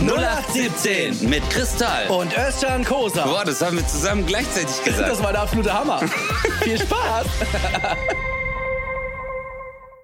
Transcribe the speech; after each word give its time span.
0817 0.00 1.28
mit 1.30 1.48
Kristall. 1.50 2.08
Und 2.08 2.36
Özcan 2.36 2.84
Kosa. 2.84 3.24
Boah, 3.24 3.44
das 3.44 3.62
haben 3.62 3.76
wir 3.76 3.86
zusammen 3.86 4.26
gleichzeitig 4.26 4.82
gesagt. 4.82 5.08
Das 5.08 5.22
war 5.22 5.32
der 5.32 5.42
absolute 5.42 5.72
Hammer. 5.72 5.98
Viel 6.62 6.78
Spaß. 6.78 7.26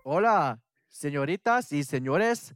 Hola, 0.04 0.58
señoritas 0.88 1.72
y 1.72 1.82
señores. 1.82 2.54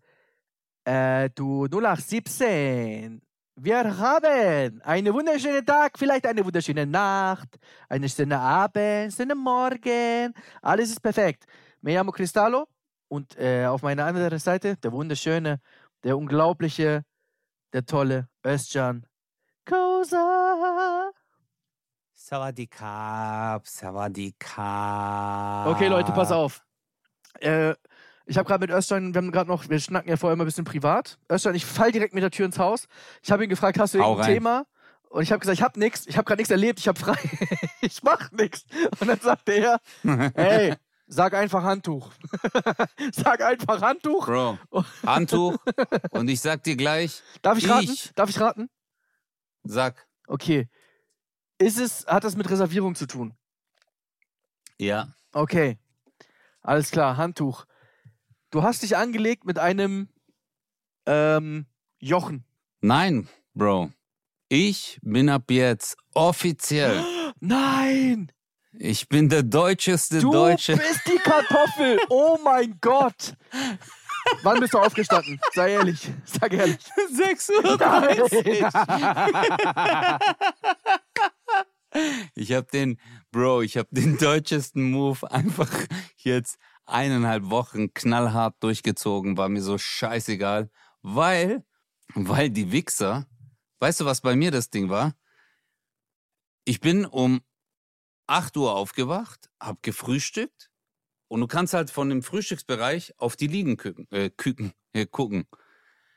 Äh, 0.84 1.30
du 1.34 1.66
0817. 1.66 3.20
Wir 3.56 3.98
haben 3.98 4.80
einen 4.82 5.12
wunderschönen 5.12 5.66
Tag, 5.66 5.98
vielleicht 5.98 6.26
eine 6.26 6.44
wunderschöne 6.44 6.86
Nacht, 6.86 7.56
einen 7.88 8.08
schönen 8.08 8.32
Abend, 8.32 9.12
schönen 9.12 9.38
Morgen. 9.38 10.32
Alles 10.62 10.90
ist 10.90 11.00
perfekt. 11.00 11.44
Me 11.80 11.94
llamo 11.94 12.12
Cristallo 12.12 12.66
und 13.08 13.36
äh, 13.38 13.66
auf 13.66 13.82
meiner 13.82 14.04
anderen 14.04 14.38
Seite 14.38 14.76
der 14.76 14.92
wunderschöne, 14.92 15.60
der 16.02 16.16
unglaubliche, 16.16 17.02
der 17.74 17.84
tolle 17.84 18.28
Özcan 18.46 19.04
Kosa. 19.68 21.10
Sawadikap, 22.14 23.66
Sawadikap. 23.66 25.66
Okay, 25.66 25.88
Leute, 25.88 26.12
pass 26.12 26.30
auf. 26.30 26.62
Äh, 27.40 27.74
ich 28.26 28.38
habe 28.38 28.46
gerade 28.46 28.66
mit 28.66 28.70
Özcan, 28.70 29.12
wir 29.12 29.18
haben 29.18 29.32
gerade 29.32 29.50
noch, 29.50 29.68
wir 29.68 29.80
schnacken 29.80 30.08
ja 30.08 30.16
vorher 30.16 30.34
immer 30.34 30.44
ein 30.44 30.46
bisschen 30.46 30.64
privat. 30.64 31.18
Özcan, 31.30 31.54
ich 31.54 31.66
fall 31.66 31.92
direkt 31.92 32.14
mit 32.14 32.22
der 32.22 32.30
Tür 32.30 32.46
ins 32.46 32.58
Haus. 32.58 32.86
Ich 33.22 33.32
habe 33.32 33.44
ihn 33.44 33.50
gefragt, 33.50 33.78
hast 33.78 33.94
du 33.94 33.98
Hau 33.98 34.12
irgendein 34.12 34.24
rein. 34.24 34.34
Thema? 34.34 34.66
Und 35.10 35.22
ich 35.22 35.32
habe 35.32 35.40
gesagt, 35.40 35.58
ich 35.58 35.62
habe 35.62 35.78
nichts, 35.78 36.06
ich 36.06 36.16
habe 36.16 36.24
gerade 36.24 36.40
nichts 36.40 36.50
erlebt, 36.50 36.78
ich 36.78 36.88
habe 36.88 36.98
frei. 36.98 37.16
ich 37.80 38.02
mach 38.02 38.30
nichts. 38.32 38.64
Und 39.00 39.08
dann 39.08 39.20
sagte 39.20 39.52
er, 39.52 39.80
ey, 40.34 40.74
sag 41.06 41.34
einfach 41.34 41.62
Handtuch. 41.62 42.10
sag 43.12 43.42
einfach 43.42 43.80
Handtuch. 43.82 44.26
Bro, 44.26 44.58
Handtuch. 45.04 45.56
Und 46.10 46.28
ich 46.28 46.40
sag 46.40 46.62
dir 46.62 46.76
gleich, 46.76 47.22
Darf 47.42 47.58
ich 47.58 47.68
raten? 47.68 47.84
Ich- 47.92 48.12
Darf 48.14 48.30
ich 48.30 48.40
raten? 48.40 48.68
sag, 49.64 50.06
Okay. 50.26 50.68
Ist 51.58 51.78
es, 51.78 52.06
hat 52.06 52.24
das 52.24 52.36
mit 52.36 52.50
Reservierung 52.50 52.94
zu 52.94 53.06
tun? 53.06 53.34
ja. 54.78 55.14
Okay. 55.32 55.78
Alles 56.60 56.90
klar, 56.90 57.16
Handtuch. 57.16 57.64
Du 58.50 58.62
hast 58.62 58.82
dich 58.82 58.96
angelegt 58.96 59.44
mit 59.44 59.58
einem 59.58 60.08
ähm, 61.06 61.66
Jochen. 61.98 62.44
Nein, 62.80 63.28
Bro. 63.54 63.92
Ich 64.48 64.98
bin 65.02 65.28
ab 65.28 65.50
jetzt 65.50 65.96
offiziell. 66.14 67.04
Nein! 67.40 68.30
Ich 68.78 69.08
bin 69.08 69.28
der 69.28 69.42
deutscheste 69.42 70.20
Du 70.20 70.32
Deutsche. 70.32 70.76
bist 70.76 71.00
die 71.06 71.18
Kartoffel! 71.18 71.98
Oh 72.08 72.38
mein 72.42 72.76
Gott! 72.80 73.36
Wann 74.42 74.58
bist 74.60 74.74
du 74.74 74.78
aufgestanden? 74.78 75.38
Sei 75.52 75.72
ehrlich. 75.72 76.10
Sag 76.24 76.52
ehrlich. 76.54 76.78
6 77.12 77.50
Uhr. 77.50 77.78
Ich 82.34 82.52
habe 82.52 82.66
den, 82.72 82.98
Bro, 83.30 83.62
ich 83.62 83.76
habe 83.76 83.88
den 83.92 84.18
deutschesten 84.18 84.90
Move 84.90 85.30
einfach 85.30 85.70
jetzt 86.16 86.58
eineinhalb 86.86 87.50
Wochen 87.50 87.94
knallhart 87.94 88.56
durchgezogen, 88.60 89.36
war 89.36 89.48
mir 89.48 89.62
so 89.62 89.78
scheißegal, 89.78 90.70
weil, 91.02 91.64
weil 92.14 92.50
die 92.50 92.72
Wichser, 92.72 93.26
weißt 93.78 94.00
du, 94.00 94.04
was 94.06 94.20
bei 94.20 94.34
mir 94.34 94.50
das 94.50 94.70
Ding 94.70 94.88
war? 94.88 95.14
Ich 96.64 96.80
bin 96.80 97.04
um 97.06 97.42
8 98.26 98.56
Uhr 98.56 98.74
aufgewacht, 98.74 99.50
hab 99.60 99.82
gefrühstückt 99.82 100.70
und 101.28 101.40
du 101.40 101.46
kannst 101.46 101.74
halt 101.74 101.90
von 101.90 102.08
dem 102.08 102.22
Frühstücksbereich 102.22 103.14
auf 103.18 103.36
die 103.36 103.46
Liegen 103.46 103.76
küken, 103.76 104.06
äh, 104.10 104.30
küken, 104.30 104.72
äh, 104.92 105.06
gucken. 105.06 105.46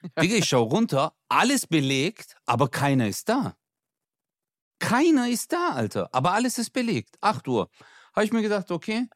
Digga, 0.21 0.35
ich 0.35 0.45
schau 0.45 0.63
runter, 0.63 1.13
alles 1.27 1.67
belegt, 1.67 2.35
aber 2.45 2.69
keiner 2.69 3.07
ist 3.07 3.29
da. 3.29 3.57
Keiner 4.79 5.27
ist 5.29 5.51
da, 5.53 5.69
Alter. 5.69 6.09
Aber 6.13 6.33
alles 6.33 6.57
ist 6.57 6.71
belegt. 6.71 7.17
8 7.21 7.47
Uhr. 7.47 7.69
Habe 8.13 8.25
ich 8.25 8.31
mir 8.31 8.41
gedacht, 8.41 8.71
okay. 8.71 9.07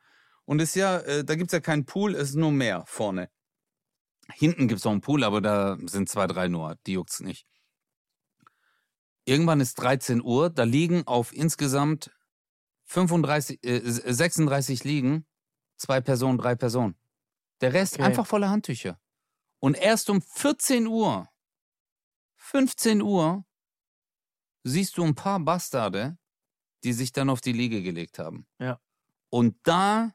Und 0.45 0.59
ist 0.59 0.75
ja, 0.75 0.97
äh, 0.99 1.23
da 1.23 1.35
gibt's 1.35 1.53
ja 1.53 1.59
keinen 1.59 1.85
Pool, 1.85 2.15
es 2.15 2.29
ist 2.29 2.35
nur 2.35 2.51
Meer 2.51 2.83
vorne. 2.87 3.29
Hinten 4.33 4.67
gibt's 4.67 4.85
auch 4.85 4.91
einen 4.91 5.01
Pool, 5.01 5.23
aber 5.23 5.41
da 5.41 5.77
sind 5.85 6.09
zwei, 6.09 6.27
drei 6.27 6.47
nur. 6.47 6.77
Die 6.87 6.93
juckt's 6.93 7.19
nicht. 7.19 7.45
Irgendwann 9.25 9.59
ist 9.59 9.75
13 9.75 10.21
Uhr, 10.21 10.49
da 10.49 10.63
liegen 10.63 11.05
auf 11.05 11.31
insgesamt 11.31 12.11
35, 12.91 13.63
äh, 13.63 13.79
36 13.85 14.83
liegen, 14.83 15.25
zwei 15.77 16.01
Personen, 16.01 16.37
drei 16.37 16.55
Personen. 16.55 16.95
Der 17.61 17.73
Rest 17.73 17.93
Okay. 17.95 18.03
einfach 18.03 18.27
voller 18.27 18.49
Handtücher. 18.49 18.99
Und 19.59 19.77
erst 19.77 20.09
um 20.09 20.21
14 20.21 20.87
Uhr, 20.87 21.29
15 22.35 23.01
Uhr, 23.01 23.45
siehst 24.63 24.97
du 24.97 25.05
ein 25.05 25.15
paar 25.15 25.39
Bastarde, 25.39 26.17
die 26.83 26.91
sich 26.93 27.13
dann 27.13 27.29
auf 27.29 27.39
die 27.39 27.53
Liege 27.53 27.81
gelegt 27.81 28.19
haben. 28.19 28.45
Ja. 28.59 28.79
Und 29.29 29.55
da 29.63 30.13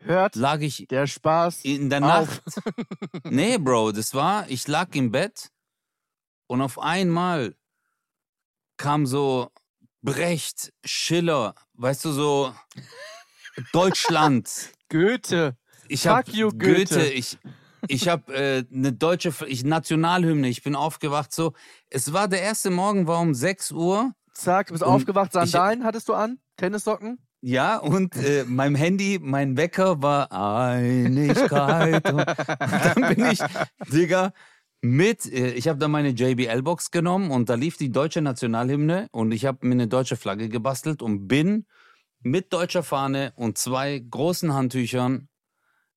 Hört 0.00 0.34
lag 0.34 0.60
ich 0.60 0.86
der 0.88 1.06
Spaß 1.06 1.64
in 1.64 1.88
der 1.88 2.02
auf. 2.02 2.42
Nacht. 2.44 2.62
nee, 3.24 3.56
Bro, 3.56 3.92
das 3.92 4.12
war, 4.12 4.50
ich 4.50 4.68
lag 4.68 4.94
im 4.94 5.12
Bett 5.12 5.50
und 6.48 6.60
auf 6.60 6.78
einmal 6.78 7.56
kam 8.76 9.06
so 9.06 9.50
Brecht, 10.02 10.72
Schiller, 10.84 11.54
weißt 11.74 12.04
du, 12.04 12.12
so 12.12 12.54
Deutschland. 13.72 14.50
Goethe. 14.88 15.56
Ich 15.88 16.02
Fuck 16.02 16.10
hab 16.10 16.28
you, 16.28 16.50
Goethe. 16.50 17.04
Ich, 17.06 17.38
ich 17.88 18.08
habe 18.08 18.34
äh, 18.34 18.64
eine 18.72 18.92
deutsche 18.92 19.32
ich, 19.46 19.64
Nationalhymne. 19.64 20.48
Ich 20.48 20.62
bin 20.62 20.74
aufgewacht 20.74 21.32
so. 21.32 21.52
Es 21.90 22.12
war 22.12 22.28
der 22.28 22.42
erste 22.42 22.70
Morgen, 22.70 23.06
war 23.06 23.20
um 23.20 23.34
6 23.34 23.72
Uhr. 23.72 24.12
Zack, 24.34 24.68
du 24.68 24.74
bist 24.74 24.84
aufgewacht. 24.84 25.28
ich- 25.28 25.50
Sandalen 25.50 25.84
hattest 25.84 26.08
du 26.08 26.14
an? 26.14 26.38
Tennissocken? 26.56 27.18
Ja, 27.44 27.78
und 27.78 28.14
äh, 28.16 28.44
meinem 28.44 28.76
Handy, 28.76 29.18
mein 29.20 29.56
Wecker 29.56 30.00
war 30.00 30.30
Einigkeit. 30.30 32.08
und 32.12 32.24
dann 32.26 33.14
bin 33.16 33.26
ich, 33.32 33.40
Digga, 33.92 34.32
mit, 34.82 35.24
äh, 35.32 35.52
ich 35.52 35.68
habe 35.68 35.78
da 35.78 35.88
meine 35.88 36.10
JBL-Box 36.10 36.90
genommen 36.90 37.30
und 37.30 37.48
da 37.48 37.54
lief 37.54 37.76
die 37.78 37.90
deutsche 37.90 38.20
Nationalhymne 38.20 39.08
und 39.12 39.32
ich 39.32 39.46
habe 39.46 39.66
mir 39.66 39.74
eine 39.74 39.88
deutsche 39.88 40.16
Flagge 40.16 40.48
gebastelt 40.48 41.00
und 41.00 41.28
bin 41.28 41.66
mit 42.20 42.52
deutscher 42.52 42.82
Fahne 42.82 43.32
und 43.36 43.58
zwei 43.58 43.98
großen 43.98 44.52
Handtüchern 44.52 45.28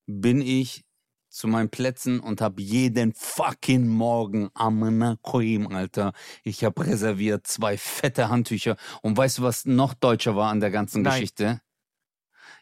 bin 0.06 0.42
ich 0.42 0.86
zu 1.30 1.48
meinen 1.48 1.70
Plätzen 1.70 2.20
und 2.22 2.40
habe 2.40 2.62
jeden 2.62 3.14
fucking 3.14 3.88
Morgen 3.88 4.50
am 4.54 5.18
Koim, 5.22 5.68
Alter. 5.68 6.14
Ich 6.44 6.64
habe 6.64 6.88
reserviert 6.88 7.46
zwei 7.46 7.78
fette 7.78 8.30
Handtücher. 8.30 8.78
Und 9.02 9.18
weißt 9.18 9.40
du, 9.40 9.42
was 9.42 9.66
noch 9.66 9.94
deutscher 9.94 10.38
war 10.38 10.50
an 10.50 10.62
der 10.62 10.72
ganzen 10.72 11.02
Nein. 11.02 11.14
Geschichte? 11.14 11.60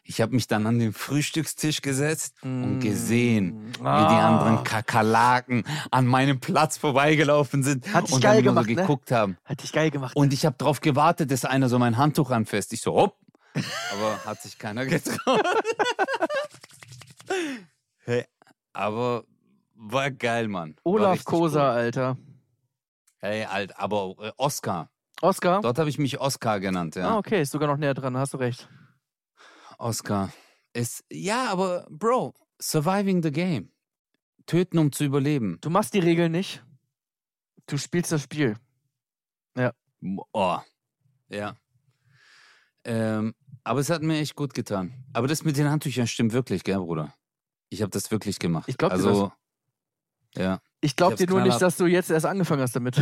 Ich 0.06 0.20
habe 0.20 0.34
mich 0.34 0.46
dann 0.46 0.66
an 0.66 0.78
den 0.78 0.92
Frühstückstisch 0.92 1.80
gesetzt 1.80 2.34
und 2.42 2.76
Mm. 2.76 2.78
gesehen, 2.80 3.72
wie 3.72 3.80
die 3.80 3.84
Ah. 3.86 4.26
anderen 4.28 4.62
Kakerlaken 4.62 5.64
an 5.90 6.06
meinem 6.06 6.40
Platz 6.40 6.76
vorbeigelaufen 6.76 7.62
sind 7.62 7.92
Hat 7.94 8.12
und 8.12 8.20
geil 8.20 8.36
dann 8.36 8.44
gemacht, 8.44 8.66
so 8.66 8.74
ne? 8.74 8.80
geguckt 8.82 9.10
haben. 9.10 9.38
Hat 9.46 9.62
dich 9.62 9.72
geil 9.72 9.90
gemacht. 9.90 10.14
Und 10.14 10.34
ich 10.34 10.44
habe 10.44 10.56
darauf 10.58 10.80
gewartet, 10.82 11.30
dass 11.30 11.46
einer 11.46 11.70
so 11.70 11.78
mein 11.78 11.96
Handtuch 11.96 12.30
anfasst. 12.30 12.72
Ich 12.74 12.82
so, 12.82 12.94
hopp. 12.94 13.16
Aber 13.92 14.18
hat 14.26 14.42
sich 14.42 14.58
keiner 14.58 14.84
getraut. 14.84 15.40
hey, 18.04 18.24
aber 18.72 19.24
war 19.74 20.10
geil, 20.10 20.48
Mann. 20.48 20.76
Olaf 20.84 21.24
Kosa, 21.24 21.60
cool. 21.70 21.76
Alter. 21.78 22.16
Hey, 23.18 23.44
alt, 23.46 23.78
aber 23.78 24.14
äh, 24.20 24.32
Oscar. 24.36 24.90
Oscar? 25.22 25.62
Dort 25.62 25.78
habe 25.78 25.88
ich 25.88 25.98
mich 25.98 26.20
Oscar 26.20 26.60
genannt, 26.60 26.96
ja. 26.96 27.08
Ah, 27.12 27.18
okay, 27.18 27.40
ist 27.40 27.52
sogar 27.52 27.68
noch 27.68 27.78
näher 27.78 27.94
dran, 27.94 28.16
hast 28.18 28.34
du 28.34 28.36
recht. 28.38 28.68
Oscar. 29.84 30.32
Ist, 30.72 31.04
ja, 31.12 31.50
aber 31.50 31.86
Bro, 31.90 32.34
surviving 32.60 33.22
the 33.22 33.30
game. 33.30 33.70
Töten, 34.46 34.78
um 34.78 34.92
zu 34.92 35.04
überleben. 35.04 35.58
Du 35.60 35.70
machst 35.70 35.94
die 35.94 36.00
Regeln 36.00 36.32
nicht. 36.32 36.64
Du 37.66 37.78
spielst 37.78 38.10
das 38.10 38.22
Spiel. 38.22 38.56
Oh. 40.32 40.58
Ja. 41.30 41.56
Ähm, 42.84 43.34
aber 43.62 43.80
es 43.80 43.88
hat 43.88 44.02
mir 44.02 44.18
echt 44.18 44.36
gut 44.36 44.52
getan. 44.52 44.92
Aber 45.14 45.28
das 45.28 45.44
mit 45.44 45.56
den 45.56 45.70
Handtüchern 45.70 46.06
stimmt 46.06 46.32
wirklich, 46.32 46.64
gell, 46.64 46.76
Bruder? 46.76 47.14
Ich 47.70 47.80
habe 47.80 47.90
das 47.90 48.10
wirklich 48.10 48.38
gemacht. 48.38 48.68
Ich 48.68 48.76
glaub 48.76 48.90
dir 48.90 48.96
also, 48.96 49.32
Ja. 50.36 50.60
Ich 50.82 50.96
glaube 50.96 51.16
dir 51.16 51.26
nur 51.26 51.40
nicht, 51.40 51.62
dass 51.62 51.78
du 51.78 51.86
jetzt 51.86 52.10
erst 52.10 52.26
angefangen 52.26 52.60
hast 52.60 52.76
damit. 52.76 52.96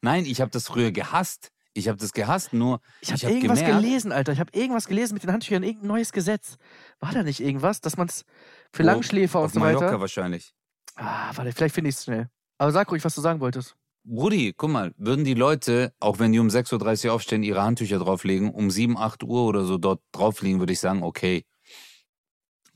Nein, 0.00 0.24
ich 0.24 0.40
habe 0.40 0.50
das 0.50 0.68
früher 0.68 0.92
gehasst. 0.92 1.52
Ich 1.76 1.88
habe 1.88 1.98
das 1.98 2.12
gehasst, 2.12 2.52
nur 2.52 2.80
Ich 3.00 3.10
habe 3.12 3.20
hab 3.20 3.30
irgendwas 3.30 3.58
gemerkt- 3.58 3.82
gelesen, 3.82 4.12
Alter. 4.12 4.32
Ich 4.32 4.38
habe 4.40 4.50
irgendwas 4.56 4.86
gelesen 4.86 5.14
mit 5.14 5.24
den 5.24 5.32
Handtüchern, 5.32 5.62
irgendein 5.64 5.88
neues 5.88 6.12
Gesetz. 6.12 6.56
War 7.00 7.12
da 7.12 7.22
nicht 7.24 7.40
irgendwas, 7.40 7.80
dass 7.80 7.96
man 7.96 8.06
es 8.06 8.24
für 8.72 8.84
Wo? 8.84 8.86
Langschläfer 8.86 9.40
und 9.42 9.52
so 9.52 9.58
Mallorca 9.60 9.86
weiter. 9.86 10.00
wahrscheinlich. 10.00 10.54
Ah, 10.94 11.32
warte, 11.34 11.52
vielleicht 11.52 11.74
finde 11.74 11.90
ich 11.90 11.96
es 11.96 12.04
schnell. 12.04 12.28
Aber 12.58 12.70
sag 12.70 12.90
ruhig, 12.90 13.04
was 13.04 13.14
du 13.16 13.20
sagen 13.20 13.40
wolltest. 13.40 13.74
Brudi, 14.04 14.52
guck 14.56 14.70
mal, 14.70 14.92
würden 14.98 15.24
die 15.24 15.34
Leute, 15.34 15.92
auch 15.98 16.18
wenn 16.20 16.30
die 16.30 16.38
um 16.38 16.48
6.30 16.48 17.06
Uhr 17.08 17.14
aufstehen, 17.14 17.42
ihre 17.42 17.62
Handtücher 17.62 17.98
drauflegen, 17.98 18.50
um 18.50 18.70
7, 18.70 18.96
8 18.96 19.24
Uhr 19.24 19.42
oder 19.44 19.64
so 19.64 19.76
dort 19.78 20.00
drauf 20.12 20.42
liegen, 20.42 20.60
würde 20.60 20.72
ich 20.74 20.80
sagen, 20.80 21.02
okay. 21.02 21.44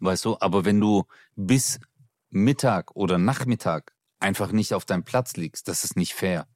Weißt 0.01 0.25
du, 0.25 0.37
aber 0.41 0.65
wenn 0.65 0.81
du 0.81 1.05
bis 1.37 1.79
Mittag 2.31 2.95
oder 2.97 3.19
Nachmittag 3.19 3.93
einfach 4.21 4.53
nicht 4.53 4.75
auf 4.75 4.85
deinem 4.85 5.05
Platz 5.05 5.37
liegst. 5.37 5.69
Das 5.69 5.85
ist 5.85 5.97
nicht 5.97 6.13
fair. 6.15 6.47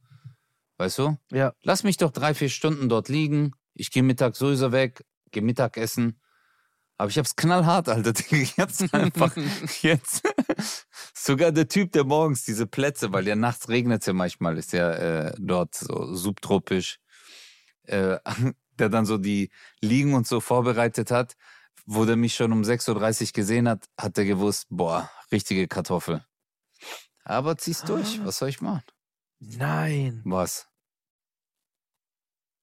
Weißt 0.83 0.99
du? 0.99 1.17
Ja. 1.31 1.55
Lass 1.63 1.85
mich 1.85 1.97
doch 1.97 2.11
drei, 2.11 2.35
vier 2.35 2.49
Stunden 2.49 2.89
dort 2.89 3.09
liegen. 3.09 3.53
Ich 3.73 3.93
gehe 3.93 4.03
Mittag 4.03 4.35
sowieso 4.35 4.73
weg, 4.73 5.05
gehe 5.31 5.41
Mittagessen. 5.41 6.21
Aber 6.99 7.09
ich 7.09 7.17
hab's 7.19 7.37
knallhart, 7.37 7.89
Alter. 7.89 8.13
Jetzt 8.57 8.93
einfach, 8.93 9.37
jetzt. 9.83 10.23
Sogar 11.15 11.53
der 11.53 11.69
Typ, 11.69 11.93
der 11.93 12.03
morgens 12.03 12.45
diese 12.45 12.67
Plätze, 12.67 13.13
weil 13.13 13.29
ja 13.29 13.37
nachts 13.37 13.69
regnet 13.69 14.05
ja 14.05 14.13
manchmal, 14.13 14.59
ist 14.59 14.73
ja 14.73 14.91
äh, 14.91 15.35
dort 15.39 15.77
so 15.77 16.17
subtropisch, 16.17 16.99
äh, 17.85 18.19
der 18.81 18.89
dann 18.89 19.07
so 19.07 19.19
die 19.19 19.51
Liegen 19.81 20.15
und 20.15 20.27
so 20.27 20.41
vorbereitet 20.41 21.13
hat, 21.13 21.37
wo 21.87 22.05
der 22.07 22.17
mich 22.17 22.35
schon 22.35 22.51
um 22.51 22.63
6.30 22.63 23.27
Uhr 23.29 23.33
gesehen 23.35 23.69
hat, 23.69 23.87
hat 23.97 24.19
er 24.19 24.25
gewusst, 24.25 24.67
boah, 24.69 25.09
richtige 25.31 25.69
Kartoffel. 25.69 26.25
Aber 27.23 27.57
zieh's 27.57 27.83
durch, 27.83 28.19
Ah. 28.21 28.27
was 28.27 28.39
soll 28.39 28.49
ich 28.49 28.61
machen? 28.61 28.83
Nein. 29.39 30.23
Was? 30.25 30.67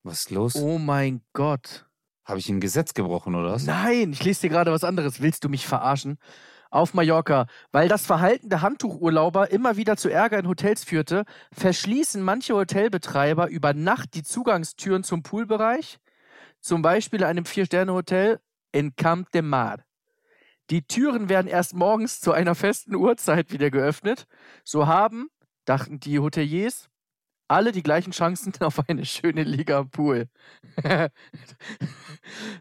Was 0.10 0.22
ist 0.22 0.32
los? 0.32 0.56
Oh 0.56 0.80
mein 0.80 1.22
Gott. 1.34 1.86
Habe 2.26 2.40
ich 2.40 2.50
ein 2.50 2.60
Gesetz 2.60 2.96
gebrochen 2.96 3.36
oder 3.36 3.52
was? 3.52 3.66
Nein, 3.66 4.12
ich 4.12 4.24
lese 4.24 4.42
dir 4.42 4.50
gerade 4.50 4.72
was 4.72 4.84
anderes. 4.84 5.22
Willst 5.22 5.44
du 5.44 5.50
mich 5.50 5.68
verarschen? 5.68 6.18
Auf 6.72 6.96
Mallorca. 6.96 7.46
Weil 7.72 7.88
das 7.90 8.08
Verhalten 8.08 8.50
der 8.50 8.64
Handtuchurlauber 8.64 9.52
immer 9.52 9.78
wieder 9.78 9.98
zu 9.98 10.10
Ärger 10.10 10.40
in 10.40 10.48
Hotels 10.48 10.84
führte, 10.84 11.26
verschließen 11.52 12.24
manche 12.24 12.56
Hotelbetreiber 12.56 13.50
über 13.50 13.76
Nacht 13.76 14.16
die 14.16 14.24
Zugangstüren 14.24 15.04
zum 15.04 15.22
Poolbereich. 15.22 16.00
Zum 16.60 16.82
Beispiel 16.82 17.20
in 17.20 17.26
einem 17.28 17.46
Vier-Sterne-Hotel 17.46 18.40
in 18.72 18.96
Camp 18.96 19.32
de 19.32 19.44
Mar. 19.44 19.86
Die 20.72 20.82
Türen 20.82 21.30
werden 21.30 21.48
erst 21.48 21.76
morgens 21.76 22.20
zu 22.20 22.32
einer 22.32 22.56
festen 22.56 22.96
Uhrzeit 22.96 23.52
wieder 23.52 23.70
geöffnet. 23.70 24.26
So 24.64 24.88
haben, 24.88 25.30
dachten 25.66 26.00
die 26.00 26.18
Hoteliers, 26.18 26.90
alle 27.50 27.72
die 27.72 27.84
gleichen 27.84 28.12
Chancen 28.12 28.54
auf 28.62 28.88
eine 28.88 29.06
schöne 29.06 29.44
Liga 29.44 29.80
am 29.80 29.90
Pool. 29.90 30.30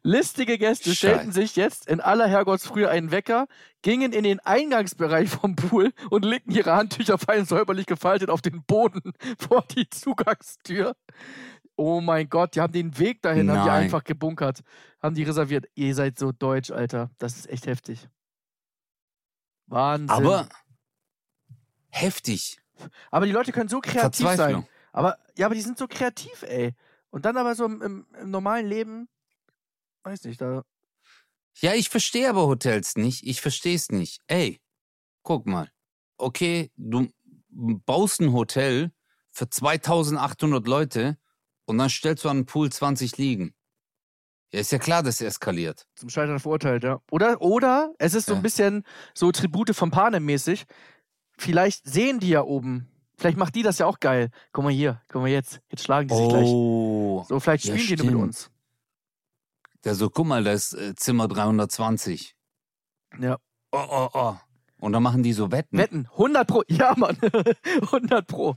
Listige 0.02 0.58
Gäste 0.58 0.94
stellten 0.94 1.32
sich 1.32 1.56
jetzt 1.56 1.88
in 1.88 2.00
aller 2.00 2.26
Herrgottsfrühe 2.26 2.88
einen 2.88 3.10
Wecker, 3.10 3.46
gingen 3.82 4.12
in 4.12 4.24
den 4.24 4.40
Eingangsbereich 4.40 5.28
vom 5.28 5.56
Pool 5.56 5.92
und 6.10 6.24
legten 6.24 6.52
ihre 6.52 6.74
Handtücher 6.74 7.18
fein 7.18 7.44
säuberlich 7.44 7.86
gefaltet 7.86 8.30
auf 8.30 8.42
den 8.42 8.64
Boden 8.64 9.12
vor 9.38 9.64
die 9.74 9.88
Zugangstür. 9.88 10.96
Oh 11.76 12.00
mein 12.00 12.28
Gott, 12.28 12.56
die 12.56 12.60
haben 12.60 12.72
den 12.72 12.98
Weg 12.98 13.22
dahin, 13.22 13.50
haben 13.50 13.62
die 13.62 13.68
Nein. 13.68 13.84
einfach 13.84 14.02
gebunkert, 14.02 14.62
haben 15.00 15.14
die 15.14 15.22
reserviert. 15.22 15.66
Ihr 15.76 15.94
seid 15.94 16.18
so 16.18 16.32
deutsch, 16.32 16.72
Alter. 16.72 17.10
Das 17.18 17.36
ist 17.36 17.48
echt 17.48 17.66
heftig. 17.66 18.08
Wahnsinn. 19.66 20.10
Aber 20.10 20.48
heftig. 21.90 22.58
Aber 23.10 23.26
die 23.26 23.32
Leute 23.32 23.52
können 23.52 23.68
so 23.68 23.80
kreativ 23.80 24.26
sein. 24.30 24.66
Aber 24.98 25.16
ja, 25.36 25.46
aber 25.46 25.54
die 25.54 25.60
sind 25.60 25.78
so 25.78 25.86
kreativ, 25.86 26.42
ey. 26.42 26.74
Und 27.10 27.24
dann 27.24 27.36
aber 27.36 27.54
so 27.54 27.66
im, 27.66 27.80
im, 27.82 28.06
im 28.20 28.30
normalen 28.32 28.66
Leben, 28.66 29.08
weiß 30.02 30.24
nicht, 30.24 30.40
da. 30.40 30.64
Ja, 31.60 31.74
ich 31.74 31.88
verstehe 31.88 32.28
aber 32.28 32.48
Hotels 32.48 32.96
nicht. 32.96 33.24
Ich 33.24 33.40
verstehe 33.40 33.76
es 33.76 33.90
nicht. 33.90 34.20
Ey, 34.26 34.60
guck 35.22 35.46
mal. 35.46 35.70
Okay, 36.16 36.72
du 36.76 37.06
baust 37.48 38.20
ein 38.20 38.32
Hotel 38.32 38.90
für 39.30 39.48
2800 39.48 40.66
Leute 40.66 41.16
und 41.64 41.78
dann 41.78 41.90
stellst 41.90 42.24
du 42.24 42.28
an 42.28 42.38
den 42.38 42.46
Pool 42.46 42.72
20 42.72 43.18
liegen. 43.18 43.54
Ja, 44.52 44.58
ist 44.58 44.72
ja 44.72 44.78
klar, 44.78 45.04
dass 45.04 45.20
er 45.20 45.28
eskaliert. 45.28 45.86
zum 45.94 46.08
Scheitern 46.10 46.40
verurteilt, 46.40 46.82
ja. 46.82 47.00
Oder, 47.12 47.40
oder 47.40 47.94
es 47.98 48.14
ist 48.14 48.26
so 48.26 48.34
ein 48.34 48.42
bisschen 48.42 48.82
so 49.14 49.30
Tribute 49.30 49.76
von 49.76 49.92
Panem 49.92 50.24
mäßig. 50.24 50.64
Vielleicht 51.36 51.86
sehen 51.86 52.18
die 52.18 52.30
ja 52.30 52.42
oben. 52.42 52.88
Vielleicht 53.18 53.36
macht 53.36 53.56
die 53.56 53.62
das 53.62 53.78
ja 53.78 53.86
auch 53.86 53.98
geil. 53.98 54.30
Guck 54.52 54.62
mal 54.64 54.72
hier, 54.72 55.02
guck 55.08 55.22
mal 55.22 55.28
jetzt. 55.28 55.60
Jetzt 55.70 55.82
schlagen 55.82 56.06
die 56.06 56.14
sich 56.14 56.28
gleich. 56.28 56.46
Oh. 56.46 57.24
So, 57.28 57.40
vielleicht 57.40 57.64
ja, 57.64 57.76
spielen 57.76 57.98
die 57.98 58.06
nur 58.06 58.26
mit 58.26 58.34
stimmt. 58.34 58.50
uns. 58.50 58.50
Der 59.84 59.94
so, 59.96 60.08
guck 60.08 60.26
mal, 60.26 60.44
da 60.44 60.52
ist 60.52 60.72
äh, 60.74 60.94
Zimmer 60.94 61.26
320. 61.26 62.36
Ja. 63.18 63.38
Oh, 63.72 63.84
oh, 63.90 64.08
oh. 64.14 64.36
Und 64.80 64.92
dann 64.92 65.02
machen 65.02 65.24
die 65.24 65.32
so 65.32 65.50
Wetten. 65.50 65.76
Wetten, 65.76 66.08
100 66.12 66.46
Pro. 66.48 66.62
Ja, 66.68 66.94
Mann. 66.96 67.18
100 67.82 68.26
Pro. 68.28 68.54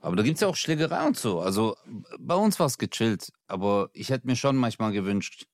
Aber 0.00 0.16
da 0.16 0.24
gibt's 0.24 0.40
ja 0.40 0.48
auch 0.48 0.56
Schlägerei 0.56 1.06
und 1.06 1.16
so. 1.16 1.40
Also 1.40 1.76
bei 2.18 2.34
uns 2.34 2.58
war's 2.58 2.78
gechillt. 2.78 3.32
Aber 3.46 3.90
ich 3.92 4.10
hätte 4.10 4.26
mir 4.26 4.34
schon 4.34 4.56
manchmal 4.56 4.90
gewünscht, 4.90 5.46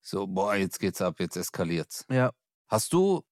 so, 0.00 0.26
boah, 0.26 0.56
jetzt 0.56 0.80
geht's 0.80 1.00
ab, 1.00 1.20
jetzt 1.20 1.36
eskaliert's. 1.36 2.04
Ja. 2.10 2.32
Hast 2.66 2.92
du, 2.92 3.22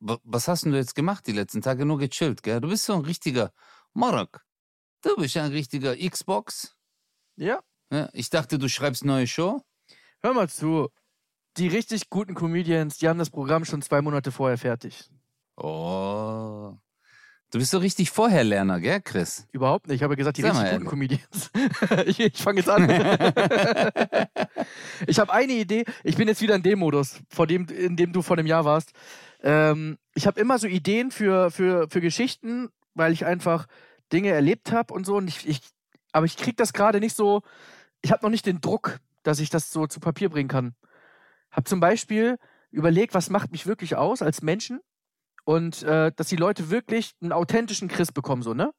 was 0.00 0.48
hast 0.48 0.64
denn 0.64 0.72
du 0.72 0.78
jetzt 0.78 0.94
gemacht 0.94 1.26
die 1.26 1.32
letzten 1.32 1.62
Tage? 1.62 1.84
Nur 1.84 1.98
gechillt, 1.98 2.42
gell? 2.42 2.60
Du 2.60 2.68
bist 2.68 2.84
so 2.84 2.94
ein 2.94 3.00
richtiger 3.00 3.52
Morok. 3.92 4.44
Du 5.02 5.16
bist 5.16 5.34
ja 5.34 5.44
ein 5.44 5.52
richtiger 5.52 5.96
Xbox. 5.96 6.76
Ja. 7.36 7.60
Ja, 7.90 8.08
ich 8.12 8.30
dachte, 8.30 8.58
du 8.58 8.68
schreibst 8.68 9.04
neue 9.04 9.26
Show. 9.26 9.62
Hör 10.20 10.34
mal 10.34 10.48
zu. 10.48 10.88
Die 11.56 11.68
richtig 11.68 12.10
guten 12.10 12.34
Comedians, 12.34 12.98
die 12.98 13.08
haben 13.08 13.18
das 13.18 13.30
Programm 13.30 13.64
schon 13.64 13.82
zwei 13.82 14.02
Monate 14.02 14.30
vorher 14.30 14.58
fertig. 14.58 15.10
Oh. 15.56 16.76
Du 17.50 17.58
bist 17.58 17.70
so 17.70 17.78
richtig 17.78 18.10
Vorherlerner, 18.10 18.78
gell, 18.78 19.00
Chris? 19.00 19.46
Überhaupt 19.52 19.88
nicht. 19.88 19.96
Ich 19.96 20.02
habe 20.02 20.16
gesagt, 20.16 20.36
die 20.36 20.42
Sag 20.42 20.52
richtig 20.52 20.72
guten 20.72 20.86
Comedians. 20.86 21.50
ich 22.06 22.20
ich 22.20 22.36
fange 22.36 22.60
jetzt 22.60 22.68
an. 22.68 22.90
ich 25.06 25.18
habe 25.18 25.32
eine 25.32 25.54
Idee. 25.54 25.86
Ich 26.04 26.16
bin 26.16 26.28
jetzt 26.28 26.42
wieder 26.42 26.56
in 26.56 26.62
dem 26.62 26.80
Modus, 26.80 27.20
vor 27.30 27.46
dem, 27.46 27.66
in 27.68 27.96
dem 27.96 28.12
du 28.12 28.20
vor 28.20 28.36
einem 28.36 28.46
Jahr 28.46 28.66
warst. 28.66 28.92
Ähm, 29.40 29.98
ich 30.14 30.26
habe 30.26 30.40
immer 30.40 30.58
so 30.58 30.66
Ideen 30.66 31.10
für, 31.10 31.50
für, 31.50 31.88
für 31.88 32.00
Geschichten, 32.00 32.68
weil 32.94 33.12
ich 33.12 33.24
einfach 33.24 33.66
Dinge 34.12 34.30
erlebt 34.30 34.72
habe 34.72 34.92
und 34.94 35.06
so. 35.06 35.16
Und 35.16 35.28
ich, 35.28 35.46
ich, 35.48 35.60
aber 36.12 36.26
ich 36.26 36.36
kriege 36.36 36.56
das 36.56 36.72
gerade 36.72 37.00
nicht 37.00 37.16
so. 37.16 37.42
Ich 38.02 38.10
habe 38.12 38.22
noch 38.24 38.30
nicht 38.30 38.46
den 38.46 38.60
Druck, 38.60 38.98
dass 39.22 39.40
ich 39.40 39.50
das 39.50 39.70
so 39.70 39.86
zu 39.86 40.00
Papier 40.00 40.28
bringen 40.28 40.48
kann. 40.48 40.74
Hab 41.50 41.68
zum 41.68 41.80
Beispiel 41.80 42.36
überlegt, 42.70 43.14
was 43.14 43.30
macht 43.30 43.50
mich 43.52 43.66
wirklich 43.66 43.96
aus 43.96 44.22
als 44.22 44.42
Menschen 44.42 44.80
und 45.44 45.82
äh, 45.82 46.12
dass 46.14 46.28
die 46.28 46.36
Leute 46.36 46.70
wirklich 46.70 47.14
einen 47.22 47.32
authentischen 47.32 47.88
Chris 47.88 48.12
bekommen, 48.12 48.42
so, 48.42 48.54
ne? 48.54 48.72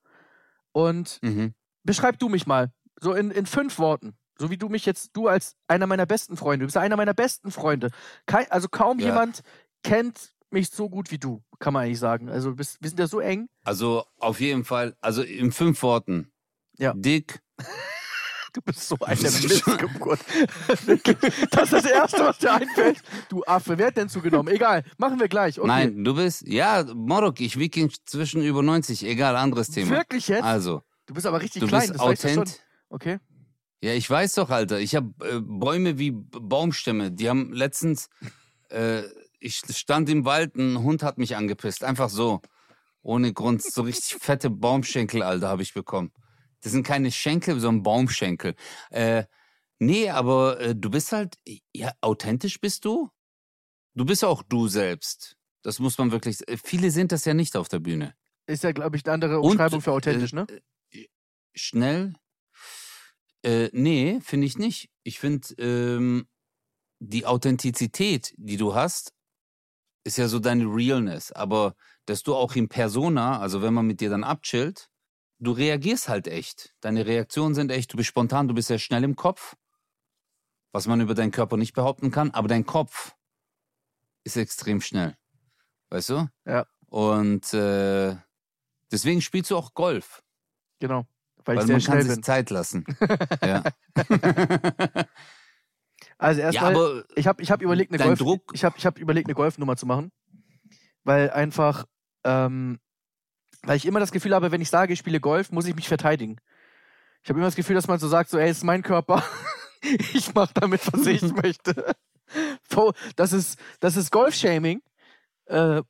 Und 0.71 1.19
Mhm. 1.23 1.53
beschreib 1.83 2.19
du 2.19 2.29
mich 2.29 2.45
mal, 2.45 2.71
so 2.99 3.13
in, 3.13 3.31
in 3.31 3.45
fünf 3.45 3.79
Worten. 3.79 4.17
So 4.37 4.49
wie 4.51 4.57
du 4.57 4.69
mich 4.69 4.85
jetzt, 4.85 5.09
du 5.13 5.27
als 5.27 5.55
einer 5.67 5.87
meiner 5.87 6.05
besten 6.05 6.37
Freunde, 6.37 6.63
du 6.63 6.67
bist 6.67 6.77
einer 6.77 6.95
meiner 6.95 7.13
besten 7.13 7.51
Freunde. 7.51 7.89
Kein, 8.25 8.49
also 8.51 8.69
kaum 8.69 8.99
Ja. 8.99 9.07
jemand 9.07 9.41
kennt 9.83 10.33
mich 10.51 10.69
so 10.69 10.89
gut 10.89 11.11
wie 11.11 11.17
du, 11.17 11.43
kann 11.59 11.73
man 11.73 11.85
eigentlich 11.85 11.99
sagen. 11.99 12.29
Also 12.29 12.53
bist, 12.55 12.77
wir 12.81 12.89
sind 12.89 12.99
ja 12.99 13.07
so 13.07 13.19
eng. 13.19 13.47
Also 13.63 14.05
auf 14.17 14.39
jeden 14.39 14.65
Fall, 14.65 14.95
also 15.01 15.21
in 15.21 15.51
fünf 15.51 15.81
Worten. 15.83 16.31
Ja. 16.77 16.93
Dick, 16.95 17.41
Du 18.53 18.61
bist 18.61 18.87
so 18.87 18.97
eine 19.01 19.21
Missgeburt. 19.21 20.19
Wirklich. 20.85 21.17
das 21.51 21.63
ist 21.63 21.73
das 21.73 21.85
Erste, 21.85 22.19
was 22.25 22.37
dir 22.39 22.53
einfällt. 22.53 23.01
Du 23.29 23.43
Affe, 23.43 23.77
wer 23.77 23.87
hat 23.87 23.97
denn 23.97 24.09
zugenommen? 24.09 24.53
Egal, 24.53 24.83
machen 24.97 25.19
wir 25.19 25.27
gleich. 25.27 25.59
Okay. 25.59 25.67
Nein, 25.67 26.03
du 26.03 26.15
bist, 26.15 26.47
ja, 26.47 26.83
Morok, 26.95 27.39
ich 27.41 27.59
wiege 27.59 27.89
zwischen 28.05 28.41
über 28.41 28.63
90, 28.63 29.05
egal, 29.05 29.35
anderes 29.35 29.69
Thema. 29.69 29.91
Wirklich 29.91 30.27
jetzt? 30.27 30.43
Also, 30.43 30.81
du 31.05 31.13
bist 31.13 31.27
aber 31.27 31.41
richtig 31.41 31.61
du 31.61 31.67
klein, 31.67 31.89
bist 31.89 31.93
du 31.93 31.99
schon. 31.99 32.09
authent. 32.09 32.59
Okay. 32.89 33.19
Ja, 33.81 33.93
ich 33.93 34.09
weiß 34.09 34.33
doch, 34.35 34.49
Alter. 34.49 34.79
Ich 34.79 34.95
habe 34.95 35.13
äh, 35.21 35.39
Bäume 35.39 35.99
wie 35.99 36.11
Baumstämme. 36.11 37.11
Die 37.11 37.29
haben 37.29 37.53
letztens, 37.53 38.09
äh, 38.69 39.03
ich 39.39 39.61
stand 39.69 40.09
im 40.09 40.25
Wald, 40.25 40.55
ein 40.55 40.79
Hund 40.79 41.03
hat 41.03 41.17
mich 41.17 41.35
angepisst. 41.35 41.83
Einfach 41.83 42.09
so. 42.09 42.41
Ohne 43.01 43.33
Grund. 43.33 43.63
So 43.63 43.83
richtig 43.83 44.15
fette 44.21 44.49
Baumschenkel, 44.49 45.23
Alter, 45.23 45.47
habe 45.47 45.61
ich 45.61 45.73
bekommen. 45.73 46.11
Das 46.61 46.71
sind 46.73 46.83
keine 46.83 47.11
Schenkel, 47.11 47.59
sondern 47.59 47.83
Baumschenkel. 47.83 48.55
Äh, 48.89 49.23
nee, 49.79 50.09
aber 50.09 50.59
äh, 50.59 50.75
du 50.75 50.89
bist 50.89 51.11
halt, 51.11 51.37
ja, 51.73 51.93
authentisch 52.01 52.59
bist 52.59 52.85
du. 52.85 53.09
Du 53.95 54.05
bist 54.05 54.23
auch 54.23 54.43
du 54.43 54.67
selbst. 54.67 55.37
Das 55.61 55.79
muss 55.79 55.97
man 55.97 56.11
wirklich, 56.11 56.47
äh, 56.47 56.57
viele 56.57 56.91
sind 56.91 57.11
das 57.11 57.25
ja 57.25 57.33
nicht 57.33 57.55
auf 57.55 57.69
der 57.69 57.79
Bühne. 57.79 58.15
Ist 58.45 58.63
ja, 58.63 58.71
glaube 58.71 58.97
ich, 58.97 59.05
eine 59.05 59.13
andere 59.13 59.39
Und, 59.39 59.51
Umschreibung 59.51 59.81
für 59.81 59.91
authentisch, 59.91 60.33
äh, 60.33 60.35
ne? 60.35 60.47
äh, 60.91 61.07
Schnell? 61.53 62.13
Äh, 63.43 63.69
nee, 63.71 64.19
finde 64.21 64.47
ich 64.47 64.57
nicht. 64.57 64.89
Ich 65.03 65.19
finde, 65.19 65.53
ähm, 65.57 66.27
die 66.99 67.25
Authentizität, 67.25 68.33
die 68.37 68.57
du 68.57 68.75
hast, 68.75 69.13
ist 70.09 70.17
ja 70.17 70.27
so 70.27 70.39
deine 70.39 70.65
Realness. 70.65 71.31
Aber 71.31 71.75
dass 72.05 72.23
du 72.23 72.35
auch 72.35 72.55
in 72.55 72.67
Persona, 72.67 73.39
also 73.39 73.61
wenn 73.61 73.75
man 73.75 73.85
mit 73.85 74.01
dir 74.01 74.09
dann 74.09 74.23
abchillt, 74.23 74.89
du 75.37 75.51
reagierst 75.51 76.09
halt 76.09 76.27
echt. 76.27 76.73
Deine 76.81 77.05
Reaktionen 77.05 77.53
sind 77.53 77.71
echt, 77.71 77.93
du 77.93 77.97
bist 77.97 78.09
spontan, 78.09 78.47
du 78.47 78.55
bist 78.55 78.69
sehr 78.69 78.79
schnell 78.79 79.03
im 79.03 79.15
Kopf, 79.15 79.55
was 80.71 80.87
man 80.87 80.99
über 80.99 81.13
deinen 81.13 81.29
Körper 81.29 81.57
nicht 81.57 81.73
behaupten 81.73 82.09
kann, 82.09 82.31
aber 82.31 82.47
dein 82.47 82.65
Kopf 82.65 83.15
ist 84.23 84.35
extrem 84.35 84.81
schnell. 84.81 85.15
Weißt 85.91 86.09
du? 86.09 86.27
Ja. 86.45 86.65
Und 86.87 87.53
äh, 87.53 88.15
deswegen 88.91 89.21
spielst 89.21 89.51
du 89.51 89.57
auch 89.57 89.75
Golf. 89.75 90.23
Genau. 90.79 91.05
Weil, 91.45 91.57
Weil 91.57 91.65
man 91.67 91.67
kann 91.67 91.81
schnell 91.81 92.01
sich 92.01 92.13
bin. 92.15 92.23
Zeit 92.23 92.49
lassen. 92.49 92.83
ja. 93.43 93.63
Also 96.19 96.41
ja, 96.41 96.47
erstmal, 96.47 96.75
aber 96.75 97.03
ich 97.15 97.25
habe 97.27 97.41
ich 97.41 97.49
hab 97.49 97.61
überlegt, 97.61 97.91
eine 97.93 98.03
Golf, 98.03 98.19
Druck- 98.19 98.51
ich 98.53 98.63
hab, 98.63 98.77
ich 98.77 98.85
hab 98.85 98.99
überlegt, 98.99 99.27
eine 99.27 99.35
Golfnummer 99.35 99.75
zu 99.77 99.85
machen. 99.87 100.11
weil 101.03 101.31
einfach, 101.31 101.85
ähm, 102.23 102.79
weil 103.63 103.77
ich 103.77 103.85
immer 103.85 103.99
das 104.01 104.11
Gefühl 104.11 104.35
habe, 104.35 104.51
wenn 104.51 104.61
ich 104.61 104.69
sage, 104.69 104.93
ich 104.93 104.99
spiele 104.99 105.19
Golf, 105.19 105.51
muss 105.51 105.65
ich 105.65 105.75
mich 105.75 105.87
verteidigen. 105.87 106.37
Ich 107.23 107.29
habe 107.29 107.39
immer 107.39 107.47
das 107.47 107.55
Gefühl, 107.55 107.75
dass 107.75 107.87
man 107.87 107.99
so 107.99 108.07
sagt, 108.07 108.29
so, 108.29 108.37
ey, 108.37 108.49
es 108.49 108.57
ist 108.57 108.63
mein 108.63 108.83
Körper. 108.83 109.23
ich 110.13 110.33
mache 110.35 110.53
damit, 110.53 110.81
was 110.93 111.05
ich 111.07 111.21
möchte. 111.43 111.95
Das 113.15 113.33
ist, 113.33 113.59
das 113.79 113.95
ist 113.97 114.11
Golf-Shaming. 114.11 114.81
Äh, 115.45 115.81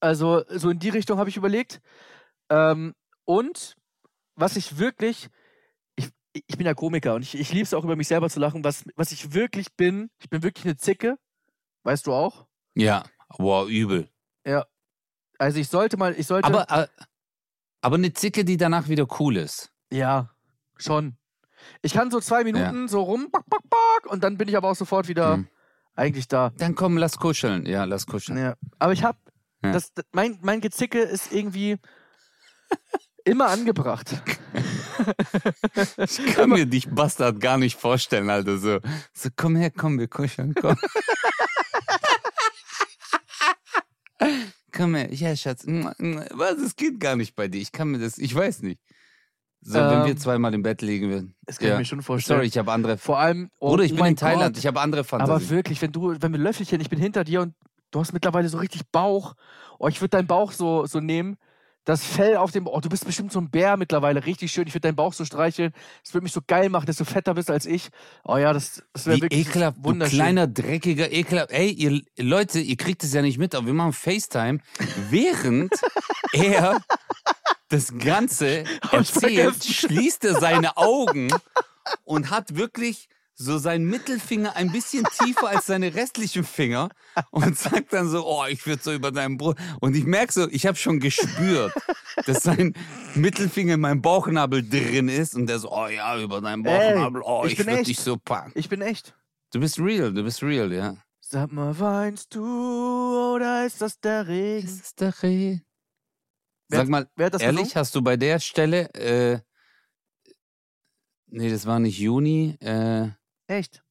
also, 0.00 0.42
so 0.48 0.70
in 0.70 0.78
die 0.78 0.88
Richtung 0.88 1.18
habe 1.18 1.30
ich 1.30 1.36
überlegt. 1.36 1.80
Ähm, 2.50 2.94
und 3.24 3.76
was 4.34 4.56
ich 4.56 4.78
wirklich, 4.78 5.28
ich, 6.32 6.56
bin 6.56 6.66
ja 6.66 6.74
Komiker 6.74 7.14
und 7.14 7.22
ich, 7.22 7.38
ich 7.38 7.52
liebe 7.52 7.64
es 7.64 7.74
auch 7.74 7.84
über 7.84 7.96
mich 7.96 8.08
selber 8.08 8.28
zu 8.30 8.40
lachen, 8.40 8.64
was, 8.64 8.84
was 8.96 9.12
ich 9.12 9.34
wirklich 9.34 9.74
bin, 9.76 10.10
ich 10.18 10.28
bin 10.30 10.42
wirklich 10.42 10.64
eine 10.64 10.76
Zicke. 10.76 11.16
Weißt 11.84 12.06
du 12.06 12.12
auch? 12.12 12.46
Ja, 12.74 13.04
wow, 13.38 13.68
übel. 13.68 14.08
Ja. 14.46 14.66
Also 15.38 15.58
ich 15.58 15.68
sollte 15.68 15.96
mal, 15.96 16.14
ich 16.16 16.26
sollte. 16.26 16.46
Aber, 16.46 16.70
äh, 16.70 16.86
aber 17.80 17.96
eine 17.96 18.12
Zicke, 18.12 18.44
die 18.44 18.56
danach 18.56 18.88
wieder 18.88 19.06
cool 19.18 19.36
ist. 19.36 19.72
Ja, 19.90 20.30
schon. 20.76 21.16
Ich 21.82 21.92
kann 21.92 22.10
so 22.10 22.20
zwei 22.20 22.44
Minuten 22.44 22.88
so 22.88 23.02
rum, 23.02 23.30
back, 23.30 23.44
back, 23.46 23.62
back, 23.68 24.10
und 24.10 24.22
dann 24.24 24.36
bin 24.38 24.48
ich 24.48 24.56
aber 24.56 24.70
auch 24.70 24.76
sofort 24.76 25.08
wieder 25.08 25.34
Hm. 25.34 25.48
eigentlich 25.94 26.28
da. 26.28 26.50
Dann 26.56 26.74
komm, 26.74 26.96
lass 26.96 27.18
kuscheln. 27.18 27.66
Ja, 27.66 27.84
lass 27.84 28.06
kuscheln. 28.06 28.38
Ja. 28.38 28.54
Aber 28.78 28.92
ich 28.92 29.04
hab, 29.04 29.16
Ja. 29.62 29.72
das, 29.72 29.92
mein, 30.12 30.38
mein 30.42 30.60
Gezicke 30.60 31.00
ist 31.00 31.32
irgendwie 31.32 31.78
immer 33.24 33.48
angebracht. 33.48 34.22
Ich 35.98 36.26
kann 36.34 36.50
mir 36.50 36.66
dich 36.66 36.88
Bastard 36.90 37.40
gar 37.40 37.58
nicht 37.58 37.78
vorstellen, 37.78 38.30
Alter. 38.30 38.58
So, 38.58 38.78
so 39.14 39.28
komm 39.36 39.56
her, 39.56 39.70
komm, 39.70 39.98
wir 39.98 40.08
kuscheln, 40.08 40.54
komm. 40.54 40.76
komm 44.72 44.94
her, 44.94 45.12
ja, 45.12 45.36
Schatz. 45.36 45.64
Was, 45.66 46.58
es 46.58 46.76
geht 46.76 47.00
gar 47.00 47.16
nicht 47.16 47.34
bei 47.36 47.48
dir. 47.48 47.60
Ich 47.60 47.72
kann 47.72 47.88
mir 47.88 47.98
das, 47.98 48.18
ich 48.18 48.34
weiß 48.34 48.62
nicht. 48.62 48.80
So, 49.64 49.74
wenn 49.78 50.00
Ähm, 50.00 50.06
wir 50.06 50.16
zweimal 50.16 50.52
im 50.54 50.62
Bett 50.62 50.82
liegen 50.82 51.08
würden. 51.08 51.36
Das 51.46 51.58
kann 51.58 51.68
Ja. 51.68 51.74
ich 51.74 51.78
mir 51.80 51.84
schon 51.84 52.02
vorstellen. 52.02 52.38
Sorry, 52.38 52.48
ich 52.48 52.58
habe 52.58 52.72
andere. 52.72 52.98
Vor 52.98 53.18
allem, 53.20 53.48
oh, 53.60 53.70
Bruder, 53.70 53.84
ich 53.84 53.92
oh 53.92 53.96
bin 53.96 54.06
in 54.06 54.16
Thailand, 54.16 54.54
Gott. 54.54 54.58
ich 54.58 54.66
habe 54.66 54.80
andere 54.80 55.04
Fantasien. 55.04 55.36
Aber 55.36 55.50
wirklich, 55.50 55.80
wenn 55.82 55.92
du, 55.92 56.16
wenn 56.20 56.32
wir 56.32 56.40
Löffelchen, 56.40 56.80
ich 56.80 56.90
bin 56.90 56.98
hinter 56.98 57.22
dir 57.22 57.42
und 57.42 57.54
du 57.92 58.00
hast 58.00 58.12
mittlerweile 58.12 58.48
so 58.48 58.58
richtig 58.58 58.82
Bauch. 58.90 59.34
Oh, 59.78 59.86
ich 59.86 60.00
würde 60.00 60.10
deinen 60.10 60.26
Bauch 60.26 60.50
so, 60.50 60.86
so 60.86 60.98
nehmen. 60.98 61.36
Das 61.84 62.04
Fell 62.04 62.36
auf 62.36 62.52
dem, 62.52 62.68
oh, 62.68 62.80
du 62.80 62.88
bist 62.88 63.04
bestimmt 63.04 63.32
so 63.32 63.40
ein 63.40 63.50
Bär 63.50 63.76
mittlerweile, 63.76 64.24
richtig 64.24 64.52
schön. 64.52 64.66
Ich 64.68 64.74
würde 64.74 64.88
deinen 64.88 64.96
Bauch 64.96 65.12
so 65.12 65.24
streicheln. 65.24 65.72
Das 66.04 66.14
würde 66.14 66.22
mich 66.22 66.32
so 66.32 66.40
geil 66.46 66.68
machen, 66.68 66.86
dass 66.86 66.96
du 66.96 67.04
fetter 67.04 67.34
bist 67.34 67.50
als 67.50 67.66
ich. 67.66 67.88
Oh 68.24 68.36
ja, 68.36 68.52
das, 68.52 68.82
das 68.92 69.06
wäre 69.06 69.20
wirklich 69.20 69.48
ekelhaft, 69.48 69.78
wunderschön. 69.82 70.18
kleiner, 70.18 70.46
dreckiger, 70.46 71.10
ekelhaft. 71.10 71.50
Ey, 71.50 71.70
ihr 71.70 72.00
Leute, 72.18 72.60
ihr 72.60 72.76
kriegt 72.76 73.02
es 73.02 73.12
ja 73.12 73.22
nicht 73.22 73.38
mit, 73.38 73.54
aber 73.54 73.66
wir 73.66 73.74
machen 73.74 73.92
FaceTime, 73.92 74.60
während 75.10 75.72
er 76.32 76.80
das 77.68 77.98
Ganze 77.98 78.64
erzählt, 78.92 79.64
schließt 79.64 80.24
er 80.24 80.38
seine 80.38 80.76
Augen 80.76 81.28
und 82.04 82.30
hat 82.30 82.54
wirklich 82.56 83.08
so 83.34 83.58
seinen 83.58 83.84
Mittelfinger 83.86 84.56
ein 84.56 84.70
bisschen 84.72 85.04
tiefer 85.18 85.48
als 85.48 85.66
seine 85.66 85.94
restlichen 85.94 86.44
Finger 86.44 86.90
und 87.30 87.58
sagt 87.58 87.92
dann 87.92 88.08
so, 88.08 88.26
oh, 88.26 88.44
ich 88.48 88.66
würde 88.66 88.82
so 88.82 88.92
über 88.92 89.10
deinen 89.10 89.36
Brust. 89.36 89.58
Und 89.80 89.96
ich 89.96 90.04
merke 90.04 90.32
so, 90.32 90.48
ich 90.48 90.66
habe 90.66 90.76
schon 90.76 91.00
gespürt, 91.00 91.72
dass 92.26 92.42
sein 92.42 92.74
Mittelfinger 93.14 93.74
in 93.74 93.80
meinem 93.80 94.02
Bauchnabel 94.02 94.68
drin 94.68 95.08
ist 95.08 95.34
und 95.34 95.46
der 95.46 95.58
so, 95.58 95.72
oh 95.72 95.88
ja, 95.88 96.18
über 96.20 96.40
deinen 96.40 96.62
Bauchnabel, 96.62 97.22
oh, 97.24 97.44
ich 97.46 97.58
ich, 97.58 97.66
würde 97.66 97.82
dich 97.82 98.00
so 98.00 98.16
packen. 98.16 98.52
Ich 98.54 98.68
bin 98.68 98.82
echt. 98.82 99.14
Du 99.52 99.60
bist 99.60 99.78
real, 99.78 100.12
du 100.12 100.22
bist 100.22 100.42
real, 100.42 100.72
ja. 100.72 100.96
Sag 101.20 101.52
mal, 101.52 101.78
weinst 101.78 102.34
du 102.34 103.34
oder 103.34 103.64
ist 103.64 103.80
das 103.80 103.98
der 104.00 104.28
Regen? 104.28 104.66
Ist 104.66 104.84
es 104.84 104.94
der 104.94 105.22
Reh? 105.22 105.60
Wer 106.68 106.78
Sag 106.78 106.88
mal, 106.88 107.08
das 107.16 107.42
ehrlich, 107.42 107.76
hast 107.76 107.94
du 107.94 108.02
bei 108.02 108.16
der 108.16 108.38
Stelle, 108.38 108.92
äh, 108.94 109.40
nee, 111.26 111.50
das 111.50 111.66
war 111.66 111.78
nicht 111.78 111.98
Juni, 111.98 112.56
äh, 112.60 113.10
Echt. 113.46 113.82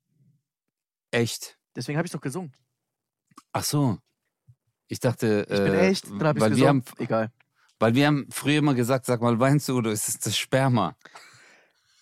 echt. 1.11 1.57
Deswegen 1.75 1.97
habe 1.97 2.05
ich 2.05 2.11
doch 2.11 2.21
gesungen. 2.21 2.53
Ach 3.53 3.63
so. 3.63 3.97
Ich 4.87 4.99
dachte, 4.99 5.45
Ich 5.49 5.57
bin 5.57 5.73
äh, 5.73 5.87
echt, 5.87 6.09
dann 6.09 6.23
habe 6.23 6.39
ich 6.39 6.43
weil 6.43 6.55
wir 6.55 6.67
haben, 6.67 6.81
gesungen. 6.81 7.03
Egal. 7.03 7.31
weil 7.79 7.95
wir 7.95 8.07
haben 8.07 8.27
früher 8.29 8.57
immer 8.57 8.73
gesagt, 8.73 9.05
sag 9.05 9.21
mal, 9.21 9.39
weinst 9.39 9.69
du 9.69 9.77
oder 9.77 9.91
ist 9.91 10.09
es 10.09 10.19
das 10.19 10.37
Sperma? 10.37 10.95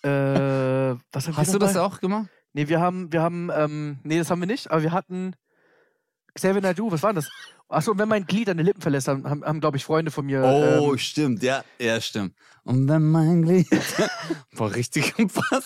Äh, 0.02 0.08
was 0.08 1.26
haben 1.28 1.36
Hast 1.36 1.54
du 1.54 1.58
das 1.58 1.76
auch 1.76 2.00
gemacht? 2.00 2.28
Nee, 2.52 2.66
wir 2.68 2.80
haben, 2.80 3.12
wir 3.12 3.22
haben, 3.22 3.50
ähm, 3.54 3.98
nee, 4.02 4.18
das 4.18 4.30
haben 4.30 4.40
wir 4.40 4.46
nicht, 4.46 4.70
aber 4.70 4.82
wir 4.82 4.92
hatten 4.92 5.36
Xavier 6.34 6.60
Naidoo, 6.62 6.90
was 6.90 7.02
war 7.02 7.12
das? 7.12 7.28
Achso, 7.68 7.92
und 7.92 7.98
wenn 7.98 8.08
mein 8.08 8.26
Glied 8.26 8.48
deine 8.48 8.62
Lippen 8.62 8.80
verlässt, 8.80 9.06
haben, 9.06 9.28
haben, 9.28 9.44
haben 9.44 9.60
glaube 9.60 9.76
ich, 9.76 9.84
Freunde 9.84 10.10
von 10.10 10.26
mir. 10.26 10.42
Oh, 10.42 10.92
ähm, 10.92 10.98
stimmt, 10.98 11.42
ja, 11.44 11.62
ja, 11.78 12.00
stimmt. 12.00 12.34
Und 12.64 12.88
wenn 12.88 13.08
mein 13.10 13.42
Glied, 13.42 13.68
boah, 14.56 14.74
richtig 14.74 15.16
im 15.18 15.28
Pass. 15.28 15.64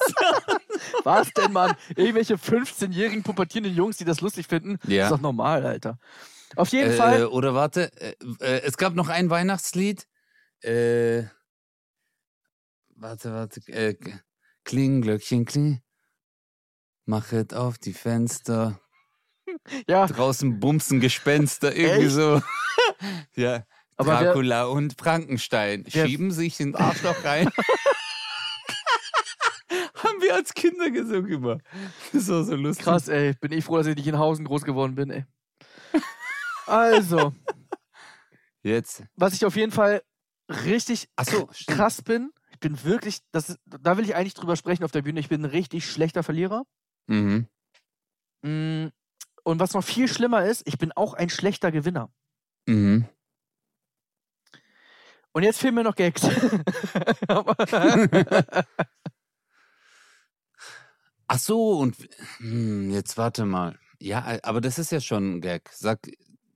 Was 1.05 1.33
denn, 1.33 1.53
Mann? 1.53 1.75
Irgendwelche 1.97 2.35
15-jährigen 2.37 3.23
pubertierenden 3.23 3.75
Jungs, 3.75 3.97
die 3.97 4.05
das 4.05 4.21
lustig 4.21 4.47
finden? 4.47 4.79
Ja. 4.87 5.05
Ist 5.05 5.11
doch 5.11 5.21
normal, 5.21 5.64
Alter. 5.67 5.99
Auf 6.57 6.69
jeden 6.69 6.93
Äh, 6.93 6.97
Fall. 6.97 7.26
oder 7.26 7.55
warte, 7.55 7.91
äh, 8.00 8.14
äh, 8.41 8.62
es 8.62 8.76
gab 8.76 8.95
noch 8.95 9.09
ein 9.09 9.31
Weihnachtslied. 9.31 10.07
Äh, 10.61 11.25
warte, 12.97 13.33
warte. 13.33 13.61
Äh, 13.73 13.97
kling, 14.64 15.03
Glöckchen, 15.03 15.45
kling. 15.45 15.81
Machet 17.07 17.55
auf 17.55 17.79
die 17.79 17.93
Fenster. 17.93 18.81
Ja, 19.87 20.07
Draußen 20.07 20.59
bumsen 20.59 21.00
Gespenster. 21.00 21.76
Irgendwie 21.76 22.07
Echt? 22.07 22.14
so. 22.14 22.41
ja. 23.37 23.64
Aber 23.97 24.19
wer- 24.21 24.25
Dracula 24.33 24.64
und 24.64 24.99
Frankenstein 24.99 25.85
Wer- 25.88 26.07
schieben 26.07 26.31
sich 26.33 26.59
ins 26.61 26.75
Arschloch 26.76 27.23
rein. 27.25 27.50
Wir 30.25 30.35
als 30.35 30.54
Kinder 30.54 30.90
gesungen 30.90 31.31
immer. 31.31 31.59
Das 32.12 32.28
war 32.28 32.45
so 32.45 32.54
lustig. 32.57 32.85
krass, 32.85 33.09
ey. 33.09 33.35
Bin 33.40 33.52
ich 33.52 33.64
froh, 33.64 33.76
dass 33.78 33.87
ich 33.87 33.97
nicht 33.97 34.07
in 34.07 34.19
Hausen 34.19 34.45
groß 34.45 34.64
geworden 34.64 34.95
bin, 34.95 35.11
ey. 35.11 35.25
Also, 36.66 37.35
Jetzt. 38.62 39.04
was 39.16 39.35
ich 39.35 39.45
auf 39.45 39.54
jeden 39.57 39.71
Fall 39.73 40.02
richtig 40.49 41.11
so, 41.23 41.47
krass 41.66 42.00
bin, 42.00 42.33
ich 42.50 42.59
bin 42.59 42.83
wirklich, 42.85 43.19
das 43.33 43.50
ist, 43.50 43.59
da 43.66 43.99
will 43.99 44.04
ich 44.04 44.14
eigentlich 44.14 44.33
drüber 44.33 44.57
sprechen 44.57 44.83
auf 44.85 44.90
der 44.90 45.02
Bühne, 45.02 45.21
ich 45.21 45.28
bin 45.28 45.43
ein 45.43 45.50
richtig 45.50 45.85
schlechter 45.90 46.23
Verlierer. 46.23 46.64
Mhm. 47.07 47.49
Mm, 48.43 48.87
Und 49.43 49.61
was 49.61 49.75
noch 49.75 49.85
viel 49.85 50.09
schlimmer 50.09 50.47
ist, 50.47 50.62
ich 50.66 50.78
bin 50.78 50.90
auch 50.93 51.12
ein 51.12 51.28
schlechter 51.28 51.71
Gewinner. 51.71 52.11
Mhm. 52.66 53.04
Und 55.33 55.43
jetzt 55.43 55.59
fehlen 55.59 55.75
mir 55.75 55.83
noch 55.85 55.97
Gags. 55.97 56.23
Ach 61.26 61.38
so, 61.38 61.78
und 61.78 61.97
hm, 62.38 62.90
jetzt 62.90 63.16
warte 63.16 63.45
mal. 63.45 63.78
Ja, 64.00 64.38
aber 64.43 64.61
das 64.61 64.78
ist 64.78 64.93
ja 64.93 65.00
schon 65.00 65.37
ein 65.37 65.40
Gag. 65.40 65.71
Sag, 65.73 66.00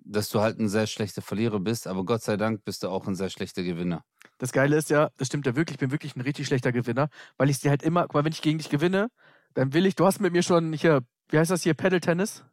dass 0.04 0.28
du 0.30 0.40
halt 0.40 0.58
ein 0.58 0.68
sehr 0.68 0.86
schlechter 0.86 1.22
Verlierer 1.22 1.60
bist, 1.60 1.86
aber 1.86 2.04
Gott 2.04 2.22
sei 2.22 2.36
Dank 2.36 2.64
bist 2.64 2.82
du 2.82 2.88
auch 2.88 3.06
ein 3.06 3.14
sehr 3.14 3.30
schlechter 3.30 3.62
Gewinner. 3.62 4.04
Das 4.38 4.52
Geile 4.52 4.76
ist 4.76 4.90
ja, 4.90 5.10
das 5.16 5.28
stimmt 5.28 5.46
ja 5.46 5.56
wirklich, 5.56 5.76
ich 5.76 5.80
bin 5.80 5.90
wirklich 5.90 6.16
ein 6.16 6.20
richtig 6.20 6.46
schlechter 6.46 6.72
Gewinner, 6.72 7.08
weil 7.36 7.50
ich 7.50 7.60
dir 7.60 7.70
halt 7.70 7.82
immer, 7.82 8.02
guck 8.02 8.14
mal, 8.14 8.24
wenn 8.24 8.32
ich 8.32 8.42
gegen 8.42 8.58
dich 8.58 8.68
gewinne, 8.68 9.08
dann 9.54 9.72
will 9.72 9.86
ich, 9.86 9.94
du 9.96 10.06
hast 10.06 10.20
mit 10.20 10.32
mir 10.32 10.42
schon 10.42 10.72
hier, 10.72 11.02
wie 11.30 11.38
heißt 11.38 11.50
das 11.50 11.62
hier, 11.62 11.74
Paddle-Tennis? 11.74 12.44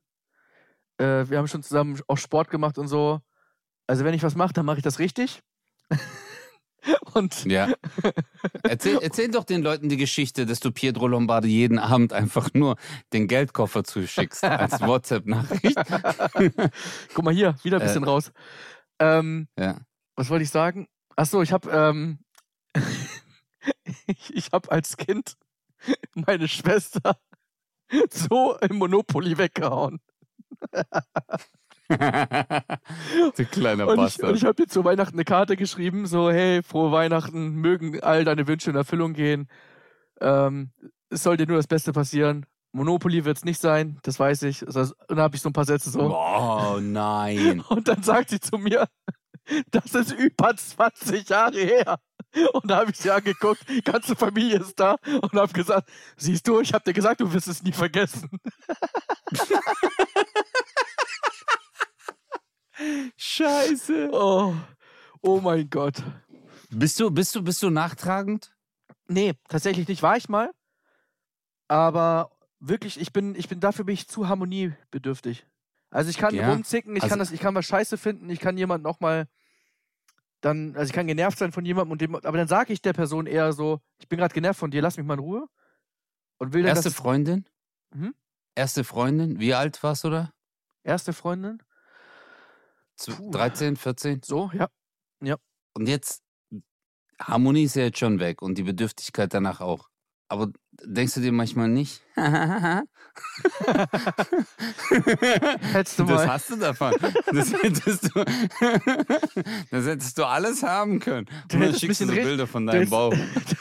Äh, 0.98 1.29
wir 1.29 1.38
haben 1.38 1.48
schon 1.48 1.63
zusammen 1.63 2.00
auch 2.07 2.17
Sport 2.17 2.50
gemacht 2.50 2.77
und 2.77 2.88
so. 2.88 3.19
Also 3.88 4.03
wenn 4.03 4.13
ich 4.13 4.24
was 4.24 4.36
mache, 4.36 4.53
dann 4.53 4.65
mache 4.65 4.77
ich 4.77 4.84
das 4.84 5.00
richtig. 5.00 5.41
und 7.13 7.45
Ja. 7.45 7.73
Erzähl, 8.63 8.99
erzähl 9.01 9.29
doch 9.31 9.43
den 9.43 9.61
Leuten 9.61 9.89
die 9.89 9.97
Geschichte, 9.97 10.45
dass 10.45 10.59
du 10.59 10.71
Pietro 10.71 11.07
Lombardi 11.07 11.47
jeden 11.47 11.79
Abend 11.79 12.13
einfach 12.13 12.49
nur 12.53 12.75
den 13.13 13.27
Geldkoffer 13.27 13.83
zuschickst 13.83 14.43
als 14.43 14.79
WhatsApp-Nachricht. 14.81 15.77
guck 17.13 17.23
mal 17.25 17.33
hier, 17.33 17.55
wieder 17.63 17.77
ein 17.77 17.81
Äh. 17.81 17.85
bisschen 17.85 18.03
raus. 18.03 18.31
Ähm, 18.99 19.47
Ja. 19.57 19.79
was 20.15 20.29
wollte 20.29 20.43
ich 20.43 20.49
sagen? 20.49 20.87
Ach 21.15 21.25
so, 21.25 21.41
ich 21.41 21.51
habe 21.51 21.69
ähm, 21.71 22.19
ich, 24.07 24.33
ich 24.35 24.51
habe 24.51 24.71
als 24.71 24.97
Kind 24.97 25.35
meine 26.13 26.47
Schwester 26.47 27.17
so 28.11 28.57
im 28.59 28.77
Monopoly 28.77 29.37
weggehauen. 29.37 29.99
du 33.37 33.45
kleiner 33.45 33.87
Und 33.87 33.93
ich, 33.93 34.03
Bastard. 34.03 34.29
und 34.29 34.35
ich 34.35 34.43
habe 34.43 34.55
dir 34.55 34.67
zu 34.67 34.83
Weihnachten 34.83 35.15
eine 35.15 35.25
Karte 35.25 35.55
geschrieben, 35.55 36.07
so, 36.07 36.31
hey, 36.31 36.63
frohe 36.63 36.91
Weihnachten, 36.91 37.55
mögen 37.55 38.01
all 38.01 38.23
deine 38.25 38.47
Wünsche 38.47 38.69
in 38.69 38.75
Erfüllung 38.75 39.13
gehen. 39.13 39.47
Ähm, 40.21 40.71
es 41.09 41.23
soll 41.23 41.37
dir 41.37 41.47
nur 41.47 41.57
das 41.57 41.67
Beste 41.67 41.93
passieren. 41.93 42.45
Monopoly 42.71 43.23
wird 43.23 43.37
es 43.37 43.45
nicht 43.45 43.61
sein, 43.61 43.99
das 44.03 44.19
weiß 44.19 44.43
ich. 44.43 44.65
Also, 44.65 44.81
und 44.81 44.91
dann 45.09 45.19
habe 45.19 45.35
ich 45.35 45.41
so 45.41 45.49
ein 45.49 45.53
paar 45.53 45.65
Sätze 45.65 45.89
so. 45.89 46.13
oh 46.13 46.79
nein. 46.81 47.61
Und 47.69 47.87
dann 47.87 48.03
sagt 48.03 48.31
sie 48.31 48.39
zu 48.41 48.57
mir, 48.57 48.87
das 49.71 49.95
ist 49.95 50.11
über 50.11 50.55
20 50.55 51.29
Jahre 51.29 51.57
her. 51.57 51.99
Und 52.51 52.69
da 52.69 52.77
habe 52.77 52.91
ich 52.91 52.97
sie 52.97 53.11
angeguckt, 53.11 53.61
ganze 53.85 54.15
Familie 54.15 54.59
ist 54.59 54.77
da 54.77 54.97
und 55.21 55.33
habe 55.33 55.53
gesagt, 55.53 55.89
siehst 56.17 56.45
du, 56.47 56.59
ich 56.59 56.73
habe 56.73 56.83
dir 56.83 56.91
gesagt, 56.91 57.21
du 57.21 57.31
wirst 57.31 57.47
es 57.47 57.63
nie 57.63 57.71
vergessen. 57.71 58.29
Scheiße. 63.17 64.09
Oh, 64.11 64.53
oh 65.21 65.39
mein 65.41 65.69
Gott. 65.69 66.03
Bist 66.69 66.99
du, 66.99 67.11
bist 67.11 67.35
du, 67.35 67.43
bist 67.43 67.61
du 67.63 67.69
nachtragend? 67.69 68.55
Nee, 69.07 69.33
tatsächlich 69.47 69.87
nicht. 69.87 70.01
War 70.03 70.17
ich 70.17 70.29
mal. 70.29 70.51
Aber 71.67 72.31
wirklich, 72.59 72.99
ich 72.99 73.13
bin, 73.13 73.35
ich 73.35 73.47
bin 73.47 73.59
dafür 73.59 73.85
bin 73.85 73.93
ich 73.93 74.07
zu 74.07 74.27
harmoniebedürftig. 74.27 75.45
Also 75.89 76.09
ich 76.09 76.17
kann 76.17 76.35
Ja, 76.35 76.51
rumzicken, 76.51 76.95
ich 76.95 77.03
also- 77.03 77.11
kann 77.11 77.19
das, 77.19 77.31
ich 77.31 77.39
kann 77.39 77.55
was 77.55 77.65
scheiße 77.65 77.97
finden, 77.97 78.29
ich 78.29 78.39
kann 78.39 78.57
jemanden 78.57 78.85
auch 78.87 78.99
mal 78.99 79.27
dann, 80.41 80.75
also 80.75 80.89
ich 80.89 80.93
kann 80.93 81.07
genervt 81.07 81.37
sein 81.39 81.51
von 81.51 81.65
jemandem 81.65 81.91
und 81.93 82.01
dem, 82.01 82.15
aber 82.15 82.37
dann 82.37 82.47
sage 82.47 82.73
ich 82.73 82.81
der 82.81 82.93
Person 82.93 83.25
eher 83.25 83.51
so, 83.53 83.79
ich 83.99 84.07
bin 84.07 84.19
gerade 84.19 84.33
genervt 84.33 84.59
von 84.59 84.69
dir, 84.71 84.81
lass 84.81 84.97
mich 84.97 85.05
mal 85.05 85.13
in 85.15 85.21
Ruhe. 85.21 85.47
Und 86.37 86.53
will 86.53 86.63
dann 86.63 86.75
Erste 86.75 86.91
Freundin? 86.91 87.45
Mhm. 87.91 88.13
Erste 88.55 88.83
Freundin? 88.83 89.39
Wie 89.39 89.53
alt 89.53 89.81
warst 89.83 90.03
du 90.03 90.09
da? 90.09 90.31
erste 90.83 91.13
Freundin. 91.13 91.63
Puh. 92.97 93.31
13, 93.31 93.75
14? 93.75 94.21
So, 94.23 94.51
ja. 94.53 94.69
Und 95.73 95.87
jetzt, 95.87 96.21
Harmonie 97.19 97.63
ist 97.63 97.75
ja 97.75 97.83
jetzt 97.83 97.99
schon 97.99 98.19
weg 98.19 98.41
und 98.41 98.57
die 98.57 98.63
Bedürftigkeit 98.63 99.33
danach 99.33 99.61
auch. 99.61 99.89
Aber 100.27 100.51
denkst 100.81 101.13
du 101.13 101.21
dir 101.21 101.31
manchmal 101.31 101.67
nicht? 101.67 102.01
Hättest 102.15 102.87
du 105.99 106.03
das 106.03 106.25
mal. 106.25 106.27
hast 106.27 106.49
du 106.49 106.55
davon. 106.55 106.93
Das 107.31 107.53
hättest 107.53 108.05
du, 108.05 108.25
das 109.71 109.85
hättest 109.85 110.17
du 110.17 110.25
alles 110.25 110.63
haben 110.63 110.99
können. 110.99 111.27
Du 111.47 111.57
Und 111.57 111.63
dann 111.63 111.75
schickst 111.75 112.01
du 112.01 112.07
so 112.07 112.13
Bilder 112.13 112.47
von 112.47 112.65
deinem 112.65 112.89
Bauch. 112.89 113.13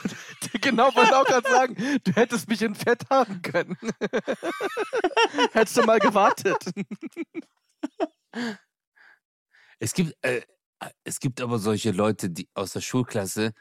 genau, 0.61 0.95
wollte 0.95 1.19
auch 1.19 1.27
gerade 1.27 1.49
sagen, 1.49 1.77
du 2.03 2.13
hättest 2.13 2.49
mich 2.49 2.63
in 2.63 2.75
Fett 2.75 3.03
haben 3.11 3.43
können. 3.43 3.77
hättest 5.53 5.77
du 5.77 5.83
mal 5.83 5.99
gewartet. 5.99 6.65
Es 9.79 9.95
gibt, 9.95 10.17
äh, 10.23 10.43
es 11.05 11.21
gibt 11.21 11.41
aber 11.41 11.59
solche 11.59 11.91
Leute, 11.91 12.31
die 12.31 12.49
aus 12.55 12.73
der 12.73 12.81
Schulklasse, 12.81 13.53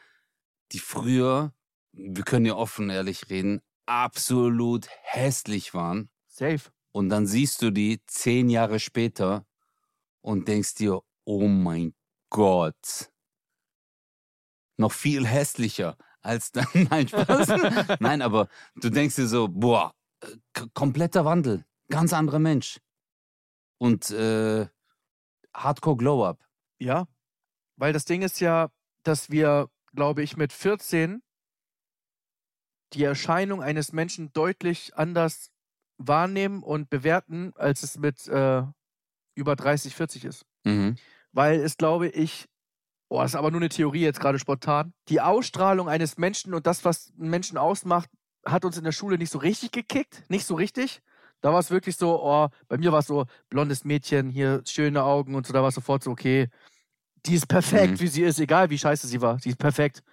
die 0.71 0.79
früher, 0.79 1.53
wir 1.91 2.23
können 2.23 2.45
ja 2.45 2.55
offen 2.55 2.89
ehrlich 2.89 3.29
reden, 3.29 3.61
absolut 3.85 4.87
hässlich 5.03 5.73
waren. 5.73 6.09
Safe. 6.27 6.71
Und 6.91 7.09
dann 7.09 7.27
siehst 7.27 7.61
du 7.61 7.71
die 7.71 8.01
zehn 8.07 8.49
Jahre 8.49 8.79
später 8.79 9.45
und 10.21 10.47
denkst 10.47 10.75
dir, 10.75 11.01
oh 11.25 11.47
mein 11.47 11.93
Gott, 12.29 13.11
noch 14.77 14.91
viel 14.91 15.25
hässlicher 15.25 15.97
als 16.21 16.51
dann. 16.51 16.67
Nein, 16.89 17.07
Spaß. 17.07 17.99
Nein, 17.99 18.21
aber 18.21 18.47
du 18.75 18.89
denkst 18.89 19.15
dir 19.15 19.27
so, 19.27 19.47
boah, 19.47 19.93
äh, 20.21 20.67
kompletter 20.73 21.25
Wandel, 21.25 21.65
ganz 21.89 22.13
anderer 22.13 22.39
Mensch. 22.39 22.79
Und 23.77 24.09
äh, 24.11 24.67
Hardcore 25.55 25.97
Glow-Up. 25.97 26.45
Ja, 26.79 27.07
weil 27.77 27.93
das 27.93 28.05
Ding 28.05 28.21
ist 28.21 28.39
ja, 28.39 28.69
dass 29.03 29.29
wir, 29.29 29.69
glaube 29.93 30.23
ich, 30.23 30.37
mit 30.37 30.53
14 30.53 31.21
die 32.93 33.03
Erscheinung 33.03 33.63
eines 33.63 33.91
Menschen 33.91 34.31
deutlich 34.33 34.95
anders 34.95 35.51
wahrnehmen 35.97 36.63
und 36.63 36.89
bewerten, 36.89 37.53
als 37.55 37.83
es 37.83 37.97
mit 37.97 38.27
äh, 38.27 38.63
über 39.35 39.55
30, 39.55 39.95
40 39.95 40.25
ist. 40.25 40.45
Mhm. 40.63 40.95
Weil 41.31 41.59
es, 41.59 41.77
glaube 41.77 42.07
ich, 42.07 42.47
oh, 43.09 43.21
das 43.21 43.31
ist 43.31 43.35
aber 43.35 43.51
nur 43.51 43.61
eine 43.61 43.69
Theorie 43.69 44.01
jetzt 44.01 44.19
gerade 44.19 44.39
spontan, 44.39 44.93
die 45.09 45.21
Ausstrahlung 45.21 45.89
eines 45.89 46.17
Menschen 46.17 46.53
und 46.53 46.67
das, 46.67 46.85
was 46.85 47.11
einen 47.19 47.29
Menschen 47.29 47.57
ausmacht, 47.57 48.09
hat 48.45 48.65
uns 48.65 48.77
in 48.77 48.83
der 48.83 48.91
Schule 48.91 49.17
nicht 49.17 49.31
so 49.31 49.39
richtig 49.39 49.71
gekickt, 49.71 50.23
nicht 50.29 50.45
so 50.45 50.55
richtig. 50.55 51.01
Da 51.43 51.51
war 51.51 51.59
es 51.59 51.69
wirklich 51.71 51.97
so, 51.97 52.23
oh, 52.23 52.47
bei 52.69 52.77
mir 52.77 52.93
war 52.93 52.99
es 52.99 53.07
so, 53.07 53.25
blondes 53.49 53.83
Mädchen, 53.83 54.29
hier 54.29 54.61
schöne 54.65 55.03
Augen 55.03 55.35
und 55.35 55.45
so, 55.45 55.51
da 55.51 55.61
war 55.61 55.67
es 55.67 55.75
sofort 55.75 56.01
so, 56.01 56.09
okay, 56.11 56.47
die 57.25 57.35
ist 57.35 57.47
perfekt, 57.47 57.93
Mhm. 57.95 57.99
wie 57.99 58.07
sie 58.07 58.23
ist, 58.23 58.39
egal 58.39 58.69
wie 58.69 58.77
scheiße 58.77 59.07
sie 59.07 59.19
war, 59.21 59.37
sie 59.39 59.49
ist 59.49 59.57
perfekt. 59.59 60.03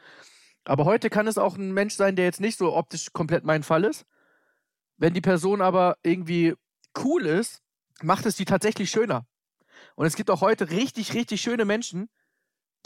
Aber 0.65 0.85
heute 0.87 1.09
kann 1.09 1.29
es 1.29 1.39
auch 1.39 1.57
ein 1.57 1.73
Mensch 1.73 1.95
sein, 1.95 2.17
der 2.17 2.25
jetzt 2.25 2.41
nicht 2.41 2.59
so 2.59 2.75
optisch 2.75 3.13
komplett 3.13 3.45
mein 3.45 3.63
Fall 3.63 3.85
ist. 3.85 4.05
Wenn 4.97 5.15
die 5.15 5.21
Person 5.21 5.61
aber 5.61 5.97
irgendwie 6.03 6.55
cool 7.05 7.25
ist, 7.27 7.63
macht 8.03 8.27
es 8.27 8.35
die 8.35 8.45
tatsächlich 8.45 8.91
schöner. 8.91 9.25
Und 9.95 10.07
es 10.07 10.17
gibt 10.17 10.31
auch 10.31 10.41
heute 10.41 10.71
richtig, 10.71 11.15
richtig 11.15 11.41
schöne 11.41 11.65
Menschen, 11.65 12.09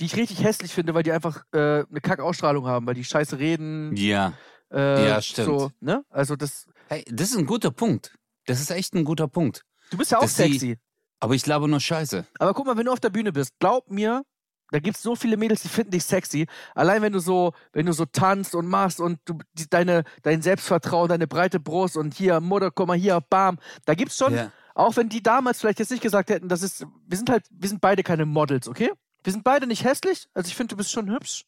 die 0.01 0.05
ich 0.05 0.17
richtig 0.17 0.45
hässlich 0.45 0.73
finde, 0.75 0.93
weil 0.93 1.03
die 1.03 1.13
einfach 1.13 1.45
äh, 1.53 1.85
eine 1.89 2.01
Kackausstrahlung 2.03 2.67
haben, 2.67 2.87
weil 2.87 2.95
die 2.95 3.05
scheiße 3.05 3.39
reden. 3.39 3.97
Ja. 3.97 4.35
Äh, 4.71 5.09
Ja, 5.09 5.23
stimmt. 5.23 5.47
So, 5.47 5.71
ne? 5.81 6.05
Also 6.11 6.37
das, 6.37 6.67
Hey, 6.89 7.05
das 7.09 7.31
ist 7.31 7.39
ein 7.39 7.47
guter 7.47 7.71
Punkt. 7.71 8.15
Das 8.47 8.61
ist 8.61 8.71
echt 8.71 8.95
ein 8.95 9.05
guter 9.05 9.29
Punkt. 9.29 9.65
du 9.91 9.97
bist 9.99 10.11
ja 10.11 10.19
auch 10.19 10.23
Dass 10.23 10.37
sie- 10.37 10.51
sexy. 10.53 10.79
Aber 11.21 11.35
ich 11.35 11.43
glaube 11.43 11.69
nur 11.69 11.81
Scheiße. 11.81 12.27
Aber 12.39 12.53
guck 12.55 12.67
mal, 12.67 12.77
wenn 12.77 12.85
du 12.87 12.93
auf 12.93 13.01
der 13.01 13.09
Bühne 13.11 13.33
bist, 13.33 13.53
glaub 13.59 13.91
mir, 13.91 14.25
da 14.71 14.79
gibt 14.81 14.97
es 14.97 15.03
so 15.03 15.15
viele 15.17 15.37
Mädels, 15.37 15.63
die 15.63 15.69
finden 15.69 15.93
dich 15.93 16.05
sexy. 16.05 16.47
Allein 16.75 17.01
wenn 17.03 17.13
du 17.13 17.19
so, 17.21 17.53
wenn 17.73 17.87
du 17.87 17.93
so 17.93 18.05
tanzt 18.05 18.55
und 18.55 18.67
machst 18.67 19.01
und 19.01 19.21
du 19.25 19.39
die, 19.55 19.69
deine, 19.71 20.05
dein 20.23 20.43
Selbstvertrauen, 20.43 21.09
deine 21.09 21.27
breite 21.27 21.61
Brust 21.61 21.97
und 21.97 22.13
hier, 22.15 22.41
Mutter, 22.41 22.71
komm 22.71 22.89
mal 22.89 22.97
hier, 22.99 23.21
bam. 23.21 23.59
Da 23.87 23.95
gibt's 23.95 24.19
schon, 24.19 24.35
Ja. 24.35 24.53
auch 24.75 24.97
wenn 24.97 25.09
die 25.09 25.23
damals 25.23 25.61
vielleicht 25.61 25.79
jetzt 25.79 25.91
nicht 25.93 26.03
gesagt 26.03 26.29
hätten, 26.29 26.49
das 26.49 26.63
ist, 26.63 26.85
wir 27.07 27.17
sind 27.17 27.31
halt, 27.31 27.47
wir 27.51 27.69
sind 27.69 27.81
beide 27.81 28.03
keine 28.03 28.27
Models, 28.27 28.69
okay? 28.69 28.91
Wir 29.23 29.33
sind 29.33 29.45
beide 29.45 29.67
nicht 29.67 29.85
hässlich. 29.85 30.29
Also 30.35 30.49
ich 30.49 30.57
finde, 30.57 30.73
du 30.73 30.77
bist 30.77 30.91
schon 30.91 31.11
hübsch. 31.11 31.45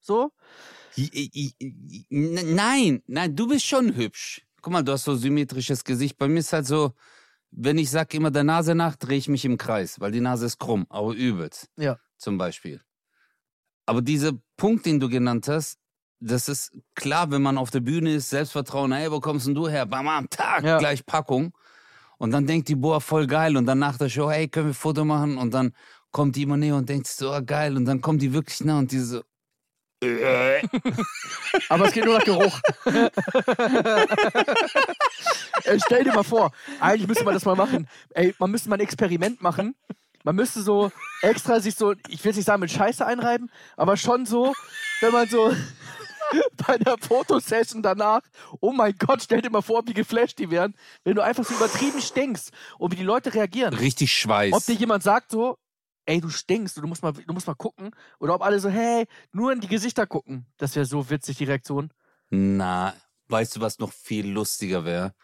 So. 0.00 0.30
Nein, 2.10 3.02
nein, 3.06 3.34
du 3.36 3.48
bist 3.48 3.66
schon 3.66 3.94
hübsch. 3.96 4.42
Guck 4.62 4.72
mal, 4.72 4.82
du 4.82 4.92
hast 4.92 5.04
so 5.04 5.14
symmetrisches 5.14 5.84
Gesicht. 5.84 6.18
Bei 6.18 6.28
mir 6.28 6.40
ist 6.40 6.52
halt 6.52 6.66
so, 6.66 6.92
wenn 7.50 7.78
ich 7.78 7.90
sag 7.90 8.12
immer 8.14 8.30
der 8.30 8.44
Nase 8.44 8.74
nach, 8.74 8.96
drehe 8.96 9.18
ich 9.18 9.28
mich 9.28 9.44
im 9.44 9.56
Kreis, 9.56 10.00
weil 10.00 10.12
die 10.12 10.20
Nase 10.20 10.46
ist 10.46 10.58
krumm, 10.58 10.86
aber 10.88 11.12
übelst. 11.14 11.68
Ja. 11.76 11.98
Zum 12.16 12.38
Beispiel. 12.38 12.80
Aber 13.86 14.02
dieser 14.02 14.32
Punkt, 14.56 14.86
den 14.86 14.98
du 14.98 15.08
genannt 15.08 15.48
hast, 15.48 15.78
das 16.18 16.48
ist 16.48 16.72
klar, 16.94 17.30
wenn 17.30 17.42
man 17.42 17.58
auf 17.58 17.70
der 17.70 17.80
Bühne 17.80 18.14
ist, 18.14 18.30
Selbstvertrauen, 18.30 18.92
hey, 18.92 19.10
wo 19.12 19.20
kommst 19.20 19.46
denn 19.46 19.54
du 19.54 19.68
her? 19.68 19.86
Bam, 19.86 20.08
am 20.08 20.28
Tag, 20.30 20.64
Ja. 20.64 20.78
gleich 20.78 21.04
Packung. 21.04 21.52
Und 22.18 22.30
dann 22.30 22.46
denkt 22.46 22.68
die, 22.68 22.74
boah, 22.74 23.00
voll 23.00 23.26
geil. 23.26 23.56
Und 23.56 23.66
dann 23.66 23.78
nach 23.78 23.98
der 23.98 24.08
Show, 24.08 24.30
hey, 24.30 24.48
können 24.48 24.66
wir 24.68 24.70
ein 24.70 24.74
Foto 24.74 25.04
machen? 25.04 25.36
Und 25.36 25.52
dann 25.52 25.72
kommt 26.10 26.34
die 26.36 26.42
immer 26.42 26.56
näher 26.56 26.76
und 26.76 26.88
denkt 26.88 27.06
so, 27.06 27.30
ah, 27.30 27.40
geil. 27.40 27.76
Und 27.76 27.84
dann 27.84 28.00
kommt 28.00 28.22
die 28.22 28.32
wirklich 28.32 28.64
nah 28.64 28.78
und 28.78 28.90
die 28.90 28.98
so. 29.00 29.22
Aber 31.68 31.86
es 31.86 31.92
geht 31.92 32.04
nur 32.04 32.18
nach 32.18 32.24
Geruch. 32.24 32.60
Ey, 35.64 35.80
stell 35.84 36.04
dir 36.04 36.12
mal 36.12 36.22
vor, 36.22 36.52
eigentlich 36.80 37.08
müsste 37.08 37.24
man 37.24 37.34
das 37.34 37.44
mal 37.44 37.56
machen. 37.56 37.88
Ey, 38.10 38.34
man 38.38 38.50
müsste 38.50 38.68
mal 38.68 38.76
ein 38.76 38.80
Experiment 38.80 39.40
machen. 39.40 39.74
Man 40.22 40.36
müsste 40.36 40.60
so 40.60 40.92
extra 41.22 41.60
sich 41.60 41.76
so, 41.76 41.92
ich 42.08 42.22
will 42.24 42.30
jetzt 42.30 42.36
nicht 42.36 42.46
sagen 42.46 42.60
mit 42.60 42.70
Scheiße 42.70 43.06
einreiben, 43.06 43.50
aber 43.76 43.96
schon 43.96 44.26
so, 44.26 44.52
wenn 45.00 45.12
man 45.12 45.28
so 45.28 45.54
bei 46.66 46.78
der 46.78 46.96
Fotosession 46.98 47.82
danach, 47.82 48.22
oh 48.60 48.72
mein 48.72 48.94
Gott, 48.98 49.22
stell 49.22 49.40
dir 49.40 49.50
mal 49.50 49.62
vor, 49.62 49.86
wie 49.86 49.94
geflasht 49.94 50.38
die 50.38 50.50
wären, 50.50 50.74
wenn 51.04 51.14
du 51.14 51.22
einfach 51.22 51.44
so 51.44 51.54
übertrieben 51.54 52.00
stinkst 52.00 52.50
und 52.78 52.92
wie 52.92 52.96
die 52.96 53.04
Leute 53.04 53.32
reagieren. 53.34 53.72
richtig 53.74 54.12
Schweiß. 54.12 54.52
Ob 54.52 54.64
dir 54.64 54.74
jemand 54.74 55.04
sagt 55.04 55.30
so, 55.30 55.58
ey, 56.06 56.20
du 56.20 56.28
stinkst, 56.30 56.76
du 56.76 56.86
musst 56.86 57.02
mal, 57.02 57.12
du 57.12 57.32
musst 57.32 57.46
mal 57.46 57.54
gucken. 57.54 57.90
Oder 58.18 58.34
ob 58.34 58.42
alle 58.42 58.58
so, 58.60 58.68
hey, 58.68 59.06
nur 59.32 59.52
in 59.52 59.60
die 59.60 59.68
Gesichter 59.68 60.06
gucken. 60.06 60.46
Das 60.56 60.74
wäre 60.76 60.86
so 60.86 61.10
witzig, 61.10 61.36
die 61.38 61.44
Reaktion. 61.44 61.92
Na, 62.30 62.94
weißt 63.28 63.56
du, 63.56 63.60
was 63.60 63.78
noch 63.78 63.92
viel 63.92 64.26
lustiger 64.28 64.84
wäre? 64.84 65.14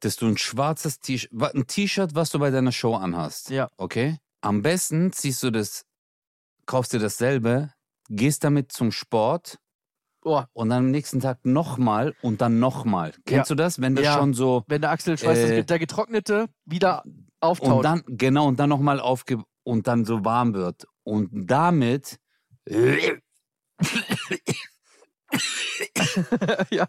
Dass 0.00 0.16
du 0.16 0.26
ein 0.26 0.36
schwarzes 0.36 1.00
T-Shirt, 1.00 1.32
ein 1.54 1.66
T-Shirt, 1.66 2.14
was 2.14 2.30
du 2.30 2.38
bei 2.38 2.50
deiner 2.50 2.72
Show 2.72 2.94
anhast. 2.94 3.50
Ja. 3.50 3.70
Okay? 3.76 4.18
Am 4.42 4.62
besten 4.62 5.12
ziehst 5.12 5.42
du 5.42 5.50
das, 5.50 5.86
kaufst 6.66 6.92
dir 6.92 6.98
dasselbe, 7.00 7.72
gehst 8.08 8.44
damit 8.44 8.72
zum 8.72 8.92
Sport 8.92 9.58
Oh, 10.22 10.42
und 10.54 10.70
dann 10.70 10.86
am 10.86 10.90
nächsten 10.90 11.20
Tag 11.20 11.44
nochmal 11.44 12.12
und 12.20 12.40
dann 12.40 12.58
nochmal. 12.58 13.14
Kennst 13.26 13.48
du 13.50 13.54
das? 13.54 13.80
Wenn 13.80 13.94
das 13.94 14.04
Ja. 14.06 14.14
schon 14.14 14.34
so 14.34 14.64
wenn 14.66 14.80
der 14.80 14.90
Axel 14.90 15.16
Schweiß, 15.16 15.38
Äh, 15.38 15.64
der 15.64 15.78
getrocknete, 15.78 16.48
wieder 16.64 17.04
und 17.04 17.24
auftaut. 17.40 17.84
dann, 17.84 18.02
genau, 18.08 18.48
und 18.48 18.58
dann 18.58 18.68
nochmal 18.68 18.98
aufge 18.98 19.44
und 19.66 19.86
dann 19.88 20.04
so 20.04 20.24
warm 20.24 20.54
wird. 20.54 20.86
Und 21.02 21.28
damit 21.32 22.18
ja. 26.70 26.88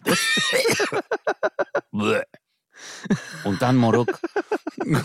Und 3.44 3.62
dann 3.62 3.76
Morok. 3.76 4.20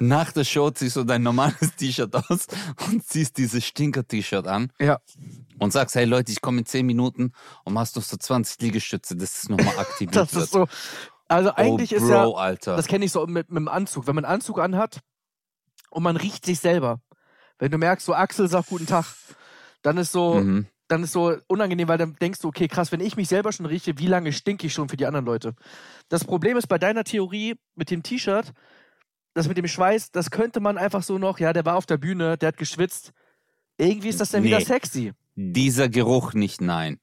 Nach 0.00 0.30
der 0.30 0.44
Show 0.44 0.70
ziehst 0.70 0.94
du 0.96 1.02
dein 1.02 1.24
normales 1.24 1.74
T-Shirt 1.76 2.14
aus 2.14 2.46
und 2.86 3.04
ziehst 3.04 3.36
dieses 3.36 3.64
Stinker-T-Shirt 3.64 4.46
an. 4.46 4.70
Ja. 4.78 5.00
Und 5.58 5.72
sagst, 5.72 5.96
hey 5.96 6.04
Leute, 6.04 6.30
ich 6.30 6.40
komme 6.40 6.60
in 6.60 6.66
10 6.66 6.86
Minuten 6.86 7.32
und 7.64 7.74
machst 7.74 7.96
noch 7.96 8.04
so 8.04 8.16
20 8.16 8.60
Liegestütze, 8.60 9.16
dass 9.16 9.42
es 9.42 9.48
nochmal 9.48 9.76
aktiviert 9.78 10.14
das 10.16 10.34
wird. 10.34 10.44
ist 10.44 10.52
so. 10.52 10.68
Also 11.26 11.52
eigentlich 11.54 11.92
oh, 11.92 11.96
ist 11.96 12.02
Bro, 12.02 12.10
ja, 12.10 12.30
Alter. 12.30 12.76
das 12.76 12.86
kenne 12.86 13.04
ich 13.04 13.12
so 13.12 13.26
mit, 13.26 13.50
mit 13.50 13.58
dem 13.58 13.68
Anzug. 13.68 14.06
Wenn 14.06 14.14
man 14.14 14.24
einen 14.24 14.34
Anzug 14.34 14.60
anhat 14.60 15.00
und 15.94 16.02
man 16.02 16.16
riecht 16.16 16.44
sich 16.44 16.60
selber. 16.60 17.00
Wenn 17.58 17.70
du 17.70 17.78
merkst, 17.78 18.04
so 18.06 18.14
Axel 18.14 18.48
sagt 18.48 18.68
guten 18.68 18.86
Tag, 18.86 19.06
dann 19.82 19.96
ist 19.96 20.12
so, 20.12 20.34
mhm. 20.34 20.66
dann 20.88 21.04
ist 21.04 21.12
so 21.12 21.36
unangenehm, 21.46 21.88
weil 21.88 21.98
dann 21.98 22.16
denkst 22.16 22.40
du, 22.40 22.48
okay, 22.48 22.68
krass, 22.68 22.90
wenn 22.92 23.00
ich 23.00 23.16
mich 23.16 23.28
selber 23.28 23.52
schon 23.52 23.66
rieche, 23.66 23.98
wie 23.98 24.06
lange 24.06 24.32
stinke 24.32 24.66
ich 24.66 24.72
schon 24.74 24.88
für 24.88 24.96
die 24.96 25.06
anderen 25.06 25.24
Leute? 25.24 25.54
Das 26.08 26.24
Problem 26.24 26.56
ist 26.56 26.66
bei 26.66 26.78
deiner 26.78 27.04
Theorie 27.04 27.54
mit 27.74 27.90
dem 27.90 28.02
T-Shirt, 28.02 28.52
das 29.34 29.48
mit 29.48 29.56
dem 29.56 29.68
Schweiß, 29.68 30.10
das 30.10 30.30
könnte 30.30 30.60
man 30.60 30.78
einfach 30.78 31.02
so 31.02 31.18
noch, 31.18 31.38
ja, 31.38 31.52
der 31.52 31.64
war 31.64 31.76
auf 31.76 31.86
der 31.86 31.96
Bühne, 31.96 32.36
der 32.38 32.48
hat 32.48 32.56
geschwitzt. 32.56 33.12
Irgendwie 33.76 34.08
ist 34.08 34.20
das 34.20 34.30
dann 34.30 34.42
wieder 34.44 34.58
Nee. 34.58 34.64
sexy. 34.64 35.12
Dieser 35.36 35.88
Geruch 35.88 36.32
nicht, 36.34 36.60
nein. 36.60 37.00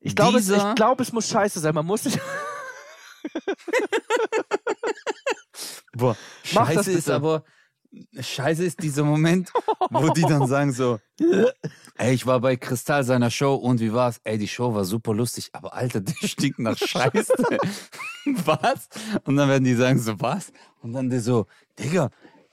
Ich 0.00 0.14
glaube, 0.14 0.38
es, 0.38 0.50
ich 0.50 0.74
glaube, 0.74 1.02
es 1.02 1.12
muss 1.12 1.28
scheiße 1.28 1.60
sein. 1.60 1.74
Man 1.74 1.86
muss 1.86 2.02
sich. 2.02 2.18
Boah, 5.94 6.16
Mach 6.52 6.66
das 6.66 6.86
scheiße 6.86 6.92
ist 6.92 7.10
aber, 7.10 7.44
scheiße 8.18 8.64
ist 8.64 8.82
dieser 8.82 9.04
Moment, 9.04 9.50
wo 9.90 10.08
die 10.08 10.22
dann 10.22 10.46
sagen 10.46 10.72
so, 10.72 10.98
ey, 11.98 12.14
ich 12.14 12.26
war 12.26 12.40
bei 12.40 12.56
Kristall 12.56 13.04
seiner 13.04 13.30
Show 13.30 13.54
und 13.54 13.80
wie 13.80 13.92
war's? 13.92 14.20
Ey, 14.24 14.38
die 14.38 14.48
Show 14.48 14.74
war 14.74 14.84
super 14.84 15.14
lustig, 15.14 15.50
aber 15.52 15.74
Alter, 15.74 16.00
der 16.00 16.14
stinkt 16.26 16.58
nach 16.58 16.76
Scheiße. 16.76 17.32
was? 18.24 18.88
Und 19.24 19.36
dann 19.36 19.48
werden 19.48 19.64
die 19.64 19.74
sagen 19.74 19.98
so, 19.98 20.18
was? 20.20 20.52
Und 20.80 20.92
dann 20.92 21.10
der 21.10 21.20
so, 21.20 21.46
Digga, 21.78 22.10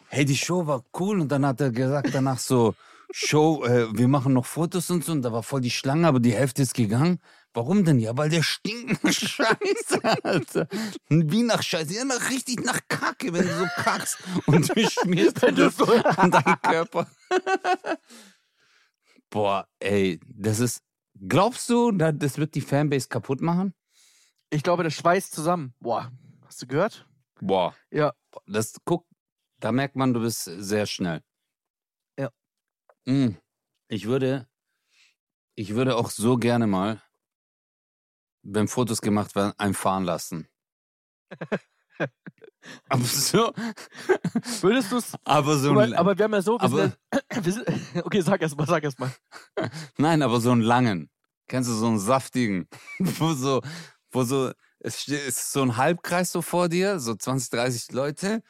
hey, 0.10 0.26
die 0.26 0.38
Show 0.38 0.66
war 0.68 0.84
cool 1.00 1.22
und 1.22 1.32
dann 1.32 1.46
hat 1.46 1.62
er 1.62 1.72
gesagt 1.72 2.10
danach 2.14 2.40
so, 2.40 2.76
Show, 3.12 3.64
äh, 3.64 3.88
wir 3.98 4.08
machen 4.08 4.34
noch 4.34 4.46
Fotos 4.46 4.90
und 4.92 5.04
so 5.04 5.12
und 5.14 5.24
da 5.24 5.32
war 5.32 5.42
voll 5.42 5.62
die 5.62 5.72
Schlange, 5.72 6.08
aber 6.08 6.20
die 6.20 6.34
Hälfte 6.34 6.62
ist 6.62 6.76
gegangen. 6.76 7.20
Warum 7.54 7.84
denn? 7.84 8.00
Ja, 8.00 8.16
weil 8.16 8.30
der 8.30 8.44
stinkt 8.44 9.04
nach 9.04 9.12
Scheiße, 9.14 10.24
Alter. 10.24 10.68
Wie 11.10 11.44
nach 11.44 11.64
Scheiße? 11.64 11.94
Ja, 11.96 12.06
nach, 12.06 12.30
richtig 12.30 12.64
nach 12.64 12.80
Kacke, 12.88 13.34
wenn 13.34 13.48
du 13.48 13.58
so 13.58 13.66
kackst 13.78 14.18
und 14.46 14.70
du 14.76 14.88
schmierst 14.90 15.42
Wenn 15.42 15.56
du 15.56 15.64
das 15.66 15.78
so- 15.78 15.86
an 16.18 16.32
deinen 16.32 16.62
Körper. 16.62 17.08
Boah, 19.30 19.68
ey, 19.80 20.20
das 20.26 20.60
ist. 20.60 20.82
Glaubst 21.28 21.70
du, 21.70 21.92
da- 21.92 22.12
das 22.12 22.38
wird 22.38 22.56
die 22.56 22.62
Fanbase 22.62 23.08
kaputt 23.10 23.42
machen? 23.42 23.74
Ich 24.52 24.64
glaube, 24.64 24.84
der 24.84 24.90
Schweiß 24.90 25.30
zusammen. 25.32 25.74
Boah, 25.80 26.12
hast 26.46 26.62
du 26.62 26.68
gehört? 26.68 27.08
Boah. 27.42 27.76
Ja. 27.92 28.14
Das, 28.46 28.76
guck, 28.86 29.06
da 29.60 29.72
merkt 29.72 29.96
man, 29.96 30.14
du 30.14 30.22
bist 30.22 30.44
sehr 30.44 30.86
schnell. 30.86 31.22
Ja. 32.18 32.32
Mm, 33.06 33.36
Ich 33.90 34.06
würde, 34.06 34.48
ich 35.56 35.76
würde 35.76 35.98
auch 35.98 36.10
so 36.10 36.38
gerne 36.38 36.68
mal, 36.68 37.02
wenn 38.44 38.68
Fotos 38.68 39.02
gemacht 39.02 39.36
werden, 39.36 39.54
einen 39.58 39.74
fahren 39.74 40.04
lassen. 40.04 40.48
aber 42.90 43.04
so, 43.04 43.54
Würdest 44.62 44.92
du 44.92 44.98
es. 44.98 45.14
aber 45.24 45.58
so 45.58 45.78
ein, 45.78 45.94
aber 45.94 46.18
wir 46.18 46.26
haben 46.26 46.34
ja 46.34 46.42
so. 46.42 46.60
Aber- 46.60 46.94
sind, 47.44 47.66
okay, 48.06 48.22
sag 48.22 48.42
erst 48.42 48.58
mal, 48.58 48.68
sag 48.68 48.84
erst 48.84 49.00
mal. 49.00 49.12
nein, 49.98 50.22
aber 50.22 50.40
so 50.42 50.52
einen 50.52 50.62
langen. 50.62 51.10
Kennst 51.48 51.70
du 51.70 51.74
so 51.74 51.88
einen 51.88 52.00
saftigen, 52.00 52.68
wo 53.00 53.34
so, 53.34 53.62
wo 54.12 54.24
so, 54.24 54.52
es 54.80 55.08
ist 55.08 55.52
so 55.52 55.62
ein 55.64 55.78
Halbkreis 55.78 56.32
so 56.32 56.42
vor 56.42 56.70
dir, 56.70 57.00
so 57.00 57.16
20, 57.16 57.50
30 57.50 57.92
Leute 57.92 58.42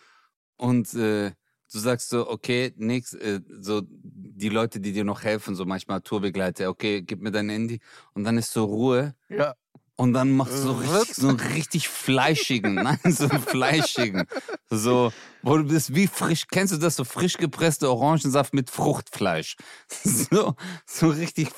und 0.58 0.94
äh, 0.94 1.32
du 1.72 1.80
sagst 1.80 2.10
so, 2.10 2.30
okay, 2.30 2.74
nix, 2.78 3.14
äh, 3.14 3.42
so 3.60 3.82
die 3.86 4.50
Leute, 4.50 4.80
die 4.80 4.92
dir 4.94 5.04
noch 5.04 5.24
helfen, 5.24 5.56
so 5.56 5.66
manchmal 5.66 6.02
Tourbegleiter, 6.02 6.70
okay, 6.70 7.02
gib 7.02 7.22
mir 7.22 7.32
dein 7.32 7.50
Handy. 7.50 7.80
Und 8.14 8.24
dann 8.24 8.38
ist 8.38 8.52
so 8.54 8.64
Ruhe. 8.66 9.16
Ja. 9.30 9.54
und 9.96 10.14
dann 10.14 10.32
machst 10.32 10.54
du 10.54 10.58
so 10.60 10.74
Äh, 10.82 10.88
richtig, 10.98 11.16
so 11.16 11.28
einen 11.28 11.40
richtig 11.40 11.88
fleischigen, 11.90 12.76
nein, 12.84 13.00
so 13.06 13.28
einen 13.30 13.42
fleischigen, 13.42 14.26
so, 14.70 15.12
wo 15.42 15.58
du 15.58 15.66
bist 15.66 15.94
wie 15.94 16.08
frisch, 16.08 16.48
kennst 16.48 16.74
du 16.74 16.78
das, 16.78 16.96
so 16.96 17.04
frisch 17.04 17.36
gepresste 17.38 17.90
Orangensaft 17.92 18.54
mit 18.54 18.70
Fruchtfleisch, 18.70 19.58
so, 20.04 20.56
so 20.86 21.10
richtig 21.10 21.50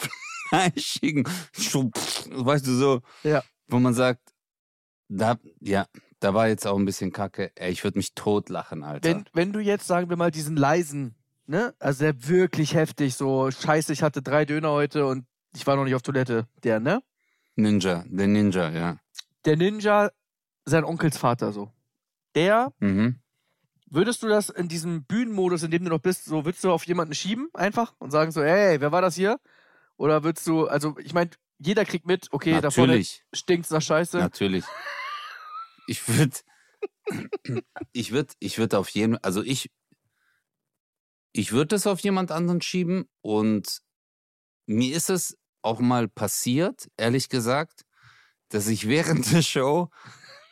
fleischigen, 0.49 1.23
so, 1.53 1.91
weißt 2.31 2.65
du, 2.67 2.73
so, 2.75 3.01
Ja. 3.23 3.43
wo 3.67 3.77
man 3.79 3.93
sagt, 3.93 4.21
da, 5.07 5.37
ja, 5.59 5.85
da 6.21 6.33
war 6.33 6.47
jetzt 6.47 6.65
auch 6.65 6.77
ein 6.77 6.85
bisschen 6.85 7.11
Kacke, 7.11 7.51
ey, 7.55 7.71
ich 7.71 7.83
würde 7.83 7.97
mich 7.97 8.13
totlachen, 8.13 8.83
Alter. 8.83 9.09
Wenn, 9.09 9.25
wenn 9.33 9.51
du 9.53 9.59
jetzt, 9.59 9.87
sagen 9.87 10.09
wir 10.09 10.15
mal, 10.17 10.31
diesen 10.31 10.55
leisen, 10.55 11.15
ne? 11.47 11.73
Also 11.79 12.05
der 12.05 12.27
wirklich 12.29 12.75
heftig, 12.75 13.15
so, 13.15 13.51
scheiße, 13.51 13.91
ich 13.91 14.03
hatte 14.03 14.21
drei 14.21 14.45
Döner 14.45 14.69
heute 14.71 15.05
und 15.07 15.25
ich 15.53 15.67
war 15.67 15.75
noch 15.75 15.83
nicht 15.83 15.95
auf 15.95 16.03
Toilette. 16.03 16.47
Der, 16.63 16.79
ne? 16.79 17.01
Ninja, 17.55 18.05
der 18.07 18.27
Ninja, 18.27 18.69
ja. 18.69 18.97
Der 19.45 19.57
Ninja, 19.57 20.11
sein 20.63 20.85
Onkelsvater, 20.85 21.51
so. 21.51 21.71
Der, 22.35 22.71
Mhm. 22.79 23.19
würdest 23.87 24.21
du 24.23 24.27
das 24.27 24.49
in 24.49 24.67
diesem 24.69 25.03
Bühnenmodus, 25.03 25.63
in 25.63 25.71
dem 25.71 25.83
du 25.83 25.89
noch 25.89 25.99
bist, 25.99 26.25
so, 26.25 26.45
würdest 26.45 26.63
du 26.63 26.71
auf 26.71 26.85
jemanden 26.85 27.15
schieben, 27.15 27.49
einfach? 27.53 27.93
Und 27.97 28.11
sagen 28.11 28.31
so, 28.31 28.41
ey, 28.41 28.79
wer 28.79 28.91
war 28.91 29.01
das 29.01 29.15
hier? 29.15 29.39
Oder 29.97 30.23
würdest 30.23 30.45
du, 30.47 30.67
also, 30.67 30.95
ich 30.99 31.13
meine, 31.13 31.31
jeder 31.57 31.83
kriegt 31.83 32.05
mit, 32.05 32.27
okay, 32.31 32.61
da 32.61 32.69
vorne 32.71 32.93
Natürlich. 32.93 33.23
stinkt's 33.33 33.69
nach 33.71 33.81
Scheiße. 33.81 34.17
Natürlich. 34.19 34.63
Ich 35.91 36.07
würde, 36.07 36.37
ich 37.91 38.13
würde, 38.13 38.33
ich 38.39 38.57
würde 38.57 38.79
auf 38.79 38.87
jeden, 38.87 39.21
also 39.21 39.43
ich, 39.43 39.69
ich 41.33 41.51
würde 41.51 41.75
es 41.75 41.85
auf 41.85 41.99
jemand 41.99 42.31
anderen 42.31 42.61
schieben 42.61 43.09
und 43.19 43.81
mir 44.67 44.95
ist 44.95 45.09
es 45.09 45.37
auch 45.61 45.81
mal 45.81 46.07
passiert, 46.07 46.87
ehrlich 46.95 47.27
gesagt, 47.27 47.81
dass 48.47 48.69
ich 48.69 48.87
während 48.87 49.29
der 49.33 49.41
Show, 49.41 49.89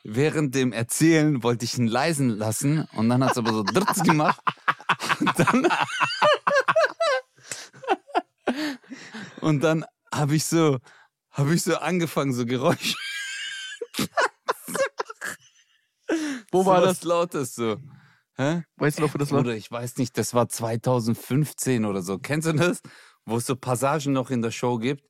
während 0.04 0.56
dem 0.56 0.74
Erzählen 0.74 1.42
wollte 1.42 1.64
ich 1.64 1.78
ihn 1.78 1.88
leisen 1.88 2.28
lassen 2.28 2.84
und 2.92 3.08
dann 3.08 3.24
hat 3.24 3.32
es 3.32 3.38
aber 3.38 3.54
so 3.54 3.64
dritz 3.64 4.04
gemacht 4.04 4.44
und 5.22 5.40
dann, 5.40 5.68
und 9.40 9.64
dann 9.64 9.86
habe 10.14 10.36
ich 10.36 10.44
so, 10.44 10.80
habe 11.32 11.56
ich 11.56 11.64
so 11.64 11.78
angefangen, 11.78 12.34
so 12.34 12.46
Geräusche 12.46 12.98
Wo 16.52 16.66
war 16.66 16.82
das? 16.82 17.00
was 17.00 17.04
Lautes 17.04 17.56
so. 17.56 17.78
Hä? 18.36 18.64
Weißt 18.78 19.00
du 19.00 19.04
noch, 19.04 19.14
wo 19.14 19.18
das 19.18 19.32
war? 19.32 19.42
Oder 19.42 19.56
ich 19.56 19.70
weiß 19.70 19.98
nicht, 19.98 20.18
das 20.18 20.34
war 20.34 20.48
2015 20.48 21.86
oder 21.86 22.02
so. 22.02 22.20
Kennst 22.20 22.48
du 22.48 22.54
das? 22.54 22.82
Wo 23.26 23.38
es 23.38 23.46
so 23.46 23.56
Passagen 23.56 24.14
noch 24.14 24.32
in 24.32 24.42
der 24.42 24.52
Show 24.52 24.78
gibt, 24.78 25.04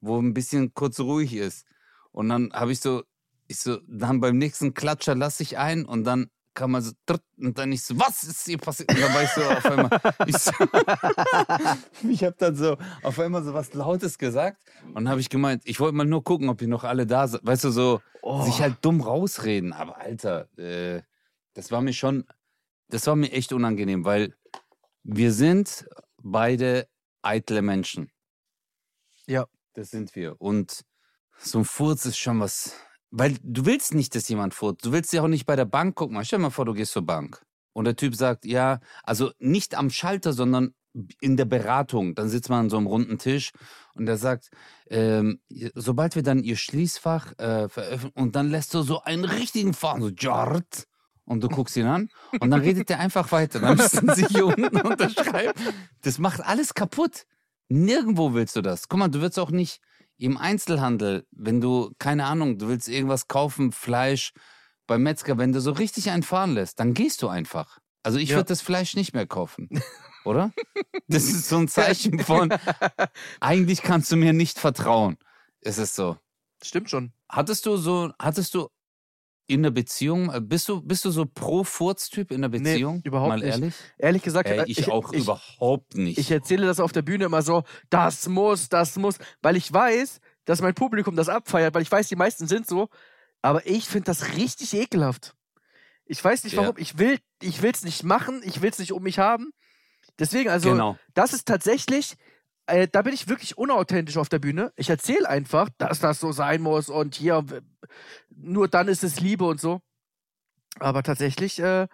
wo 0.00 0.20
ein 0.20 0.34
bisschen 0.34 0.74
kurz 0.74 1.00
ruhig 1.00 1.34
ist. 1.34 1.66
Und 2.12 2.28
dann 2.28 2.52
habe 2.52 2.72
ich 2.72 2.80
so, 2.80 3.02
ich 3.46 3.58
so, 3.58 3.78
dann 3.88 4.20
beim 4.20 4.38
nächsten 4.38 4.74
Klatscher 4.74 5.14
lasse 5.14 5.42
ich 5.42 5.58
ein 5.58 5.84
und 5.84 6.04
dann 6.04 6.30
kam 6.56 6.72
man 6.72 6.82
so, 6.82 6.92
trrt, 7.04 7.22
und 7.38 7.56
dann 7.56 7.70
ich 7.70 7.84
so, 7.84 7.96
was 7.98 8.24
ist 8.24 8.44
hier 8.46 8.58
passiert? 8.58 8.90
Und 8.90 9.00
dann 9.00 9.14
war 9.14 9.22
ich 9.22 9.30
so 9.30 9.42
auf 9.42 9.64
einmal, 9.66 10.00
ich, 10.26 10.36
so, 10.36 10.50
ich 12.08 12.24
habe 12.24 12.34
dann 12.38 12.56
so 12.56 12.76
auf 13.02 13.20
einmal 13.20 13.44
so 13.44 13.54
was 13.54 13.72
Lautes 13.74 14.18
gesagt 14.18 14.60
und 14.88 14.94
dann 14.94 15.08
habe 15.08 15.20
ich 15.20 15.28
gemeint, 15.28 15.62
ich 15.66 15.78
wollte 15.78 15.94
mal 15.94 16.04
nur 16.04 16.24
gucken, 16.24 16.48
ob 16.48 16.60
ihr 16.62 16.68
noch 16.68 16.82
alle 16.82 17.06
da 17.06 17.28
seid. 17.28 17.42
Weißt 17.44 17.64
du, 17.64 17.70
so, 17.70 18.00
Oh. 18.22 18.42
sich 18.42 18.60
halt 18.60 18.78
dumm 18.84 19.00
rausreden. 19.02 19.72
Aber 19.72 19.98
Alter, 19.98 20.48
äh, 20.58 21.02
das 21.54 21.70
war 21.70 21.80
mir 21.80 21.92
schon, 21.92 22.24
das 22.88 23.06
war 23.06 23.14
mir 23.14 23.30
echt 23.30 23.52
unangenehm, 23.52 24.04
weil 24.04 24.34
wir 25.04 25.32
sind 25.32 25.86
beide 26.20 26.88
eitle 27.22 27.62
Menschen. 27.62 28.10
Ja. 29.26 29.46
Das 29.74 29.90
sind 29.90 30.16
wir. 30.16 30.40
Und 30.40 30.84
so 31.38 31.58
ein 31.58 31.64
Furz 31.64 32.04
ist 32.06 32.18
schon 32.18 32.40
was, 32.40 32.72
weil 33.16 33.36
du 33.42 33.64
willst 33.64 33.94
nicht, 33.94 34.14
dass 34.14 34.28
jemand 34.28 34.52
furzt. 34.52 34.84
Du 34.84 34.92
willst 34.92 35.10
ja 35.14 35.22
auch 35.22 35.28
nicht 35.28 35.46
bei 35.46 35.56
der 35.56 35.64
Bank 35.64 35.94
gucken. 35.94 36.22
Stell 36.22 36.38
dir 36.38 36.44
mal 36.44 36.50
vor, 36.50 36.66
du 36.66 36.74
gehst 36.74 36.92
zur 36.92 37.06
Bank 37.06 37.42
und 37.72 37.86
der 37.86 37.96
Typ 37.96 38.14
sagt, 38.14 38.44
ja, 38.44 38.80
also 39.04 39.30
nicht 39.38 39.74
am 39.74 39.88
Schalter, 39.88 40.34
sondern 40.34 40.74
in 41.20 41.38
der 41.38 41.46
Beratung. 41.46 42.14
Dann 42.14 42.28
sitzt 42.28 42.50
man 42.50 42.60
an 42.60 42.70
so 42.70 42.76
einem 42.76 42.86
runden 42.86 43.16
Tisch 43.16 43.52
und 43.94 44.04
der 44.04 44.18
sagt, 44.18 44.50
ähm, 44.90 45.40
sobald 45.74 46.14
wir 46.14 46.22
dann 46.22 46.42
ihr 46.42 46.56
Schließfach 46.56 47.38
äh, 47.38 47.68
veröffentlichen 47.70 48.18
und 48.22 48.36
dann 48.36 48.50
lässt 48.50 48.74
du 48.74 48.82
so 48.82 49.00
einen 49.02 49.24
richtigen 49.24 49.72
Fahren, 49.72 50.02
so 50.02 50.10
Jart. 50.10 50.86
Und 51.24 51.42
du 51.42 51.48
guckst 51.48 51.76
ihn 51.76 51.86
an 51.86 52.08
und 52.38 52.50
dann 52.52 52.60
redet 52.60 52.88
der 52.88 53.00
einfach 53.00 53.32
weiter. 53.32 53.58
Dann 53.58 53.76
müssen 53.78 54.14
sie 54.14 54.26
hier 54.26 54.46
unten 54.46 54.80
unterschreiben. 54.80 55.60
Das 56.02 56.18
macht 56.18 56.40
alles 56.40 56.72
kaputt. 56.74 57.26
Nirgendwo 57.68 58.32
willst 58.32 58.54
du 58.54 58.62
das. 58.62 58.88
Guck 58.88 59.00
mal, 59.00 59.08
du 59.08 59.20
willst 59.20 59.38
auch 59.38 59.50
nicht 59.50 59.80
im 60.18 60.36
Einzelhandel, 60.38 61.26
wenn 61.30 61.60
du, 61.60 61.92
keine 61.98 62.24
Ahnung, 62.24 62.58
du 62.58 62.68
willst 62.68 62.88
irgendwas 62.88 63.28
kaufen, 63.28 63.72
Fleisch 63.72 64.32
beim 64.86 65.02
Metzger, 65.02 65.36
wenn 65.38 65.52
du 65.52 65.60
so 65.60 65.72
richtig 65.72 66.10
einen 66.10 66.22
fahren 66.22 66.54
lässt, 66.54 66.78
dann 66.80 66.94
gehst 66.94 67.22
du 67.22 67.28
einfach. 67.28 67.78
Also 68.02 68.18
ich 68.18 68.30
Ja. 68.30 68.36
würde 68.36 68.48
das 68.48 68.62
Fleisch 68.62 68.94
nicht 68.94 69.14
mehr 69.14 69.26
kaufen. 69.26 69.68
Oder? 70.24 70.52
Das 71.08 71.24
ist 71.24 71.48
so 71.48 71.56
ein 71.58 71.68
Zeichen 71.68 72.18
von, 72.18 72.52
eigentlich 73.40 73.82
kannst 73.82 74.10
du 74.10 74.16
mir 74.16 74.32
nicht 74.32 74.58
vertrauen. 74.58 75.18
Es 75.60 75.78
ist 75.78 75.94
so. 75.94 76.16
Stimmt 76.64 76.90
schon. 76.90 77.12
Hattest 77.28 77.66
du 77.66 77.76
so, 77.76 78.12
hattest 78.18 78.54
du 78.54 78.68
in 79.46 79.62
der 79.62 79.70
Beziehung, 79.70 80.32
äh, 80.32 80.40
bist 80.40 80.68
du, 80.68 80.82
bist 80.82 81.04
du 81.04 81.10
so 81.10 81.24
Pro-Furz-Typ 81.26 82.30
in 82.32 82.40
der 82.42 82.50
Nee, 82.50 82.58
Beziehung? 82.58 83.00
überhaupt 83.04 83.28
Mal 83.28 83.38
nicht. 83.38 83.48
ehrlich? 83.48 83.74
Ehrlich 83.98 84.22
gesagt, 84.22 84.48
äh, 84.48 84.64
ich, 84.66 84.88
auch 84.90 85.12
ich, 85.12 85.22
überhaupt 85.22 85.96
nicht. 85.96 86.18
Ich 86.18 86.30
erzähle 86.30 86.66
das 86.66 86.80
auf 86.80 86.92
der 86.92 87.02
Bühne 87.02 87.24
immer 87.24 87.42
so, 87.42 87.62
das 87.90 88.28
muss, 88.28 88.68
das 88.68 88.96
muss, 88.96 89.18
weil 89.42 89.56
ich 89.56 89.72
weiß, 89.72 90.20
dass 90.44 90.60
mein 90.62 90.74
Publikum 90.74 91.16
das 91.16 91.28
abfeiert, 91.28 91.74
weil 91.74 91.82
ich 91.82 91.90
weiß, 91.92 92.08
die 92.08 92.16
meisten 92.16 92.46
sind 92.48 92.66
so, 92.66 92.88
aber 93.42 93.66
ich 93.66 93.86
finde 93.86 94.06
das 94.06 94.34
richtig 94.36 94.74
ekelhaft. 94.74 95.34
Ich 96.04 96.22
weiß 96.22 96.44
nicht 96.44 96.54
Ja. 96.54 96.62
warum, 96.62 96.76
ich 96.78 96.98
will 96.98 97.18
ich 97.42 97.62
will's 97.62 97.82
nicht 97.84 98.02
machen, 98.04 98.40
ich 98.44 98.62
will 98.62 98.70
es 98.70 98.78
nicht 98.78 98.92
um 98.92 99.02
mich 99.02 99.18
haben. 99.18 99.50
Deswegen 100.18 100.50
also 100.50 100.70
genau. 100.70 100.96
das 101.14 101.32
ist 101.32 101.46
tatsächlich 101.46 102.14
äh, 102.66 102.88
da 102.88 103.02
bin 103.02 103.14
ich 103.14 103.28
wirklich 103.28 103.58
unauthentisch 103.58 104.16
auf 104.16 104.28
der 104.28 104.38
Bühne. 104.38 104.72
Ich 104.76 104.90
erzähle 104.90 105.28
einfach, 105.28 105.68
dass 105.78 106.00
das 106.00 106.20
so 106.20 106.32
sein 106.32 106.62
muss 106.62 106.88
und 106.88 107.14
hier 107.14 107.44
nur 108.30 108.68
dann 108.68 108.88
ist 108.88 109.04
es 109.04 109.20
Liebe 109.20 109.44
und 109.44 109.60
so. 109.60 109.80
Aber 110.78 111.02
tatsächlich 111.02 111.58
äh, 111.58 111.86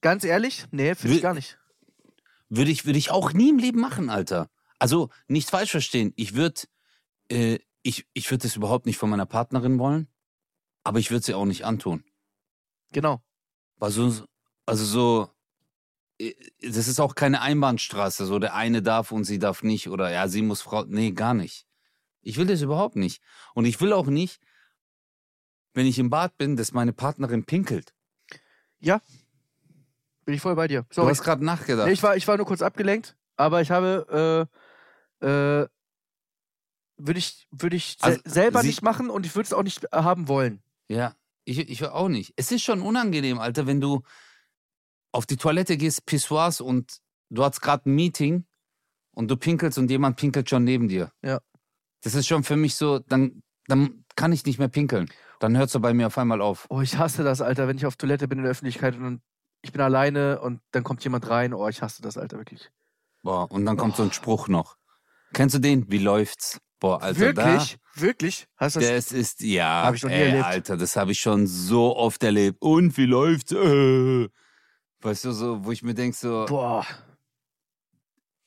Ganz 0.00 0.24
ehrlich, 0.24 0.66
nee, 0.70 0.94
finde 0.94 1.16
ich 1.16 1.22
gar 1.22 1.34
nicht. 1.34 1.58
Würde 2.48 2.70
ich, 2.70 2.86
würde 2.86 2.98
ich 2.98 3.10
auch 3.10 3.32
nie 3.32 3.50
im 3.50 3.58
Leben 3.58 3.80
machen, 3.80 4.08
Alter. 4.08 4.50
Also, 4.78 5.10
nicht 5.26 5.50
falsch 5.50 5.70
verstehen. 5.70 6.12
Ich 6.16 6.34
würde, 6.34 6.62
äh, 7.28 7.58
ich, 7.82 8.06
ich 8.12 8.30
würde 8.30 8.42
das 8.42 8.56
überhaupt 8.56 8.86
nicht 8.86 8.98
von 8.98 9.10
meiner 9.10 9.26
Partnerin 9.26 9.78
wollen, 9.78 10.06
aber 10.84 10.98
ich 10.98 11.10
würde 11.10 11.24
sie 11.24 11.34
auch 11.34 11.44
nicht 11.44 11.64
antun. 11.64 12.04
Genau. 12.92 13.20
Weil 13.78 13.90
so, 13.90 14.24
also 14.64 14.84
so, 14.84 15.28
das 16.18 16.88
ist 16.88 17.00
auch 17.00 17.14
keine 17.14 17.42
Einbahnstraße, 17.42 18.26
so 18.26 18.38
der 18.38 18.54
eine 18.54 18.82
darf 18.82 19.12
und 19.12 19.24
sie 19.24 19.38
darf 19.38 19.62
nicht 19.62 19.88
oder 19.88 20.10
ja, 20.10 20.28
sie 20.28 20.42
muss 20.42 20.62
Frau, 20.62 20.84
nee, 20.84 21.12
gar 21.12 21.34
nicht. 21.34 21.66
Ich 22.22 22.38
will 22.38 22.46
das 22.46 22.62
überhaupt 22.62 22.96
nicht. 22.96 23.22
Und 23.54 23.66
ich 23.66 23.80
will 23.80 23.92
auch 23.92 24.06
nicht, 24.06 24.40
wenn 25.74 25.86
ich 25.86 25.98
im 25.98 26.10
Bad 26.10 26.36
bin, 26.38 26.56
dass 26.56 26.72
meine 26.72 26.92
Partnerin 26.92 27.44
pinkelt. 27.44 27.94
Bin 30.24 30.34
ich 30.34 30.40
voll 30.40 30.56
bei 30.56 30.66
dir. 30.66 30.82
Du 30.82 30.94
Sorry. 30.94 31.10
hast 31.10 31.22
gerade 31.22 31.44
nachgedacht. 31.44 31.86
Nee, 31.86 31.92
ich, 31.92 32.02
war, 32.02 32.16
ich 32.16 32.26
war 32.26 32.36
nur 32.36 32.46
kurz 32.46 32.62
abgelenkt, 32.62 33.16
aber 33.36 33.60
ich 33.60 33.70
habe, 33.70 34.48
äh, 35.22 35.26
äh, 35.26 35.68
würde 36.96 37.18
ich, 37.18 37.46
würde 37.50 37.76
ich 37.76 37.96
se 38.00 38.04
Also, 38.04 38.20
selber 38.24 38.62
nicht 38.62 38.82
machen 38.82 39.08
und 39.08 39.24
ich 39.24 39.34
würde 39.36 39.46
es 39.46 39.52
auch 39.52 39.62
nicht 39.62 39.84
äh, 39.84 39.88
haben 39.92 40.28
wollen. 40.28 40.62
Ja, 40.88 41.14
ich, 41.44 41.58
ich 41.58 41.84
auch 41.84 42.08
nicht. 42.08 42.32
Es 42.36 42.50
ist 42.50 42.62
schon 42.62 42.80
unangenehm, 42.80 43.38
Alter, 43.38 43.66
wenn 43.66 43.80
du 43.80 44.02
auf 45.16 45.24
die 45.24 45.38
Toilette 45.38 45.78
gehst, 45.78 46.04
Pissoirs 46.04 46.60
und 46.60 46.98
du 47.30 47.42
hast 47.42 47.62
gerade 47.62 47.88
ein 47.88 47.94
Meeting 47.94 48.44
und 49.12 49.30
du 49.30 49.36
pinkelst 49.36 49.78
und 49.78 49.90
jemand 49.90 50.16
pinkelt 50.16 50.50
schon 50.50 50.64
neben 50.64 50.88
dir. 50.88 51.10
Ja. 51.22 51.40
Das 52.02 52.14
ist 52.14 52.26
schon 52.26 52.44
für 52.44 52.56
mich 52.56 52.74
so, 52.74 52.98
dann, 52.98 53.42
dann 53.66 54.04
kann 54.14 54.32
ich 54.32 54.44
nicht 54.44 54.58
mehr 54.58 54.68
pinkeln. 54.68 55.08
Dann 55.40 55.56
hört 55.56 55.74
es 55.74 55.80
bei 55.80 55.94
mir 55.94 56.08
auf 56.08 56.18
einmal 56.18 56.42
auf. 56.42 56.66
Oh, 56.68 56.82
ich 56.82 56.98
hasse 56.98 57.24
das, 57.24 57.40
Alter, 57.40 57.66
wenn 57.66 57.78
ich 57.78 57.86
auf 57.86 57.96
Toilette 57.96 58.28
bin 58.28 58.38
in 58.38 58.44
der 58.44 58.50
Öffentlichkeit 58.50 58.94
und 58.96 59.22
ich 59.62 59.72
bin 59.72 59.80
alleine 59.80 60.40
und 60.40 60.60
dann 60.72 60.84
kommt 60.84 61.02
jemand 61.02 61.28
rein. 61.30 61.54
Oh, 61.54 61.66
ich 61.66 61.80
hasse 61.80 62.02
das, 62.02 62.18
Alter, 62.18 62.36
wirklich. 62.36 62.70
Boah, 63.22 63.50
und 63.50 63.64
dann 63.64 63.78
kommt 63.78 63.96
so 63.96 64.02
ein 64.02 64.12
Spruch 64.12 64.48
noch. 64.48 64.76
Kennst 65.32 65.54
du 65.54 65.58
den? 65.58 65.90
Wie 65.90 65.98
läuft's? 65.98 66.60
Boah, 66.78 67.02
Alter, 67.02 67.20
wirklich? 67.20 67.78
Wirklich? 67.94 68.46
Hast 68.58 68.76
da. 68.76 68.80
du 68.80 68.86
das? 68.86 69.06
Das 69.06 69.12
ist, 69.12 69.40
ja. 69.40 69.84
Hab 69.84 69.94
ich 69.94 70.02
noch 70.02 70.10
nie 70.10 70.16
ey, 70.16 70.28
erlebt. 70.28 70.44
Alter, 70.44 70.76
das 70.76 70.94
habe 70.94 71.12
ich 71.12 71.20
schon 71.20 71.46
so 71.46 71.96
oft 71.96 72.22
erlebt. 72.22 72.58
Und 72.60 72.98
wie 72.98 73.06
läuft's? 73.06 73.52
Äh. 73.52 74.28
Weißt 75.06 75.24
du, 75.24 75.30
so, 75.30 75.64
wo 75.64 75.70
ich 75.70 75.84
mir 75.84 75.94
denke, 75.94 76.16
so, 76.16 76.46
Boah. 76.48 76.84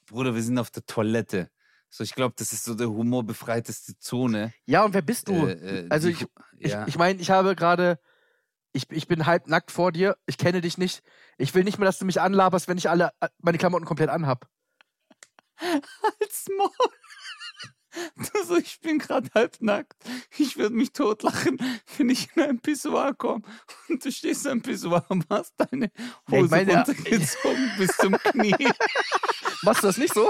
Bruder, 0.08 0.36
wir 0.36 0.44
sind 0.44 0.58
auf 0.60 0.70
der 0.72 0.86
Toilette. 0.86 1.50
So, 1.90 2.04
ich 2.04 2.14
glaube, 2.14 2.36
das 2.38 2.52
ist 2.52 2.66
so 2.66 2.76
der 2.76 2.90
humorbefreiteste 2.90 3.98
Zone. 3.98 4.54
Ja, 4.66 4.84
und 4.84 4.94
wer 4.94 5.02
bist 5.02 5.30
du? 5.30 5.48
Äh, 5.48 5.86
äh, 5.86 5.88
Also 5.90 6.10
die 6.10 6.16
ich- 6.16 6.28
Ich, 6.58 6.72
ja. 6.74 6.86
ich 6.86 6.98
meine, 6.98 7.22
ich 7.22 7.30
habe 7.32 7.56
gerade. 7.56 7.98
Ich, 8.74 8.92
ich 8.92 9.08
bin 9.08 9.26
halb 9.26 9.48
nackt 9.48 9.72
vor 9.72 9.94
dir. 9.94 10.18
Ich 10.26 10.38
kenne 10.38 10.60
dich 10.60 10.78
nicht. 10.78 11.02
Ich 11.38 11.56
will 11.56 11.64
nicht 11.64 11.80
mehr, 11.80 11.86
dass 11.86 11.98
du 11.98 12.04
mich 12.06 12.20
anlaberst, 12.20 12.68
wenn 12.68 12.78
ich 12.78 12.90
alle 12.90 13.12
äh, 13.22 13.30
meine 13.38 13.58
Klamotten 13.58 13.86
komplett 13.86 14.10
anhab. 14.10 14.50
Halt's 15.58 16.46
Maul. 16.58 16.70
Du 18.16 18.44
so, 18.46 18.58
ich 18.58 18.80
bin 18.82 19.00
gerade 19.00 19.30
halbnackt. 19.34 19.96
Ich 20.38 20.58
würde 20.58 20.76
mich 20.76 20.94
totlachen, 20.94 21.58
wenn 21.98 22.10
ich 22.10 22.30
in 22.36 22.44
ein 22.44 22.60
Pissoir 22.60 23.14
komme 23.14 23.42
und 23.88 24.04
du 24.04 24.12
stehst 24.12 24.48
am 24.48 24.62
Pissoir 24.62 25.06
und 25.10 25.26
hast 25.30 25.54
deine 25.58 25.92
Ja, 25.98 26.04
ich 26.28 26.34
Hose 26.34 26.50
meine, 26.50 26.76
runtergezogen 26.78 27.72
bis 27.78 27.98
zum 27.98 28.18
Knie. 28.18 28.56
Machst 29.64 29.84
du 29.84 29.88
das 29.88 29.98
nicht 29.98 30.14
so? 30.14 30.30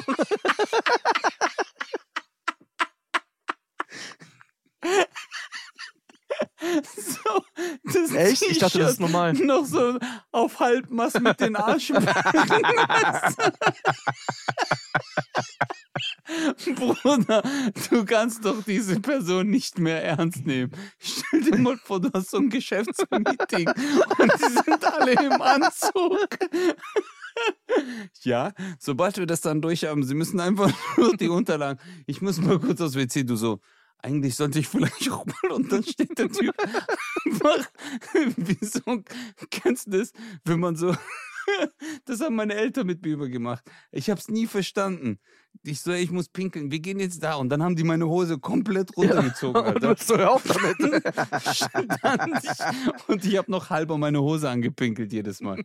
So, 6.61 7.43
das 7.83 8.13
Echt? 8.13 8.41
Ich 8.43 8.59
dachte, 8.59 8.79
das 8.79 8.93
ist 8.93 8.99
normal. 8.99 9.33
Noch 9.33 9.65
so 9.65 9.97
auf 10.31 10.59
Halbmast 10.59 11.19
mit 11.19 11.39
den 11.39 11.55
Arschbacken. 11.55 12.75
Bruder, 16.75 17.43
du 17.89 18.05
kannst 18.05 18.45
doch 18.45 18.63
diese 18.63 18.99
Person 18.99 19.49
nicht 19.49 19.79
mehr 19.79 20.03
ernst 20.03 20.45
nehmen. 20.45 20.71
Stell 20.99 21.41
dir 21.41 21.57
mal 21.57 21.77
vor, 21.77 21.99
du 21.99 22.09
hast 22.13 22.31
so 22.31 22.37
ein 22.37 22.49
Geschäftsmeeting 22.49 23.67
und 23.67 24.33
die 24.33 24.53
sind 24.53 24.85
alle 24.85 25.11
im 25.13 25.41
Anzug. 25.41 26.37
Ja, 28.23 28.51
sobald 28.79 29.17
wir 29.17 29.25
das 29.25 29.39
dann 29.39 29.61
durch 29.61 29.85
haben, 29.85 30.03
sie 30.03 30.15
müssen 30.15 30.41
einfach 30.41 30.73
nur 30.97 31.15
die 31.15 31.29
Unterlagen. 31.29 31.79
Ich 32.05 32.21
muss 32.21 32.41
mal 32.41 32.59
kurz 32.59 32.81
aufs 32.81 32.95
WC, 32.95 33.23
du 33.23 33.37
so. 33.37 33.61
Eigentlich 33.99 34.35
sollte 34.35 34.59
ich 34.59 34.67
vielleicht 34.67 35.09
auch 35.09 35.25
mal 35.25 35.51
und 35.51 35.71
dann 35.71 35.83
steht 35.83 36.17
der 36.17 36.29
Typ 36.29 36.53
einfach 37.25 37.65
wie 38.35 38.65
so, 38.65 38.81
kennst 39.49 39.87
du 39.87 39.91
das, 39.91 40.11
wenn 40.43 40.59
man 40.59 40.75
so, 40.75 40.93
das 42.05 42.21
haben 42.21 42.35
meine 42.35 42.55
Eltern 42.55 42.87
mit 42.87 43.01
mir 43.03 43.13
immer 43.13 43.27
gemacht. 43.29 43.63
Ich 43.91 44.09
habe 44.09 44.19
es 44.19 44.27
nie 44.27 44.47
verstanden. 44.47 45.19
Ich 45.63 45.81
so, 45.81 45.91
ich 45.91 46.11
muss 46.11 46.29
pinkeln, 46.29 46.71
wir 46.71 46.79
gehen 46.79 46.99
jetzt 46.99 47.23
da 47.23 47.33
und 47.35 47.49
dann 47.49 47.63
haben 47.63 47.75
die 47.75 47.83
meine 47.83 48.07
Hose 48.07 48.37
komplett 48.39 48.95
runtergezogen, 48.95 49.61
Und 49.65 49.83
du 49.83 49.87
Alter. 49.89 50.03
so, 50.03 50.17
hör 50.17 50.31
auf 50.31 50.43
damit. 50.43 50.77
Stand 51.55 51.93
ich, 52.43 53.07
und 53.07 53.25
ich 53.25 53.37
habe 53.37 53.51
noch 53.51 53.69
halber 53.69 53.97
meine 53.97 54.21
Hose 54.21 54.49
angepinkelt 54.49 55.11
jedes 55.11 55.41
Mal. 55.41 55.63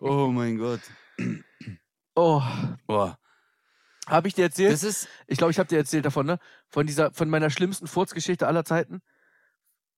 Oh 0.00 0.28
mein 0.28 0.56
Gott. 0.58 0.80
Oh, 2.14 2.42
Boah. 2.86 3.18
habe 4.06 4.28
ich 4.28 4.34
dir 4.34 4.42
erzählt? 4.44 4.72
Das 4.72 4.84
ist, 4.84 5.08
Ich 5.26 5.38
glaube, 5.38 5.50
ich 5.50 5.58
habe 5.58 5.68
dir 5.68 5.78
erzählt 5.78 6.04
davon, 6.06 6.26
ne? 6.26 6.38
Von 6.68 6.86
dieser, 6.86 7.12
von 7.12 7.28
meiner 7.28 7.50
schlimmsten 7.50 7.86
Furzgeschichte 7.88 8.46
aller 8.46 8.64
Zeiten. 8.64 9.00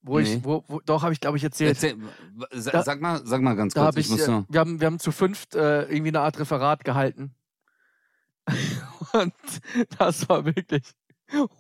Wo 0.07 0.19
Nee. 0.21 0.37
ich, 0.37 0.45
wo, 0.45 0.63
wo, 0.69 0.81
doch, 0.81 1.03
habe 1.03 1.13
ich, 1.13 1.21
glaube 1.21 1.37
ich, 1.37 1.43
erzählt. 1.45 1.71
erzähl, 1.83 1.97
Da- 2.73 2.83
sag 2.85 3.01
mal, 3.01 3.21
sag 3.27 3.43
mal 3.43 3.55
ganz 3.57 3.75
kurz, 3.75 3.85
habe 3.87 3.99
ich, 4.01 4.07
ich, 4.07 4.13
muss 4.13 4.29
äh, 4.29 4.43
wir, 4.49 4.61
haben, 4.61 4.81
wir 4.81 4.87
haben 4.87 5.01
zu 5.01 5.11
fünft 5.11 5.57
äh, 5.57 5.83
irgendwie 5.83 6.09
eine 6.09 6.21
Art 6.21 6.39
Referat 6.39 6.85
gehalten. 6.85 7.35
Und 9.13 9.35
das 9.99 10.29
war 10.29 10.45
wirklich, 10.45 10.85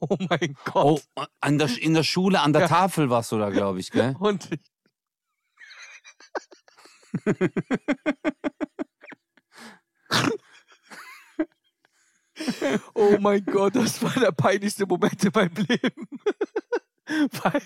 oh 0.00 0.16
mein 0.30 0.56
Oh, 0.74 1.00
Gott. 1.16 1.28
an 1.40 1.58
der, 1.58 1.68
in 1.82 1.94
der 1.94 2.04
Schule, 2.04 2.40
an 2.40 2.52
der 2.52 2.62
Ja. 2.62 2.68
Tafel 2.68 3.10
warst 3.10 3.32
du 3.32 3.38
da, 3.38 3.50
glaube 3.50 3.80
ich, 3.80 3.90
gell? 3.90 4.14
Und 4.20 4.48
ich, 4.52 4.60
oh 12.94 13.16
mein 13.20 13.44
Gott, 13.44 13.76
das 13.76 14.02
war 14.02 14.12
der 14.12 14.32
peinlichste 14.32 14.86
Moment 14.86 15.22
in 15.24 15.30
meinem 15.34 15.54
Leben. 15.68 16.08
Weil 17.42 17.62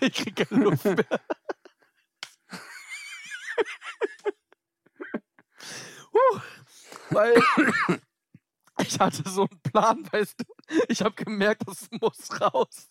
ich 0.00 0.12
krieg 0.14 0.36
keine 0.48 0.64
Luft 0.64 0.84
mehr. 0.84 1.06
Huh, 6.12 6.40
weil 7.10 7.42
ich 8.78 9.00
hatte 9.00 9.28
so 9.28 9.48
einen 9.48 9.60
Plan, 9.62 10.12
weißt 10.12 10.40
du. 10.40 10.44
Ich 10.88 11.02
habe 11.02 11.14
gemerkt, 11.14 11.62
das 11.66 11.88
muss 11.90 12.40
raus. 12.40 12.88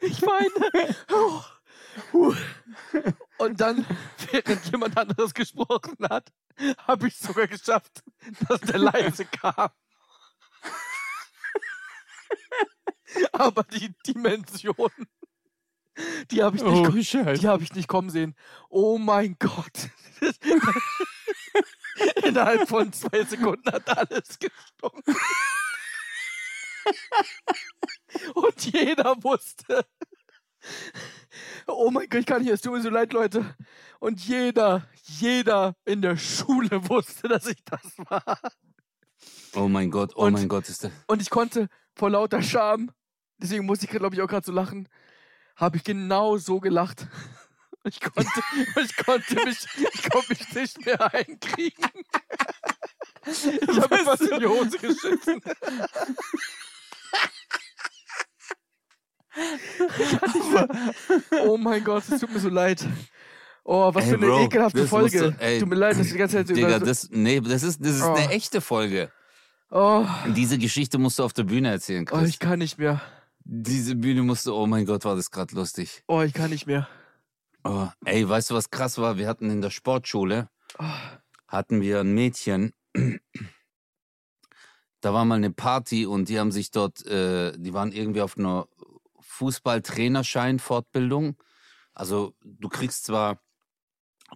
Ich 0.00 0.22
weine. 0.22 0.96
Oh. 1.10 1.42
Huh. 2.12 2.34
Und 3.38 3.60
dann, 3.60 3.84
während 4.30 4.70
jemand 4.70 4.96
anderes 4.96 5.34
gesprochen 5.34 5.96
hat, 6.08 6.32
habe 6.78 7.08
ich 7.08 7.18
sogar 7.18 7.46
geschafft, 7.46 8.02
dass 8.48 8.60
der 8.60 8.78
leise 8.78 9.24
kam. 9.24 9.70
Aber 13.32 13.62
die 13.64 13.94
Dimension, 14.06 14.90
die 16.30 16.42
habe 16.42 16.56
ich 16.56 16.62
nicht 16.62 17.14
Oh, 17.14 17.48
habe 17.48 17.62
ich 17.62 17.74
nicht 17.74 17.88
kommen 17.88 18.10
sehen. 18.10 18.34
Oh 18.68 18.98
mein 18.98 19.36
Gott. 19.38 19.90
Innerhalb 22.24 22.68
von 22.68 22.92
zwei 22.92 23.24
Sekunden 23.24 23.70
hat 23.70 23.88
alles 23.96 24.38
gestunken. 24.38 25.16
Und 28.34 28.72
jeder 28.72 29.22
wusste. 29.22 29.86
Oh 31.66 31.90
mein 31.90 32.08
Gott, 32.10 32.20
ich 32.20 32.26
kann 32.26 32.42
nicht, 32.42 32.50
es 32.52 32.60
tut 32.60 32.74
mir 32.74 32.82
so 32.82 32.90
leid, 32.90 33.12
Leute. 33.14 33.56
Und 33.98 34.20
jeder, 34.20 34.86
jeder 35.04 35.74
in 35.86 36.02
der 36.02 36.16
Schule 36.18 36.70
wusste, 36.90 37.26
dass 37.28 37.46
ich 37.46 37.64
das 37.64 37.80
war. 38.10 38.38
Oh 39.54 39.68
mein 39.68 39.90
Gott, 39.90 40.12
oh 40.14 40.24
Und- 40.26 40.34
mein 40.34 40.48
Gott, 40.48 40.68
ist 40.68 40.84
das. 40.84 40.92
Und 41.06 41.22
ich 41.22 41.30
konnte 41.30 41.68
vor 41.94 42.10
lauter 42.10 42.42
Scham, 42.42 42.90
deswegen 43.38 43.64
musste 43.66 43.86
ich, 43.86 43.90
glaube 43.92 44.14
ich, 44.14 44.20
auch 44.22 44.26
gerade 44.28 44.44
so 44.44 44.52
lachen, 44.52 44.88
habe 45.56 45.76
ich 45.78 45.84
genau 45.84 46.36
so 46.36 46.60
gelacht. 46.60 47.06
Ich 47.86 48.00
konnte, 48.00 48.30
ich 48.82 48.96
konnte 48.96 49.34
mich, 49.44 49.58
ich 49.76 50.10
konnte 50.10 50.28
mich 50.30 50.54
nicht 50.54 50.86
mehr 50.86 51.12
einkriegen. 51.14 51.84
Ich 53.26 53.44
habe 53.78 53.94
mir 53.96 54.06
was 54.06 54.22
in 54.22 54.40
die 54.40 54.46
Hose 54.46 54.78
geschissen. 54.78 55.42
Ich 59.36 59.90
war, 59.90 59.93
oh 61.46 61.56
mein 61.56 61.82
Gott, 61.84 62.04
es 62.10 62.20
tut 62.20 62.32
mir 62.32 62.40
so 62.40 62.48
leid. 62.48 62.86
Oh, 63.64 63.94
was 63.94 64.04
Ey, 64.04 64.10
für 64.10 64.16
eine 64.16 64.26
Bro, 64.26 64.40
ekelhafte 64.44 64.86
Folge. 64.86 65.32
du- 65.32 65.36
ey, 65.42 65.58
Tut 65.58 65.68
mir 65.68 65.74
leid, 65.76 65.98
dass 65.98 66.06
ich 66.06 66.12
die 66.12 66.18
ganze 66.18 66.36
Zeit 66.44 66.48
Digga, 66.54 66.76
über. 66.76 66.84
das, 66.86 67.08
nee, 67.10 67.40
das 67.40 67.62
ist, 67.62 67.80
das 67.84 67.96
ist 67.96 68.02
Oh. 68.02 68.12
eine 68.14 68.30
echte 68.30 68.60
Folge. 68.60 69.10
oh, 69.70 70.06
Diese 70.36 70.58
Geschichte 70.58 70.98
musst 70.98 71.18
du 71.18 71.24
auf 71.24 71.32
der 71.32 71.44
Bühne 71.44 71.70
erzählen, 71.70 72.04
oh, 72.10 72.16
Chris. 72.18 72.28
ich 72.28 72.38
kann 72.38 72.58
nicht 72.58 72.78
mehr. 72.78 73.00
Diese 73.46 73.94
Bühne 73.94 74.22
musst 74.22 74.46
du, 74.46 74.54
oh 74.54 74.66
mein 74.66 74.84
Gott, 74.86 75.04
war 75.04 75.16
das 75.16 75.30
gerade 75.30 75.54
lustig. 75.54 76.02
Oh, 76.08 76.20
ich 76.22 76.32
kann 76.34 76.50
nicht 76.50 76.66
mehr. 76.66 76.88
Oh, 77.64 77.88
ey, 78.04 78.28
weißt 78.28 78.50
du, 78.50 78.54
was 78.54 78.68
krass 78.70 78.98
war? 78.98 79.16
Wir 79.16 79.28
hatten 79.28 79.48
in 79.50 79.62
der 79.62 79.70
Sportschule, 79.70 80.48
Oh, 80.78 80.84
hatten 81.48 81.80
wir 81.80 82.00
ein 82.00 82.12
Mädchen, 82.12 82.72
da 85.00 85.12
war 85.12 85.24
mal 85.24 85.36
eine 85.36 85.50
Party 85.50 86.06
und 86.06 86.28
die 86.28 86.38
haben 86.38 86.50
sich 86.52 86.70
dort, 86.70 87.04
äh, 87.06 87.52
die 87.56 87.74
waren 87.74 87.92
irgendwie 87.92 88.22
auf 88.22 88.38
einer 88.38 88.66
Fußballtrainerschein-Fortbildung. 89.38 91.36
Also 91.92 92.34
du 92.44 92.68
kriegst 92.68 93.04
zwar, 93.04 93.40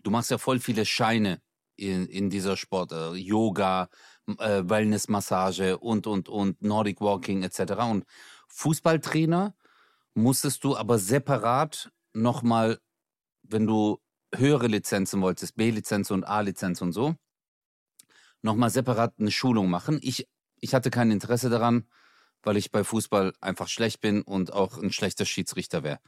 du 0.02 0.11
machst 0.11 0.30
ja 0.30 0.38
voll 0.38 0.61
viele 0.61 0.84
Scheine 0.87 1.40
in, 1.76 2.06
in 2.06 2.30
dieser 2.30 2.56
Sport, 2.56 2.92
äh, 2.92 3.12
Yoga, 3.14 3.88
äh, 4.26 4.62
Wellnessmassage 4.64 5.78
und, 5.78 6.06
und, 6.06 6.28
und 6.28 6.62
Nordic 6.62 7.00
Walking 7.00 7.42
etc. 7.42 7.61
Und 7.90 8.04
Fußballtrainer 8.48 9.54
musstest 10.14 10.64
du 10.64 10.76
aber 10.76 10.98
separat 10.98 11.90
nochmal, 12.12 12.80
wenn 13.42 13.66
du 13.66 14.00
höhere 14.34 14.66
Lizenzen 14.66 15.22
wolltest, 15.22 15.56
B-Lizenz 15.56 16.11
und 16.11 16.24
A-Lizenz 16.24 16.82
und 16.82 16.92
so, 16.92 17.14
nochmal 18.42 18.70
separat 18.70 19.14
eine 19.18 19.30
Schulung 19.30 19.70
machen. 19.70 19.98
Ich, 20.02 20.28
ich 20.61 20.74
hatte 20.74 20.90
kein 20.90 21.11
Interesse 21.11 21.48
daran, 21.48 21.88
weil 22.42 22.57
ich 22.57 22.70
bei 22.70 22.85
Fußball 22.85 23.33
einfach 23.40 23.68
schlecht 23.68 24.01
bin 24.01 24.22
und 24.22 24.53
auch 24.53 24.79
ein 24.79 24.92
schlechter 24.92 25.24
Schiedsrichter 25.24 25.83
wäre. 25.83 26.01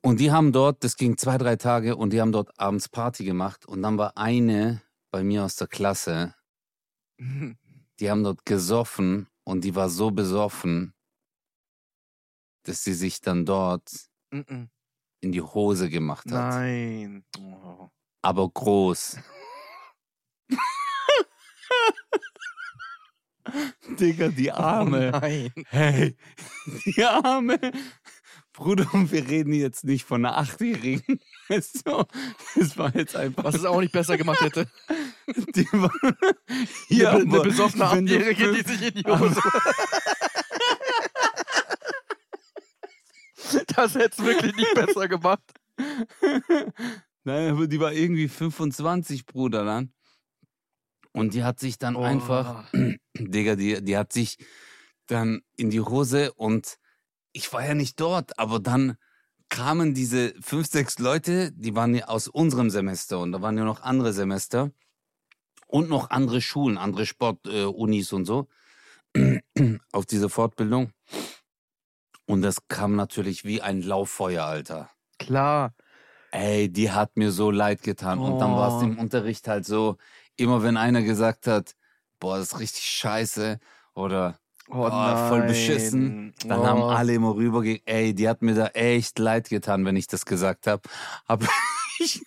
Und 0.00 0.20
die 0.20 0.30
haben 0.30 0.52
dort, 0.52 0.84
das 0.84 0.96
ging 0.96 1.16
zwei, 1.16 1.38
drei 1.38 1.56
Tage, 1.56 1.96
und 1.96 2.12
die 2.12 2.20
haben 2.20 2.32
dort 2.32 2.58
abends 2.58 2.88
Party 2.88 3.24
gemacht. 3.24 3.66
Und 3.66 3.82
dann 3.82 3.98
war 3.98 4.16
eine 4.16 4.82
bei 5.10 5.22
mir 5.24 5.44
aus 5.44 5.56
der 5.56 5.66
Klasse, 5.66 6.34
die 7.18 8.10
haben 8.10 8.24
dort 8.24 8.44
gesoffen 8.46 9.28
und 9.44 9.64
die 9.64 9.74
war 9.74 9.88
so 9.88 10.10
besoffen, 10.10 10.94
dass 12.64 12.84
sie 12.84 12.94
sich 12.94 13.20
dann 13.20 13.44
dort 13.44 13.90
in 14.30 15.32
die 15.32 15.42
Hose 15.42 15.90
gemacht 15.90 16.30
hat. 16.30 16.54
Nein. 16.54 17.24
Oh. 17.38 17.88
Aber 18.22 18.48
groß. 18.48 19.18
Digga, 24.00 24.28
die 24.28 24.50
Oh 24.50 24.84
nein. 24.84 25.50
Hey, 25.68 26.16
die 26.86 27.04
Arme. 27.04 27.58
Bruder, 28.52 28.86
und 28.92 29.10
wir 29.12 29.26
reden 29.28 29.54
jetzt 29.54 29.84
nicht 29.84 30.04
von 30.04 30.24
einer 30.24 30.36
Achtjährigen. 30.38 31.02
Du, 31.84 32.04
das 32.56 32.78
war 32.78 32.94
jetzt 32.94 33.14
einfach. 33.14 33.44
Was 33.44 33.56
es 33.56 33.66
auch 33.66 33.80
nicht 33.80 33.92
besser 33.92 34.16
gemacht 34.16 34.40
hätte. 34.40 34.70
Die 35.54 35.66
war, 35.72 35.92
Ja, 36.88 37.10
eine, 37.10 37.22
eine 37.24 37.40
besoffene 37.40 37.84
Achtjährige, 37.84 38.54
die 38.54 38.62
sich 38.62 38.82
in 38.88 38.94
die 38.94 39.04
Hose. 39.10 39.38
Das 43.76 43.94
hätte 43.94 44.12
es 44.18 44.24
wirklich 44.24 44.54
nicht 44.56 44.74
besser 44.74 45.08
gemacht. 45.08 45.42
Nein, 47.24 47.50
aber 47.50 47.66
die 47.66 47.80
war 47.80 47.92
irgendwie 47.92 48.28
25, 48.28 49.26
Bruder, 49.26 49.64
dann. 49.64 49.92
Und 51.12 51.34
die 51.34 51.44
hat 51.44 51.60
sich 51.60 51.78
dann 51.78 51.96
Oh. 51.96 52.02
einfach, 52.02 52.72
Digga, 53.18 53.56
die, 53.56 53.82
die 53.82 53.96
hat 53.96 54.12
sich 54.12 54.38
dann 55.06 55.42
in 55.56 55.70
die 55.70 55.80
Hose 55.80 56.32
und 56.32 56.78
ich 57.32 57.52
war 57.52 57.66
ja 57.66 57.74
nicht 57.74 58.00
dort, 58.00 58.38
aber 58.38 58.60
dann 58.60 58.96
kamen 59.48 59.94
diese 59.94 60.34
fünf, 60.40 60.66
sechs 60.68 60.98
Leute, 60.98 61.52
die 61.52 61.74
waren 61.74 61.94
ja 61.94 62.06
aus 62.08 62.28
unserem 62.28 62.70
Semester 62.70 63.18
und 63.18 63.32
da 63.32 63.42
waren 63.42 63.58
ja 63.58 63.64
noch 63.64 63.82
andere 63.82 64.12
Semester 64.12 64.70
und 65.66 65.88
noch 65.88 66.10
andere 66.10 66.40
Schulen, 66.40 66.78
andere 66.78 67.06
Sportunis 67.06 68.12
äh, 68.12 68.14
und 68.14 68.24
so 68.24 68.48
auf 69.92 70.06
diese 70.06 70.28
Fortbildung. 70.28 70.92
Und 72.26 72.42
das 72.42 72.66
kam 72.68 72.96
natürlich 72.96 73.44
wie 73.44 73.60
ein 73.60 73.82
Lauffeuer, 73.82 74.44
Alter. 74.44 74.90
Klar. 75.18 75.74
Ey, 76.30 76.70
die 76.70 76.90
hat 76.90 77.16
mir 77.16 77.30
so 77.30 77.50
leid 77.50 77.82
getan. 77.82 78.18
Und 78.18 78.38
dann 78.38 78.52
war 78.52 78.68
es 78.68 78.82
Oh. 78.82 78.86
im 78.86 78.98
Unterricht 78.98 79.48
halt 79.48 79.66
so, 79.66 79.96
immer 80.36 80.62
wenn 80.62 80.78
einer 80.78 81.02
gesagt 81.02 81.46
hat, 81.46 81.74
boah, 82.22 82.38
das 82.38 82.52
ist 82.52 82.60
richtig 82.60 82.84
scheiße 82.84 83.58
oder 83.94 84.38
Oh, 84.68 84.88
Oh, 84.90 85.28
voll 85.28 85.42
beschissen. 85.42 86.32
dann 86.46 86.60
oh. 86.60 86.66
haben 86.66 86.82
alle 86.82 87.14
immer 87.14 87.34
rübergegangen, 87.34 87.82
ey, 87.84 88.14
die 88.14 88.28
hat 88.28 88.42
mir 88.42 88.54
da 88.54 88.68
echt 88.68 89.18
leid 89.18 89.48
getan, 89.50 89.84
wenn 89.84 89.96
ich 89.96 90.06
das 90.06 90.24
gesagt 90.24 90.68
habe. 90.68 90.82
Aber 91.26 91.46
ich, 91.98 92.22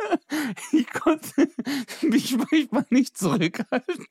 ich 0.72 0.90
konnte 0.90 1.48
mich 2.00 2.36
manchmal 2.50 2.86
nicht 2.88 3.16
zurückhalten. 3.18 4.06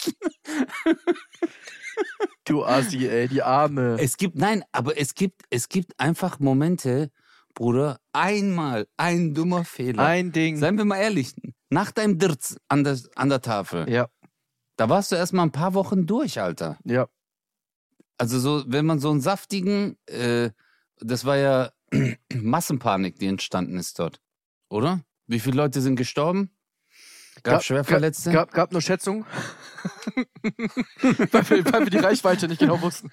Du 2.45 2.63
Assi, 2.63 3.07
ey, 3.07 3.27
die 3.27 3.41
Arme. 3.41 3.97
Es 3.99 4.17
gibt, 4.17 4.35
nein, 4.35 4.63
aber 4.71 4.97
es 4.97 5.15
gibt, 5.15 5.41
es 5.49 5.67
gibt 5.67 5.99
einfach 5.99 6.39
Momente, 6.39 7.09
Bruder, 7.55 7.99
einmal 8.13 8.87
ein 8.95 9.33
dummer 9.33 9.65
Fehler. 9.65 10.05
Ein 10.05 10.31
Ding. 10.31 10.57
Seien 10.57 10.77
wir 10.77 10.85
mal 10.85 10.97
ehrlich, 10.97 11.33
nach 11.69 11.91
deinem 11.91 12.19
Dirz 12.19 12.57
an 12.67 12.83
der, 12.83 12.97
an 13.15 13.29
der 13.29 13.41
Tafel, 13.41 13.89
Ja, 13.89 14.07
da 14.75 14.89
warst 14.89 15.11
du 15.11 15.15
erstmal 15.15 15.45
ein 15.45 15.51
paar 15.51 15.73
Wochen 15.73 16.05
durch, 16.05 16.39
Alter. 16.39 16.77
ja. 16.83 17.07
Also 18.17 18.39
so, 18.39 18.63
wenn 18.67 18.85
man 18.85 18.99
so 18.99 19.11
einen 19.11 19.19
saftigen, 19.19 19.97
äh, 20.05 20.51
das 20.99 21.25
war 21.25 21.35
ja 21.35 21.71
Massenpanik, 22.33 23.19
die 23.19 23.27
entstanden 23.27 23.77
ist 23.77 23.99
dort, 23.99 24.21
oder? 24.69 25.01
Wie 25.27 25.41
viele 25.41 25.57
Leute 25.57 25.81
sind 25.81 25.97
gestorben? 25.97 26.55
Gab 27.43 27.63
Schwerverletzte? 27.63 28.31
Gab, 28.31 28.51
gab 28.51 28.71
nur 28.71 28.81
Schätzung. 28.81 29.25
weil, 31.31 31.49
wir, 31.49 31.73
weil 31.73 31.81
wir 31.81 31.89
die 31.89 31.97
Reichweite 31.97 32.47
nicht 32.47 32.59
genau 32.59 32.81
wussten. 32.81 33.11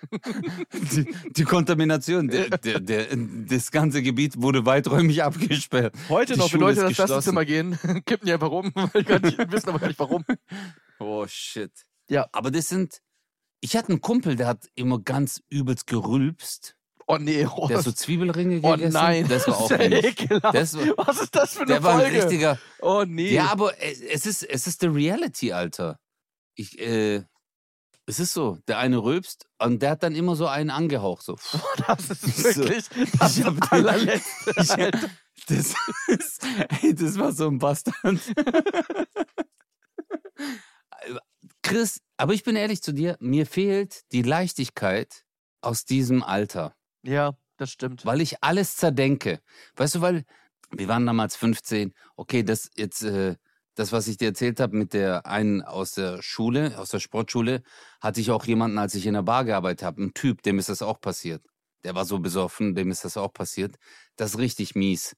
die, 0.72 1.14
die 1.30 1.44
Kontamination, 1.44 2.28
der, 2.28 2.48
der, 2.50 2.80
der, 2.80 3.06
das 3.48 3.70
ganze 3.70 4.02
Gebiet 4.02 4.40
wurde 4.40 4.64
weiträumig 4.64 5.22
abgesperrt. 5.22 5.94
Heute 6.08 6.34
Die 6.34 6.38
noch, 6.38 6.46
wenn 6.46 6.50
Schule 6.50 6.64
Leute 6.64 6.80
ist 6.80 6.82
ins 6.82 6.88
geschlossen. 6.90 7.34
Klassenzimmer 7.34 7.44
gehen, 7.44 7.78
kippen 8.06 8.26
die 8.26 8.32
einfach 8.32 8.50
rum, 8.50 8.72
weil 8.74 9.02
die 9.02 9.26
nicht, 9.26 9.52
wissen 9.52 9.68
aber 9.68 9.80
gar 9.80 9.88
nicht 9.88 9.98
warum. 9.98 10.24
Oh 11.02 11.26
shit. 11.26 11.72
Ja. 12.08 12.26
Aber 12.32 12.50
das 12.50 12.68
sind. 12.68 13.00
Ich 13.60 13.76
hatte 13.76 13.90
einen 13.90 14.00
Kumpel, 14.00 14.36
der 14.36 14.48
hat 14.48 14.68
immer 14.74 14.98
ganz 15.00 15.40
übelst 15.48 15.86
gerülpst. 15.86 16.74
Oh 17.06 17.16
nee, 17.18 17.46
oh, 17.46 17.66
Der 17.68 17.78
hat 17.78 17.84
so 17.84 17.92
Zwiebelringe 17.92 18.60
oh 18.62 18.72
gegessen. 18.72 18.92
nein, 18.92 19.28
Das 19.28 19.46
war 19.48 19.56
auch 19.58 19.70
ekelhaft. 19.70 20.54
Das 20.54 20.74
war- 20.76 21.06
Was 21.06 21.20
ist 21.20 21.34
das 21.34 21.52
für 21.54 21.60
eine 21.62 21.72
Der 21.72 21.82
war 21.82 21.94
ein 21.96 22.00
Folge? 22.02 22.16
richtiger. 22.24 22.58
oh 22.80 23.04
nee. 23.06 23.32
Ja, 23.32 23.50
aber 23.50 23.80
es 23.82 24.24
ist, 24.26 24.42
es 24.44 24.66
ist 24.66 24.80
the 24.80 24.86
reality, 24.86 25.52
Alter. 25.52 25.98
Ich, 26.54 26.78
äh, 26.80 27.22
es 28.06 28.18
ist 28.20 28.32
so, 28.32 28.58
der 28.66 28.78
eine 28.78 29.02
rülpst 29.02 29.46
und 29.58 29.80
der 29.82 29.90
hat 29.90 30.02
dann 30.02 30.14
immer 30.14 30.34
so 30.36 30.46
einen 30.46 30.70
angehaucht. 30.70 31.24
So. 31.24 31.36
das 31.86 32.10
ist 32.10 32.54
So. 32.54 32.64
wirklich 32.64 32.88
das 33.18 33.36
Ich 33.38 33.44
hab 33.44 33.72
allerletzte. 33.72 34.54
Ich, 34.56 34.68
das, 35.46 35.74
ist, 36.08 36.46
ey, 36.82 36.94
das 36.94 37.18
war 37.18 37.32
so 37.32 37.48
ein 37.48 37.58
Bastard. 37.58 38.18
Chris, 41.62 42.00
aber 42.16 42.34
ich 42.34 42.44
bin 42.44 42.56
ehrlich 42.56 42.82
zu 42.82 42.92
dir, 42.92 43.16
mir 43.20 43.46
fehlt 43.46 44.02
die 44.12 44.22
Leichtigkeit 44.22 45.24
aus 45.60 45.84
diesem 45.84 46.22
Alter, 46.22 46.74
Ja, 47.02 47.36
das 47.56 47.70
stimmt. 47.70 48.04
weil 48.04 48.20
ich 48.20 48.42
alles 48.42 48.76
zerdenke. 48.76 49.40
Weißt 49.76 49.96
du, 49.96 50.00
weil 50.00 50.24
wir 50.70 50.88
waren 50.88 51.06
damals 51.06 51.36
15, 51.36 51.92
okay, 52.16 52.42
das 52.42 52.70
jetzt, 52.76 53.02
äh, 53.02 53.36
das, 53.74 53.92
was 53.92 54.06
ich 54.08 54.16
dir 54.18 54.26
erzählt 54.28 54.60
habe 54.60 54.76
mit 54.76 54.92
der 54.92 55.26
einen 55.26 55.62
aus 55.62 55.92
der 55.92 56.22
Schule, 56.22 56.78
aus 56.78 56.90
der 56.90 57.00
Sportschule, 57.00 57.62
hatte 58.00 58.20
ich 58.20 58.30
auch 58.30 58.44
jemanden, 58.44 58.78
als 58.78 58.94
ich 58.94 59.06
in 59.06 59.14
der 59.14 59.22
Bar 59.22 59.44
gearbeitet 59.44 59.82
habe, 59.84 60.02
einen 60.02 60.14
Typ, 60.14 60.42
dem 60.42 60.58
ist 60.58 60.68
das 60.68 60.82
auch 60.82 61.00
passiert. 61.00 61.44
Der 61.84 61.94
war 61.94 62.04
so 62.04 62.18
besoffen, 62.20 62.74
dem 62.74 62.90
ist 62.90 63.04
das 63.04 63.16
auch 63.16 63.32
passiert. 63.32 63.76
Das 64.16 64.32
ist 64.32 64.38
richtig 64.38 64.74
mies. 64.74 65.16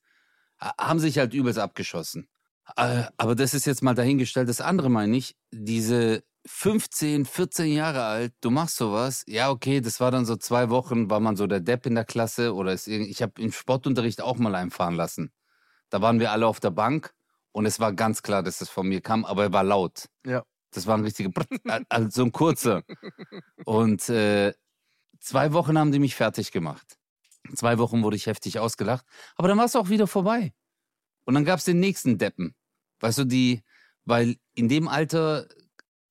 Ha- 0.60 0.74
Haben 0.78 1.00
sich 1.00 1.18
halt 1.18 1.34
übelst 1.34 1.58
abgeschossen. 1.58 2.28
Äh, 2.76 3.04
Aber 3.16 3.34
das 3.34 3.54
ist 3.54 3.66
jetzt 3.66 3.82
mal 3.82 3.94
dahingestellt. 3.94 4.48
Das 4.48 4.60
andere 4.60 4.88
meine 4.90 5.16
ich, 5.16 5.36
diese 5.50 6.24
15, 6.46 7.24
14 7.24 7.72
Jahre 7.72 8.04
alt, 8.04 8.34
du 8.40 8.50
machst 8.50 8.76
sowas. 8.76 9.24
Ja, 9.26 9.50
okay, 9.50 9.80
das 9.80 10.00
war 10.00 10.10
dann 10.10 10.26
so 10.26 10.36
zwei 10.36 10.68
Wochen, 10.70 11.08
war 11.08 11.20
man 11.20 11.36
so 11.36 11.46
der 11.46 11.60
Depp 11.60 11.86
in 11.86 11.94
der 11.94 12.04
Klasse 12.04 12.54
oder 12.54 12.72
ist, 12.72 12.86
ich 12.86 13.22
habe 13.22 13.40
im 13.40 13.52
Sportunterricht 13.52 14.20
auch 14.20 14.36
mal 14.36 14.54
einfahren 14.54 14.94
lassen. 14.94 15.32
Da 15.88 16.02
waren 16.02 16.20
wir 16.20 16.32
alle 16.32 16.46
auf 16.46 16.60
der 16.60 16.70
Bank 16.70 17.14
und 17.52 17.66
es 17.66 17.80
war 17.80 17.92
ganz 17.92 18.22
klar, 18.22 18.42
dass 18.42 18.60
es 18.60 18.68
von 18.68 18.86
mir 18.86 19.00
kam, 19.00 19.24
aber 19.24 19.44
er 19.44 19.52
war 19.52 19.64
laut. 19.64 20.06
Ja. 20.26 20.44
Das 20.72 20.86
war 20.86 20.98
ein 20.98 21.04
richtiger, 21.04 21.30
also 21.88 22.08
so 22.10 22.24
ein 22.24 22.32
kurzer. 22.32 22.82
Und 23.64 24.08
äh, 24.08 24.52
zwei 25.20 25.52
Wochen 25.52 25.78
haben 25.78 25.92
die 25.92 25.98
mich 25.98 26.14
fertig 26.14 26.52
gemacht. 26.52 26.98
Zwei 27.54 27.78
Wochen 27.78 28.02
wurde 28.02 28.16
ich 28.16 28.26
heftig 28.26 28.58
ausgelacht, 28.58 29.06
aber 29.36 29.48
dann 29.48 29.58
war 29.58 29.66
es 29.66 29.76
auch 29.76 29.88
wieder 29.88 30.06
vorbei. 30.06 30.52
Und 31.24 31.34
dann 31.34 31.44
gab 31.44 31.58
es 31.58 31.64
den 31.64 31.80
nächsten 31.80 32.18
Deppen. 32.18 32.54
Weißt 33.00 33.18
du, 33.18 33.24
die, 33.24 33.62
weil 34.04 34.36
in 34.54 34.68
dem 34.68 34.88
Alter 34.88 35.48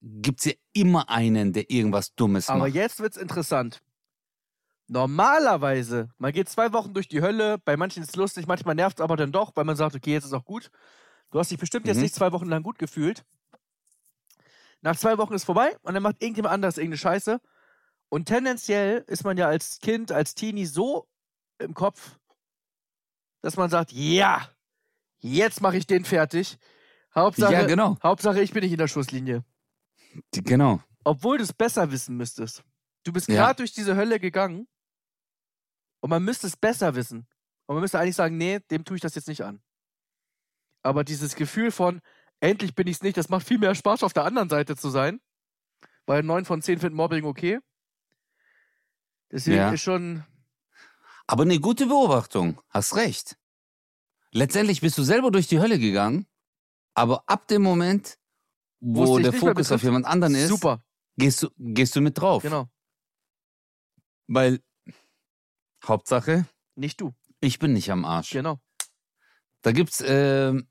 gibt 0.01 0.39
es 0.39 0.45
ja 0.45 0.53
immer 0.73 1.09
einen, 1.09 1.53
der 1.53 1.69
irgendwas 1.69 2.13
Dummes 2.15 2.49
Aber 2.49 2.59
macht. 2.59 2.73
jetzt 2.73 2.99
wird's 2.99 3.17
interessant. 3.17 3.81
Normalerweise, 4.87 6.09
man 6.17 6.33
geht 6.33 6.49
zwei 6.49 6.73
Wochen 6.73 6.93
durch 6.93 7.07
die 7.07 7.21
Hölle, 7.21 7.57
bei 7.59 7.77
manchen 7.77 8.03
ist 8.03 8.09
es 8.09 8.15
lustig, 8.15 8.47
manchmal 8.47 8.75
nervt 8.75 8.99
es 8.99 9.03
aber 9.03 9.15
dann 9.15 9.31
doch, 9.31 9.55
weil 9.55 9.63
man 9.63 9.77
sagt, 9.77 9.95
okay, 9.95 10.11
jetzt 10.11 10.25
ist 10.25 10.33
auch 10.33 10.43
gut. 10.45 10.69
Du 11.31 11.39
hast 11.39 11.49
dich 11.51 11.57
bestimmt 11.57 11.87
jetzt 11.87 11.97
Mhm. 11.97 12.03
nicht 12.03 12.15
zwei 12.15 12.31
Wochen 12.31 12.47
lang 12.47 12.63
gut 12.63 12.77
gefühlt. 12.77 13.23
Nach 14.81 14.95
zwei 14.97 15.17
Wochen 15.17 15.33
ist 15.33 15.45
vorbei 15.45 15.75
und 15.83 15.93
dann 15.93 16.03
macht 16.03 16.21
irgendjemand 16.21 16.53
anderes 16.53 16.77
irgendeine 16.77 16.97
Scheiße. 16.97 17.39
Und 18.09 18.25
tendenziell 18.25 19.03
ist 19.07 19.23
man 19.23 19.37
ja 19.37 19.47
als 19.47 19.79
Kind, 19.79 20.11
als 20.11 20.35
Teenie 20.35 20.65
so 20.65 21.07
im 21.59 21.73
Kopf, 21.73 22.19
dass 23.41 23.55
man 23.55 23.69
sagt, 23.69 23.91
ja, 23.93 24.47
jetzt 25.23 25.61
mache 25.61 25.77
ich 25.77 25.87
den 25.87 26.05
fertig. 26.05 26.57
Hauptsache, 27.15 27.53
Ja, 27.53 27.65
genau. 27.65 27.97
Hauptsache, 28.03 28.41
ich 28.41 28.51
bin 28.51 28.63
nicht 28.63 28.71
in 28.71 28.77
der 28.77 28.87
Schusslinie. 28.87 29.43
Genau. 30.31 30.81
Obwohl 31.03 31.37
du 31.37 31.43
es 31.43 31.53
besser 31.53 31.91
wissen 31.91 32.15
müsstest. 32.17 32.63
Du 33.03 33.11
bist 33.11 33.27
Ja. 33.27 33.35
gerade 33.35 33.57
durch 33.57 33.73
diese 33.73 33.95
Hölle 33.95 34.19
gegangen 34.19 34.67
und 36.01 36.09
man 36.09 36.23
müsste 36.23 36.47
es 36.47 36.55
besser 36.57 36.95
wissen. 36.95 37.27
Und 37.65 37.75
man 37.75 37.81
müsste 37.81 37.99
eigentlich 37.99 38.15
sagen, 38.15 38.37
nee, 38.37 38.59
dem 38.71 38.83
tue 38.85 38.97
ich 38.97 39.01
das 39.01 39.15
jetzt 39.15 39.27
nicht 39.27 39.41
an. 39.43 39.61
Aber 40.81 41.03
dieses 41.03 41.35
Gefühl 41.35 41.71
von, 41.71 42.01
endlich 42.41 42.75
bin 42.75 42.87
ich 42.87 42.97
es 42.97 43.01
nicht, 43.03 43.15
das 43.17 43.29
macht 43.29 43.47
viel 43.47 43.57
mehr 43.57 43.73
Spaß, 43.75 44.03
auf 44.03 44.13
der 44.13 44.25
anderen 44.25 44.49
Seite 44.49 44.75
zu 44.75 44.89
sein. 44.89 45.21
Weil 46.05 46.23
neun 46.23 46.43
von 46.45 46.61
zehn 46.61 46.79
finden 46.79 46.97
Mobbing 46.97 47.23
okay. 47.25 47.59
Deswegen 49.31 49.57
Ja. 49.57 49.71
ist 49.71 49.81
schon. 49.81 50.23
Aber 51.27 51.43
eine 51.43 51.59
gute 51.59 51.85
Beobachtung. 51.87 52.61
Hast 52.69 52.95
recht. 52.95 53.37
Letztendlich 54.33 54.81
bist 54.81 54.97
du 54.97 55.03
selber 55.03 55.31
durch 55.31 55.47
die 55.47 55.59
Hölle 55.59 55.77
gegangen, 55.79 56.25
aber 56.95 57.23
ab 57.27 57.47
dem 57.47 57.61
Moment, 57.61 58.17
Wo 58.79 59.19
der 59.19 59.31
Fokus 59.33 59.71
auf 59.71 59.83
jemand 59.83 60.05
anderen 60.05 60.35
ist, 60.35 60.49
Super, 60.49 60.83
Gehst, 61.17 61.43
du, 61.43 61.49
gehst 61.57 61.95
du 61.95 62.01
mit 62.01 62.17
drauf. 62.19 62.41
genau. 62.43 62.67
Weil 64.27 64.59
Hauptsache, 65.85 66.45
Nicht 66.75 66.99
du, 67.01 67.13
ich 67.41 67.59
bin 67.59 67.73
nicht 67.73 67.91
am 67.91 68.05
Arsch. 68.05 68.31
genau. 68.31 68.59
Da 69.61 69.71
gibt's, 69.71 70.03
ähm, 70.05 70.67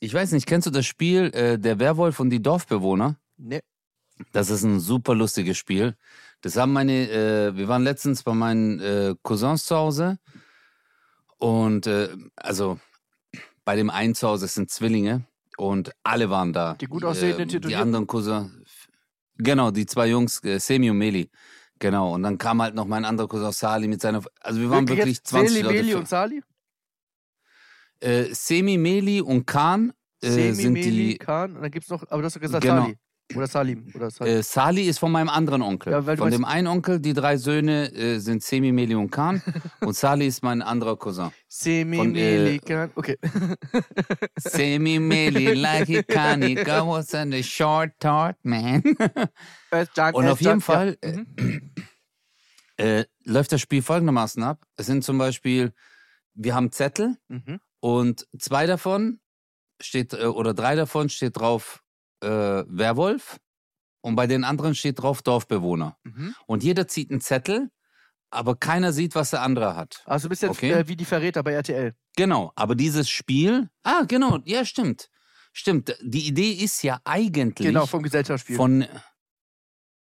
ich 0.00 0.12
weiß 0.12 0.32
nicht, 0.32 0.46
kennst 0.46 0.66
du 0.66 0.70
das 0.72 0.86
Spiel 0.86 1.30
äh, 1.34 1.58
Der 1.58 1.78
Werwolf 1.78 2.18
und 2.18 2.30
die 2.30 2.42
Dorfbewohner? 2.42 3.20
Nee. 3.36 3.60
Das 4.32 4.48
ist 4.50 4.62
ein 4.64 4.80
super 4.80 5.14
lustiges 5.14 5.58
Spiel. 5.58 5.96
Das 6.40 6.56
haben 6.56 6.72
meine, 6.72 7.08
äh, 7.10 7.56
wir 7.56 7.68
waren 7.68 7.82
letztens 7.84 8.22
bei 8.22 8.32
meinen 8.34 8.80
äh, 8.80 9.14
Cousins 9.22 9.66
zu 9.66 9.76
Hause 9.76 10.18
und 11.38 11.86
äh, 11.86 12.16
also 12.34 12.80
bei 13.66 13.76
dem 13.76 13.90
einen 13.90 14.14
zu 14.14 14.26
Hause 14.28 14.46
sind 14.46 14.70
Zwillinge 14.70 15.26
und 15.58 15.90
alle 16.04 16.30
waren 16.30 16.54
da. 16.54 16.74
Die 16.74 16.86
gut 16.86 17.04
aussehenden 17.04 17.50
Ähm, 17.50 17.68
Die 17.68 17.76
anderen 17.76 18.06
Cousins, 18.06 18.88
genau, 19.36 19.70
die 19.70 19.84
zwei 19.84 20.06
Jungs, 20.06 20.42
äh, 20.44 20.58
Semi 20.58 20.88
und 20.88 20.96
Meli. 20.98 21.28
Genau, 21.78 22.14
und 22.14 22.22
dann 22.22 22.38
kam 22.38 22.62
halt 22.62 22.74
noch 22.74 22.86
mein 22.86 23.04
anderer 23.04 23.28
Cousin 23.28 23.52
Sali 23.52 23.86
mit 23.88 24.00
seiner, 24.00 24.22
also 24.40 24.60
wir 24.60 24.70
waren 24.70 24.88
wirklich, 24.88 25.16
jetzt 25.18 25.26
20 25.26 25.50
Seli, 25.50 25.62
Leute. 25.62 25.82
Meli 25.82 25.94
und 25.94 26.08
Sali? 26.08 26.42
äh, 28.00 28.24
Semi, 28.32 28.78
Meli 28.78 29.20
und 29.20 29.46
Khan 29.46 29.92
äh, 30.22 30.30
Semi, 30.30 30.54
sind 30.54 30.72
Meli, 30.72 30.90
die, 30.90 31.18
Khan, 31.18 31.56
und 31.56 31.62
dann 31.62 31.70
gibt's 31.70 31.90
noch, 31.90 32.02
aber 32.08 32.22
du 32.22 32.26
hast 32.26 32.36
doch 32.36 32.40
gesagt 32.40 32.62
Genau. 32.62 32.84
Sali. 32.84 32.98
Oder 33.34 33.46
Salim. 33.48 33.88
Oder 33.94 34.10
Salim. 34.10 34.36
Äh, 34.36 34.42
Sali 34.42 34.82
ist 34.82 34.98
von 34.98 35.10
meinem 35.10 35.28
anderen 35.28 35.62
Onkel. 35.62 35.92
Ja, 35.92 36.02
von 36.16 36.30
dem 36.30 36.44
einen 36.44 36.68
Onkel, 36.68 37.00
die 37.00 37.12
drei 37.12 37.36
Söhne 37.36 37.92
äh, 37.92 38.18
sind 38.18 38.42
Semi, 38.42 38.70
Meli 38.70 38.94
und 38.94 39.10
Khan. 39.10 39.42
und 39.80 39.96
Sali 39.96 40.26
ist 40.26 40.42
mein 40.44 40.62
anderer 40.62 40.96
Cousin. 40.96 41.30
Semi, 41.48 41.96
von, 41.96 42.12
Meli, 42.12 42.56
äh, 42.56 42.58
Khan. 42.58 42.90
Okay. 42.94 43.18
Semi, 44.38 44.98
Meli, 45.00 45.54
like 45.54 45.86
he 45.86 46.02
can, 46.02 46.42
he 46.42 46.54
goes 46.54 47.14
and 47.14 47.34
a 47.34 47.42
short 47.42 47.92
tart 47.98 48.36
man. 48.44 48.82
Und 50.12 50.28
auf 50.28 50.40
jeden 50.40 50.60
Fall 50.60 50.96
äh, 51.00 51.12
Mhm. 51.12 51.72
äh, 52.76 53.04
läuft 53.24 53.52
das 53.52 53.60
Spiel 53.60 53.82
folgendermaßen 53.82 54.42
ab. 54.42 54.64
Es 54.76 54.86
sind 54.86 55.02
zum 55.04 55.18
Beispiel, 55.18 55.72
wir 56.34 56.54
haben 56.54 56.70
Zettel 56.72 57.16
Mhm. 57.28 57.60
und 57.80 58.26
zwei 58.38 58.66
davon 58.66 59.18
steht, 59.80 60.14
äh, 60.14 60.26
oder 60.26 60.54
drei 60.54 60.76
davon 60.76 61.08
steht 61.08 61.36
drauf 61.38 61.82
äh, 62.20 62.28
Werwolf 62.66 63.38
und 64.00 64.16
bei 64.16 64.26
den 64.26 64.44
anderen 64.44 64.74
steht 64.74 65.00
drauf 65.00 65.22
Dorfbewohner. 65.22 65.96
Mhm. 66.04 66.34
Und 66.46 66.62
jeder 66.64 66.86
zieht 66.88 67.10
einen 67.10 67.20
Zettel, 67.20 67.70
aber 68.30 68.56
keiner 68.56 68.92
sieht, 68.92 69.14
was 69.14 69.30
der 69.30 69.42
andere 69.42 69.76
hat. 69.76 70.02
Also 70.04 70.26
du 70.26 70.30
bist 70.30 70.42
jetzt 70.42 70.50
Okay. 70.50 70.72
äh, 70.72 70.88
wie 70.88 70.96
die 70.96 71.04
Verräter 71.04 71.42
bei 71.42 71.52
RTL. 71.52 71.94
Genau, 72.16 72.52
aber 72.54 72.74
dieses 72.74 73.08
Spiel, 73.10 73.68
ah, 73.82 74.04
genau, 74.06 74.38
ja, 74.44 74.64
stimmt. 74.64 75.10
Stimmt, 75.52 75.96
die 76.02 76.26
Idee 76.26 76.50
ist 76.52 76.82
ja 76.82 77.00
eigentlich 77.04 77.66
Genau, 77.66 77.86
vom 77.86 78.02
Gesellschaftsspiel. 78.02 78.56
von, 78.56 78.84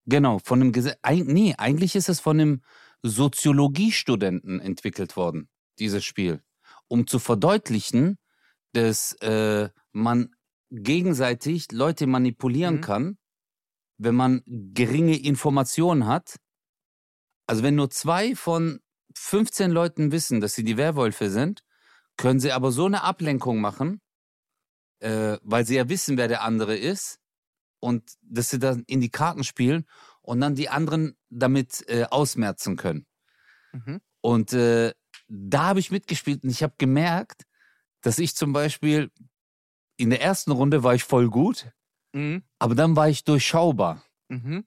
genau, 0.06 0.38
von 0.38 0.60
einem, 0.60 0.72
Gese 0.72 0.96
eig 1.02 1.26
nee, 1.26 1.54
eigentlich 1.58 1.94
ist 1.94 2.08
es 2.08 2.20
von 2.20 2.40
einem 2.40 2.62
Soziologiestudenten 3.02 4.60
entwickelt 4.60 5.16
worden, 5.16 5.48
dieses 5.78 6.04
Spiel, 6.04 6.42
um 6.88 7.06
zu 7.06 7.18
verdeutlichen, 7.18 8.18
dass 8.72 9.12
äh, 9.20 9.68
man 9.92 10.34
gegenseitig 10.72 11.70
Leute 11.72 12.06
manipulieren 12.06 12.76
Mhm. 12.76 12.80
kann, 12.80 13.18
wenn 13.98 14.14
man 14.14 14.42
geringe 14.46 15.16
Informationen 15.18 16.06
hat. 16.06 16.36
Also 17.46 17.62
wenn 17.62 17.74
nur 17.74 17.90
zwei 17.90 18.34
von 18.34 18.80
15 19.16 19.70
Leuten 19.70 20.12
wissen, 20.12 20.40
dass 20.40 20.54
sie 20.54 20.64
die 20.64 20.78
Werwölfe 20.78 21.30
sind, 21.30 21.60
können 22.16 22.40
sie 22.40 22.52
aber 22.52 22.72
so 22.72 22.86
eine 22.86 23.02
Ablenkung 23.02 23.60
machen, 23.60 24.00
äh, 25.00 25.36
weil 25.42 25.66
sie 25.66 25.76
ja 25.76 25.88
wissen, 25.88 26.16
wer 26.16 26.28
der 26.28 26.42
andere 26.42 26.76
ist 26.76 27.18
und 27.80 28.14
dass 28.22 28.48
sie 28.50 28.58
dann 28.58 28.84
in 28.86 29.00
die 29.00 29.10
Karten 29.10 29.44
spielen 29.44 29.84
und 30.22 30.40
dann 30.40 30.54
die 30.54 30.68
anderen 30.70 31.16
damit 31.28 31.84
äh, 31.88 32.04
ausmerzen 32.04 32.76
können. 32.76 33.06
Mhm. 33.72 34.00
Und 34.22 34.52
äh, 34.54 34.94
da 35.28 35.64
habe 35.64 35.80
ich 35.80 35.90
mitgespielt 35.90 36.44
und 36.44 36.50
ich 36.50 36.62
habe 36.62 36.74
gemerkt, 36.78 37.42
dass 38.00 38.18
ich 38.18 38.34
zum 38.34 38.52
Beispiel 38.52 39.10
in 40.02 40.10
der 40.10 40.20
ersten 40.20 40.50
Runde 40.50 40.82
war 40.82 40.94
ich 40.94 41.04
voll 41.04 41.28
gut, 41.30 41.70
Mhm. 42.12 42.42
aber 42.58 42.74
dann 42.74 42.94
war 42.96 43.08
ich 43.08 43.24
durchschaubar. 43.24 44.02
Mhm. 44.28 44.64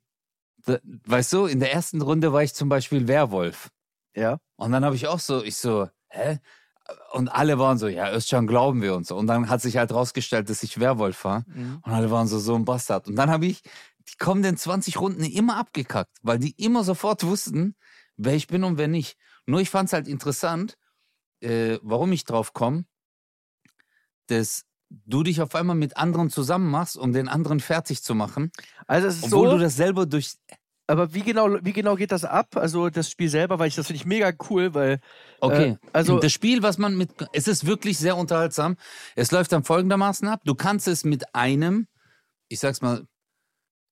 Da, 0.65 0.79
weißt 0.83 1.33
du, 1.33 1.45
in 1.45 1.59
der 1.59 1.71
ersten 1.73 2.01
Runde 2.01 2.33
war 2.33 2.41
ich 2.41 2.53
zum 2.55 2.69
Beispiel 2.69 3.07
Werwolf. 3.07 3.69
Ja. 4.15 4.39
Und 4.55 4.71
dann 4.71 4.83
habe 4.83 4.95
ich 4.95 5.07
auch 5.07 5.19
so, 5.19 5.43
ich 5.43 5.57
so, 5.57 5.87
hä? 6.09 6.39
Und 7.11 7.27
alle 7.29 7.59
waren 7.59 7.77
so, 7.77 7.87
ja, 7.87 8.11
Özcan 8.11 8.47
glauben 8.47 8.81
wir 8.81 8.95
uns. 8.95 9.11
Und 9.11 9.27
dann 9.27 9.49
hat 9.49 9.61
sich 9.61 9.77
halt 9.77 9.91
rausgestellt, 9.91 10.49
dass 10.49 10.63
ich 10.63 10.79
Werwolf 10.79 11.23
war. 11.25 11.43
Mhm. 11.47 11.81
Und 11.83 11.91
alle 11.91 12.09
waren 12.09 12.27
so, 12.27 12.39
so 12.39 12.55
ein 12.55 12.65
Bastard. 12.65 13.07
Und 13.07 13.15
dann 13.15 13.29
habe 13.29 13.45
ich 13.45 13.61
die 14.07 14.17
kommenden 14.17 14.55
20 14.57 14.99
Runden 14.99 15.23
immer 15.23 15.57
abgekackt, 15.57 16.17
weil 16.21 16.39
die 16.39 16.51
immer 16.63 16.83
sofort 16.83 17.23
wussten, 17.25 17.75
wer 18.17 18.33
ich 18.35 18.47
bin 18.47 18.63
und 18.63 18.77
wer 18.77 18.87
nicht. 18.87 19.17
Nur 19.45 19.59
ich 19.61 19.69
fand 19.69 19.89
es 19.89 19.93
halt 19.93 20.07
interessant, 20.07 20.77
äh, 21.41 21.77
warum 21.81 22.11
ich 22.11 22.23
drauf 22.23 22.53
komme, 22.53 22.85
dass 24.27 24.63
du 25.05 25.23
dich 25.23 25.41
auf 25.41 25.55
einmal 25.55 25.75
mit 25.75 25.97
anderen 25.97 26.29
zusammen 26.29 26.69
machst, 26.69 26.97
um 26.97 27.13
den 27.13 27.27
anderen 27.27 27.59
fertig 27.59 28.01
zu 28.03 28.15
machen, 28.15 28.51
Also 28.87 29.07
es 29.07 29.17
ist 29.17 29.23
obwohl 29.25 29.49
so, 29.51 29.57
du 29.57 29.63
das 29.63 29.75
selber 29.75 30.05
durch. 30.05 30.35
aber 30.87 31.13
wie 31.13 31.21
genau, 31.21 31.57
wie 31.63 31.73
genau 31.73 31.95
geht 31.95 32.11
das 32.11 32.23
ab? 32.25 32.55
Also 32.57 32.89
das 32.89 33.09
Spiel 33.09 33.29
selber, 33.29 33.59
weil 33.59 33.67
ich 33.67 33.75
das 33.75 33.87
finde 33.87 33.97
ich 33.97 34.05
mega 34.05 34.31
cool, 34.49 34.73
weil 34.73 34.99
Okay. 35.41 35.71
Äh, 35.71 35.77
also- 35.93 36.19
das 36.19 36.31
Spiel, 36.31 36.63
was 36.63 36.77
man 36.77 36.95
mit. 36.97 37.09
Es 37.33 37.47
ist 37.47 37.65
wirklich 37.65 37.97
sehr 37.97 38.15
unterhaltsam. 38.17 38.77
Es 39.15 39.31
läuft 39.31 39.51
dann 39.51 39.63
folgendermaßen 39.63 40.27
ab. 40.27 40.41
Du 40.45 40.55
kannst 40.55 40.87
es 40.87 41.03
mit 41.03 41.35
einem, 41.35 41.87
ich 42.47 42.59
sag's 42.59 42.81
mal, 42.81 43.05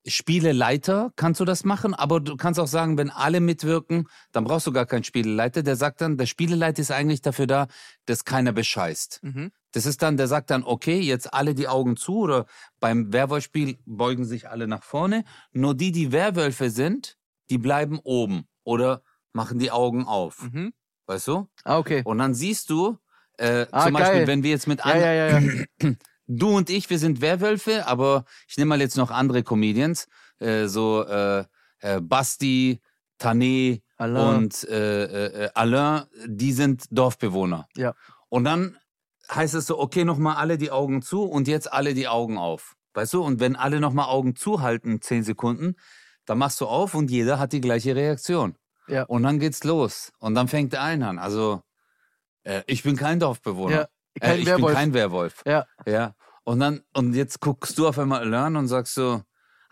Spieleleiter 0.05 1.11
kannst 1.15 1.39
du 1.39 1.45
das 1.45 1.63
machen, 1.63 1.93
aber 1.93 2.19
du 2.19 2.35
kannst 2.35 2.59
auch 2.59 2.67
sagen, 2.67 2.97
wenn 2.97 3.09
alle 3.09 3.39
mitwirken, 3.39 4.07
dann 4.33 4.43
brauchst 4.43 4.67
du 4.67 4.73
gar 4.73 4.85
keinen 4.85 5.05
Spieleleiter. 5.05 5.63
Der 5.63 5.77
sagt 5.77 6.01
dann, 6.01 6.17
der 6.17 6.25
Spieleleiter 6.25 6.81
ist 6.81 6.91
eigentlich 6.91 7.21
dafür 7.21 7.47
da, 7.47 7.67
dass 8.05 8.25
keiner 8.25 8.51
bescheißt. 8.51 9.19
mhm. 9.23 9.51
Das 9.73 9.85
ist 9.85 10.01
dann, 10.01 10.17
der 10.17 10.27
sagt 10.27 10.49
dann, 10.49 10.63
okay, 10.63 10.99
jetzt 10.99 11.33
alle 11.33 11.53
die 11.53 11.67
Augen 11.67 11.97
zu 11.97 12.19
oder 12.19 12.45
beim 12.79 13.11
Werwolfspiel 13.11 13.77
beugen 13.85 14.23
sich 14.23 14.49
alle 14.49 14.67
nach 14.67 14.83
vorne. 14.83 15.25
Nur 15.51 15.75
die, 15.75 15.91
die 15.91 16.11
Werwölfe 16.11 16.69
sind, 16.69 17.17
die 17.49 17.57
bleiben 17.57 17.99
oben 18.03 18.47
oder 18.63 19.01
machen 19.33 19.59
die 19.59 19.71
Augen 19.71 20.05
auf. 20.05 20.43
Mhm. 20.43 20.73
Weißt 21.07 21.27
du? 21.27 21.49
Ah, 21.65 21.77
okay. 21.79 22.01
Und 22.05 22.19
dann 22.19 22.33
siehst 22.33 22.69
du, 22.69 22.97
äh, 23.37 23.65
Ah, 23.71 23.85
zum 23.85 23.93
Beispiel, 23.93 24.19
geil. 24.19 24.27
wenn 24.27 24.43
wir 24.43 24.51
jetzt 24.51 24.67
mit 24.67 24.79
Ja, 24.85 24.95
ja, 24.97 25.39
ja, 25.39 25.41
du 26.27 26.55
und 26.55 26.69
ich, 26.69 26.89
wir 26.89 26.99
sind 26.99 27.19
Werwölfe, 27.19 27.87
aber 27.87 28.25
ich 28.47 28.57
nehme 28.57 28.69
mal 28.69 28.79
jetzt 28.79 28.95
noch 28.95 29.11
andere 29.11 29.43
Comedians, 29.43 30.07
äh, 30.39 30.67
so 30.67 31.03
äh, 31.03 31.43
äh, 31.79 31.99
Basti, 31.99 32.79
Tané 33.19 33.81
und 33.97 34.63
äh, 34.69 35.03
äh, 35.03 35.45
äh, 35.45 35.49
Alain, 35.55 36.03
die 36.27 36.51
sind 36.51 36.85
Dorfbewohner. 36.91 37.67
Ja. 37.75 37.93
Und 38.29 38.43
dann 38.43 38.77
heißt 39.31 39.53
es 39.53 39.67
so, 39.67 39.79
okay, 39.79 40.03
nochmal 40.05 40.35
alle 40.35 40.57
die 40.57 40.71
Augen 40.71 41.01
zu 41.01 41.23
und 41.23 41.47
jetzt 41.47 41.71
alle 41.71 41.93
die 41.93 42.07
Augen 42.07 42.37
auf. 42.37 42.75
Weißt 42.93 43.13
du? 43.13 43.23
Und 43.23 43.39
wenn 43.39 43.55
alle 43.55 43.79
nochmal 43.79 44.07
Augen 44.09 44.35
zuhalten, 44.35 45.01
zehn 45.01 45.23
Sekunden, 45.23 45.75
dann 46.25 46.37
machst 46.37 46.61
du 46.61 46.67
auf 46.67 46.93
und 46.93 47.09
jeder 47.09 47.39
hat 47.39 47.53
die 47.53 47.61
gleiche 47.61 47.95
Reaktion. 47.95 48.55
Ja. 48.87 49.03
Und 49.03 49.23
dann 49.23 49.39
geht's 49.39 49.63
los. 49.63 50.11
Und 50.19 50.35
dann 50.35 50.47
fängt 50.47 50.73
der 50.73 50.83
ein 50.83 51.03
an. 51.03 51.19
Also, 51.19 51.61
äh, 52.43 52.61
ich 52.67 52.83
bin 52.83 52.95
kein 52.95 53.19
Dorfbewohner. 53.19 53.75
Ja, 53.75 53.87
äh, 54.15 54.19
kein 54.19 54.39
ich 54.39 54.45
Werwolf. 54.45 54.65
bin 54.65 54.75
kein 54.75 54.93
Werwolf. 54.93 55.41
Ja. 55.45 55.65
Ja. 55.85 56.15
Und 56.43 56.59
dann, 56.59 56.83
und 56.93 57.13
jetzt 57.13 57.39
guckst 57.39 57.77
du 57.77 57.87
auf 57.87 57.97
einmal 57.97 58.27
Learn 58.27 58.55
und 58.57 58.67
sagst 58.67 58.93
so, 58.93 59.21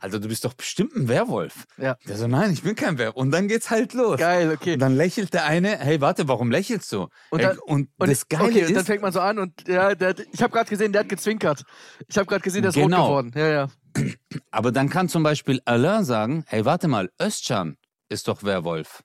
also 0.01 0.19
du 0.19 0.27
bist 0.27 0.43
doch 0.43 0.53
bestimmt 0.53 0.95
ein 0.95 1.07
Werwolf. 1.07 1.65
Ja. 1.77 1.95
Der 2.07 2.17
so, 2.17 2.27
nein, 2.27 2.51
ich 2.51 2.63
bin 2.63 2.75
kein 2.75 2.97
Werwolf. 2.97 3.15
Und 3.15 3.31
dann 3.31 3.47
geht's 3.47 3.69
halt 3.69 3.93
los. 3.93 4.19
Geil, 4.19 4.51
okay. 4.51 4.73
Und 4.73 4.79
dann 4.79 4.95
lächelt 4.95 5.33
der 5.33 5.45
eine, 5.45 5.77
hey, 5.77 6.01
warte, 6.01 6.27
warum 6.27 6.51
lächelst 6.51 6.91
du? 6.91 7.07
Und 7.29 7.41
dann- 7.43 7.57
und, 7.59 7.89
Und 7.97 8.09
das 8.09 8.27
Geile 8.27 8.45
okay, 8.45 8.65
und 8.65 8.71
dann 8.71 8.81
ist, 8.81 8.87
fängt 8.87 9.01
man 9.01 9.11
so 9.13 9.21
an 9.21 9.39
und 9.39 9.67
ja, 9.67 9.95
der, 9.95 10.15
ich 10.31 10.41
habe 10.41 10.51
gerade 10.51 10.69
gesehen, 10.69 10.91
der 10.91 11.01
hat 11.01 11.09
gezwinkert. 11.09 11.63
Ich 12.07 12.17
habe 12.17 12.25
gerade 12.27 12.41
gesehen, 12.41 12.63
der 12.63 12.69
ist 12.69 12.77
rot 12.77 12.85
Genau. 12.85 13.07
geworden. 13.07 13.31
Ja, 13.35 13.47
ja. 13.47 13.67
aber 14.51 14.71
dann 14.71 14.89
kann 14.89 15.07
zum 15.07 15.23
Beispiel 15.23 15.61
Alain 15.65 16.03
sagen, 16.03 16.43
hey, 16.47 16.65
warte 16.65 16.87
mal, 16.87 17.09
Özcan 17.21 17.77
ist 18.09 18.27
doch 18.27 18.43
Werwolf. 18.43 19.03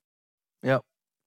Ja. 0.62 0.80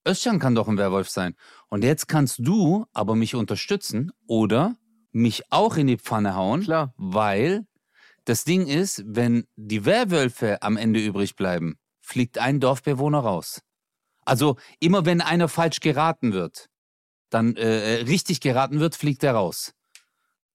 Özcan 0.06 0.38
kann 0.38 0.54
doch 0.54 0.66
ein 0.68 0.78
Werwolf 0.78 1.08
sein. 1.10 1.34
Und 1.68 1.84
jetzt 1.84 2.08
kannst 2.08 2.38
du 2.40 2.86
aber 2.92 3.14
mich 3.14 3.34
unterstützen 3.34 4.10
oder 4.26 4.76
mich 5.12 5.42
auch 5.50 5.76
in 5.76 5.86
die 5.88 5.98
Pfanne 5.98 6.34
hauen, 6.34 6.62
Klar. 6.62 6.94
weil 6.96 7.66
das 8.30 8.44
Ding 8.44 8.68
ist, 8.68 9.02
wenn 9.04 9.44
die 9.56 9.84
Werwölfe 9.84 10.62
am 10.62 10.76
Ende 10.76 11.04
übrig 11.04 11.34
bleiben, 11.34 11.80
fliegt 12.00 12.38
ein 12.38 12.60
Dorfbewohner 12.60 13.18
raus. 13.18 13.60
Also 14.24 14.56
immer 14.78 15.04
wenn 15.04 15.20
einer 15.20 15.48
falsch 15.48 15.80
geraten 15.80 16.32
wird, 16.32 16.68
dann 17.30 17.56
äh, 17.56 17.98
äh, 17.98 18.02
richtig 18.02 18.40
geraten 18.40 18.78
wird, 18.78 18.94
fliegt 18.94 19.24
er 19.24 19.32
raus. 19.34 19.74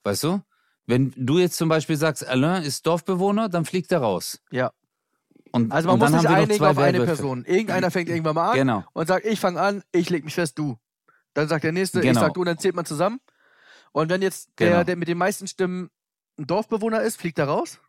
Weißt 0.04 0.24
du? 0.24 0.42
Wenn 0.86 1.14
du 1.18 1.38
jetzt 1.38 1.58
zum 1.58 1.68
Beispiel 1.68 1.98
sagst, 1.98 2.26
Alain 2.26 2.64
ist 2.64 2.86
Dorfbewohner, 2.88 3.50
dann 3.50 3.66
fliegt 3.66 3.92
er 3.92 4.00
raus. 4.00 4.40
Ja. 4.52 4.72
Und, 5.52 5.74
Also 5.74 5.90
man 5.90 6.02
und 6.02 6.12
muss 6.12 6.22
sich 6.22 6.30
einigen 6.30 6.54
zwei 6.58 6.70
auf 6.70 6.78
eine. 6.78 7.04
Person. 7.04 7.44
Irgendeiner 7.44 7.92
fängt 7.92 8.08
irgendwann 8.08 8.36
mal 8.36 8.52
an 8.52 8.56
Genau. 8.56 8.84
und 8.94 9.08
sagt, 9.08 9.26
ich 9.26 9.40
fange 9.42 9.60
an, 9.60 9.84
ich 9.92 10.10
leg 10.10 10.24
mich 10.24 10.36
fest, 10.36 10.58
du. 10.58 10.78
Dann 11.34 11.50
sagt 11.50 11.66
der 11.66 11.74
nächste, 11.74 12.00
ich 12.00 12.06
Genau. 12.06 12.22
sag 12.22 12.34
du, 12.36 12.40
und 12.40 12.46
dann 12.46 12.58
zählt 12.58 12.76
man 12.76 12.86
zusammen. 12.86 13.20
Und 13.92 14.10
wenn 14.10 14.22
jetzt 14.22 14.56
Genau. 14.56 14.72
der, 14.76 14.84
der 14.86 14.96
mit 14.96 15.10
den 15.10 15.18
meisten 15.18 15.48
Stimmen 15.48 15.90
ein 16.38 16.48
Dorfbewohner 16.48 17.02
ist, 17.02 17.18
fliegt 17.18 17.40
er 17.40 17.46
raus. 17.48 17.80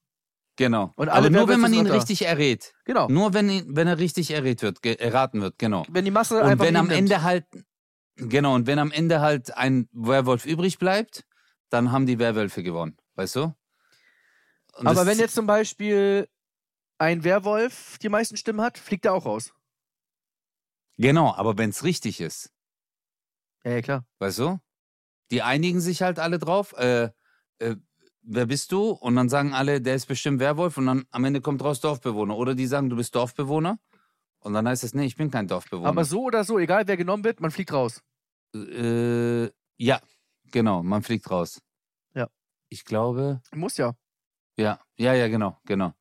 Genau. 0.57 0.93
Und 0.97 1.09
alle 1.11 1.27
Aber 1.27 1.31
nur 1.31 1.49
wenn 1.49 1.61
man 1.61 1.73
ihn 1.73 1.81
unter. 1.81 1.95
richtig 1.95 2.23
errät. 2.25 2.73
Genau. 2.85 3.09
Nur 3.09 3.35
wenn, 3.35 3.49
ihn, 3.51 3.77
wenn 3.77 3.87
er 3.89 3.99
richtig 3.99 4.31
errät 4.31 4.63
wird, 4.63 4.85
erraten 4.85 5.43
wird, 5.43 5.59
genau. 5.59 5.85
Wenn 5.91 6.05
die 6.07 6.11
Masse 6.11 6.37
Und 6.41 6.45
einfach 6.45 6.65
wenn 6.65 6.77
am 6.77 6.87
nimmt. 6.87 6.99
Ende 6.99 7.23
halt, 7.23 7.45
genau, 8.17 8.55
und 8.55 8.67
wenn 8.67 8.79
am 8.79 8.91
Ende 8.91 9.21
halt 9.21 9.55
ein 9.57 9.89
Werwolf 9.93 10.47
übrig 10.47 10.79
bleibt, 10.79 11.25
dann 11.69 11.93
haben 11.93 12.07
die 12.07 12.19
Werwölfe 12.19 12.63
gewonnen, 12.63 12.97
weißt 13.17 13.37
du? 13.37 13.55
Und 14.79 14.87
Aber 14.87 15.05
wenn 15.07 15.19
jetzt 15.19 15.35
zum 15.35 15.47
Beispiel 15.47 16.29
ein 16.99 17.23
Werwolf 17.25 17.99
die 17.99 18.09
meisten 18.09 18.37
Stimmen 18.39 18.63
hat, 18.63 18.79
fliegt 18.79 19.05
er 19.05 19.13
auch 19.13 19.27
raus. 19.27 19.53
Genau, 20.99 21.35
aber 21.35 21.59
wenn 21.59 21.71
es 21.71 21.85
richtig 21.85 22.21
ist, 22.21 22.51
Ja, 23.65 23.73
ja, 23.73 23.83
klar. 23.83 24.07
weißt 24.21 24.39
du? 24.39 24.59
Die 25.31 25.43
einigen 25.43 25.81
sich 25.81 26.01
halt 26.03 26.19
alle 26.19 26.39
drauf, 26.39 26.73
äh, 26.79 27.11
äh, 27.59 27.77
wer 28.27 28.47
bist 28.47 28.73
du? 28.73 28.91
Und 28.91 29.17
dann 29.17 29.29
sagen 29.29 29.55
alle, 29.55 29.81
der 29.81 29.95
ist 29.95 30.07
bestimmt 30.07 30.41
Werwolf 30.41 30.77
und 30.77 30.87
dann 30.87 31.05
am 31.11 31.25
Ende 31.25 31.41
kommt 31.41 31.63
raus 31.63 31.81
Dorfbewohner. 31.81 32.37
Oder 32.37 32.55
die 32.55 32.67
sagen, 32.67 32.91
du 32.91 32.97
bist 32.97 33.15
Dorfbewohner. 33.15 33.79
Und 34.41 34.53
dann 34.53 34.69
heißt 34.69 34.85
es, 34.85 34.95
nee, 34.95 35.07
ich 35.07 35.17
bin 35.17 35.31
kein 35.31 35.49
Dorfbewohner. 35.49 35.89
Aber 35.89 36.05
so 36.05 36.23
oder 36.25 36.45
so, 36.45 36.59
egal 36.59 36.87
wer 36.87 36.97
genommen 36.97 37.25
wird, 37.25 37.41
man 37.41 37.51
fliegt 37.51 37.73
raus. 37.73 38.03
Äh, 38.55 39.47
ja, 39.79 40.01
genau, 40.51 40.83
man 40.83 41.03
fliegt 41.03 41.31
raus. 41.31 41.61
Ja. 42.15 42.29
Ich 42.69 42.85
glaube, 42.85 43.41
Muss 43.55 43.77
ja. 43.77 43.95
ja, 44.57 44.81
ja, 44.97 45.15
ja, 45.15 45.29
genau, 45.29 45.59
genau. 45.65 45.93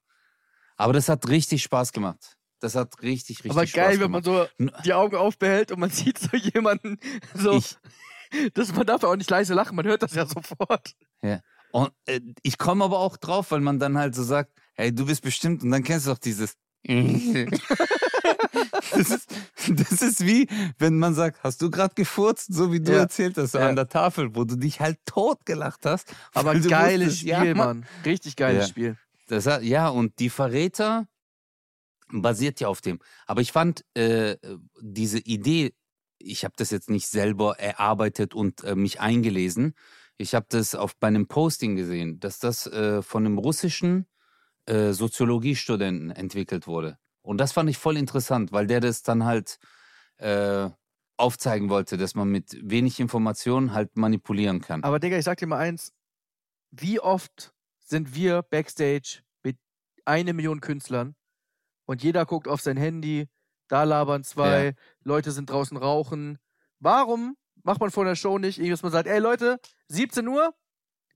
Aber 0.78 0.93
das 0.93 1.09
hat 1.09 1.28
richtig 1.30 1.63
Spaß 1.63 1.91
gemacht. 1.91 2.38
Das 2.59 2.76
hat 2.76 3.01
richtig, 3.01 3.39
richtig 3.39 3.51
Aber 3.51 3.65
Spaß 3.65 3.76
geil, 3.76 3.99
wenn 3.99 4.11
man 4.11 4.21
gemacht. 4.21 4.53
so 4.57 4.82
die 4.84 4.93
Augen 4.93 5.15
aufbehält 5.15 5.71
und 5.71 5.80
man 5.80 5.89
sieht 5.91 6.17
so 6.19 6.36
jemanden 6.36 6.99
so. 7.34 7.53
Ich, 7.53 7.78
das, 8.53 8.73
man 8.73 8.86
darf 8.86 9.03
ja 9.03 9.09
auch 9.09 9.15
nicht 9.15 9.30
leise 9.30 9.53
lachen, 9.53 9.76
man 9.76 9.86
hört 9.86 10.03
das 10.03 10.13
ja 10.13 10.26
sofort. 10.26 10.95
Und, 11.76 11.91
äh, 12.05 12.21
ich 12.41 12.57
komme 12.57 12.86
aber 12.86 12.99
auch 12.99 13.17
drauf, 13.17 13.51
weil 13.51 13.59
man 13.59 13.80
dann 13.80 13.97
halt 13.97 14.15
so 14.15 14.23
sagt, 14.23 14.53
hey, 14.76 14.95
du 14.95 15.05
bist 15.07 15.21
bestimmt, 15.21 15.61
und 15.61 15.71
dann 15.71 15.84
kennst 15.84 16.07
du 16.07 16.11
doch 16.11 16.17
dieses. 16.17 16.55
das, 16.86 17.03
ist, 19.09 19.28
das 19.67 20.01
ist 20.01 20.26
wie, 20.26 20.47
wenn 20.78 20.97
man 20.97 21.13
sagt, 21.15 21.43
hast 21.43 21.61
du 21.61 21.69
gerade 21.69 21.93
gefurzt, 21.93 22.53
so 22.53 22.71
wie 22.71 22.80
du 22.80 22.93
Ja. 22.93 22.99
erzählt 22.99 23.38
hast, 23.38 23.51
so 23.51 23.57
Ja. 23.57 23.67
an 23.67 23.76
der 23.76 23.89
Tafel, 23.89 24.34
wo 24.36 24.45
du 24.45 24.55
dich 24.55 24.80
halt 24.80 24.99
tot 25.05 25.45
gelacht 25.45 25.86
hast. 25.86 26.13
Aber 26.34 26.57
geiles 26.57 27.17
Spiel, 27.19 27.30
ja, 27.30 27.43
Mann. 27.43 27.55
Mann. 27.55 27.86
Richtig 28.05 28.38
geiles. 28.38 28.69
Spiel. 28.69 28.97
Das 29.28 29.43
ja, 29.61 29.89
und 29.89 30.19
die 30.19 30.30
Verräter 30.30 31.09
basiert 32.09 32.61
ja 32.61 32.69
auf 32.69 32.80
dem. 32.80 32.99
Aber 33.26 33.41
ich 33.41 33.51
fand 33.51 33.84
äh, 33.95 34.38
diese 34.80 35.19
Idee, 35.19 35.73
ich 36.19 36.45
habe 36.45 36.53
das 36.55 36.71
jetzt 36.71 36.89
nicht 36.89 37.09
selber 37.09 37.59
erarbeitet 37.59 38.34
und 38.34 38.63
äh, 38.63 38.76
mich 38.76 39.01
eingelesen. 39.01 39.73
Ich 40.18 40.34
habe 40.34 40.45
das 40.49 40.76
auf 40.76 40.95
bei 40.97 41.07
einem 41.07 41.28
Posting 41.28 41.76
gesehen, 41.76 42.20
dass 42.20 42.39
das 42.39 42.68
äh, 42.68 43.01
von 43.01 43.26
einem 43.26 43.38
russischen 43.38 44.07
äh, 44.66 44.93
Soziologiestudenten 44.93 46.11
entwickelt 46.11 46.68
wurde. 46.68 46.97
Und 47.22 47.39
das 47.39 47.51
fand 47.51 47.70
ich 47.70 47.78
voll 47.78 47.97
interessant, 47.97 48.51
weil 48.51 48.68
der 48.68 48.80
das 48.80 49.03
dann 49.03 49.26
halt 49.26 49.59
äh, 50.18 50.70
aufzeigen 51.18 51.70
wollte, 51.70 51.97
dass 51.97 52.16
man 52.16 52.30
mit 52.30 52.57
wenig 52.61 52.99
Informationen 52.99 53.74
halt 53.74 53.97
manipulieren 53.97 54.61
kann. 54.61 54.84
Aber 54.84 54.99
Digga, 54.99 55.18
ich 55.18 55.26
sag 55.26 55.38
dir 55.38 55.47
mal 55.47 55.57
eins. 55.59 55.93
Wie 56.72 56.99
oft 56.99 57.53
sind 57.80 58.16
wir 58.16 58.41
backstage 58.41 59.22
mit 59.43 59.57
eine 60.05 60.34
Million 60.34 60.61
Künstlern 60.61 61.16
und 61.86 62.03
jeder 62.03 62.26
guckt 62.26 62.47
auf 62.47 62.61
sein 62.61 62.78
Handy, 62.78 63.28
da 63.68 63.84
labern 63.84 64.24
zwei, 64.24 64.66
Ja. 64.66 64.72
Leute 65.03 65.32
sind 65.32 65.49
draußen 65.49 65.78
rauchen. 65.78 66.38
Warum 66.80 67.38
macht 67.66 67.80
man 67.82 67.91
vor 67.91 68.05
der 68.05 68.16
Show 68.16 68.38
nicht 68.38 68.57
irgendwas, 68.59 68.84
man 68.84 68.91
sagt, 68.91 69.07
ey 69.07 69.20
Leute, 69.20 69.59
17 69.89 70.28
Uhr 70.28 70.53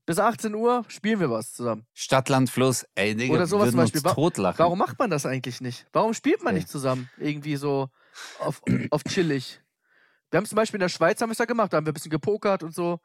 bis 0.06 0.18
18 0.18 0.54
Uhr 0.54 0.84
spielen 0.88 1.20
wir 1.20 1.30
was 1.30 1.52
zusammen. 1.52 1.86
Stadt, 1.94 2.28
Land, 2.28 2.50
Fluss, 2.50 2.84
ey, 2.94 3.14
Digga, 3.14 3.34
Oder 3.34 3.46
sowas 3.46 3.70
zum 3.70 3.78
Beispiel. 3.78 4.02
uns 4.04 4.14
totlachen. 4.14 4.58
Warum 4.58 4.78
macht 4.78 4.98
man 4.98 5.08
das 5.10 5.24
eigentlich 5.24 5.60
nicht? 5.60 5.86
Warum 5.92 6.14
spielt 6.14 6.42
man 6.42 6.54
nicht 6.54 6.68
zusammen? 6.68 7.08
Irgendwie 7.18 7.56
so 7.56 7.88
auf, 8.40 8.60
auf 8.90 9.04
chillig. 9.04 9.60
Wir 10.30 10.38
haben 10.38 10.46
zum 10.46 10.56
Beispiel 10.56 10.78
in 10.78 10.82
der 10.82 10.88
Schweiz 10.88 11.20
haben 11.20 11.28
wir 11.28 11.32
es 11.32 11.38
ja 11.38 11.44
gemacht, 11.44 11.72
da 11.72 11.76
haben 11.76 11.86
wir 11.86 11.92
ein 11.92 11.94
bisschen 11.94 12.10
gepokert 12.10 12.62
und 12.62 12.74
so, 12.74 13.00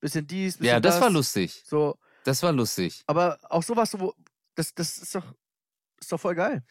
bisschen 0.00 0.26
dies, 0.26 0.54
bisschen 0.56 0.66
Ja, 0.74 0.80
das, 0.80 0.94
das. 0.94 1.02
war 1.02 1.10
lustig. 1.10 1.62
So, 1.66 1.98
Das 2.24 2.42
war 2.42 2.52
lustig. 2.52 3.02
aber 3.06 3.38
auch 3.50 3.62
sowas, 3.62 3.90
so, 3.90 4.00
wo- 4.00 4.14
das, 4.54 4.74
das 4.74 4.96
ist 4.98 5.14
doch, 5.14 5.24
ist 6.00 6.10
doch 6.12 6.20
voll 6.20 6.34
geil. 6.34 6.64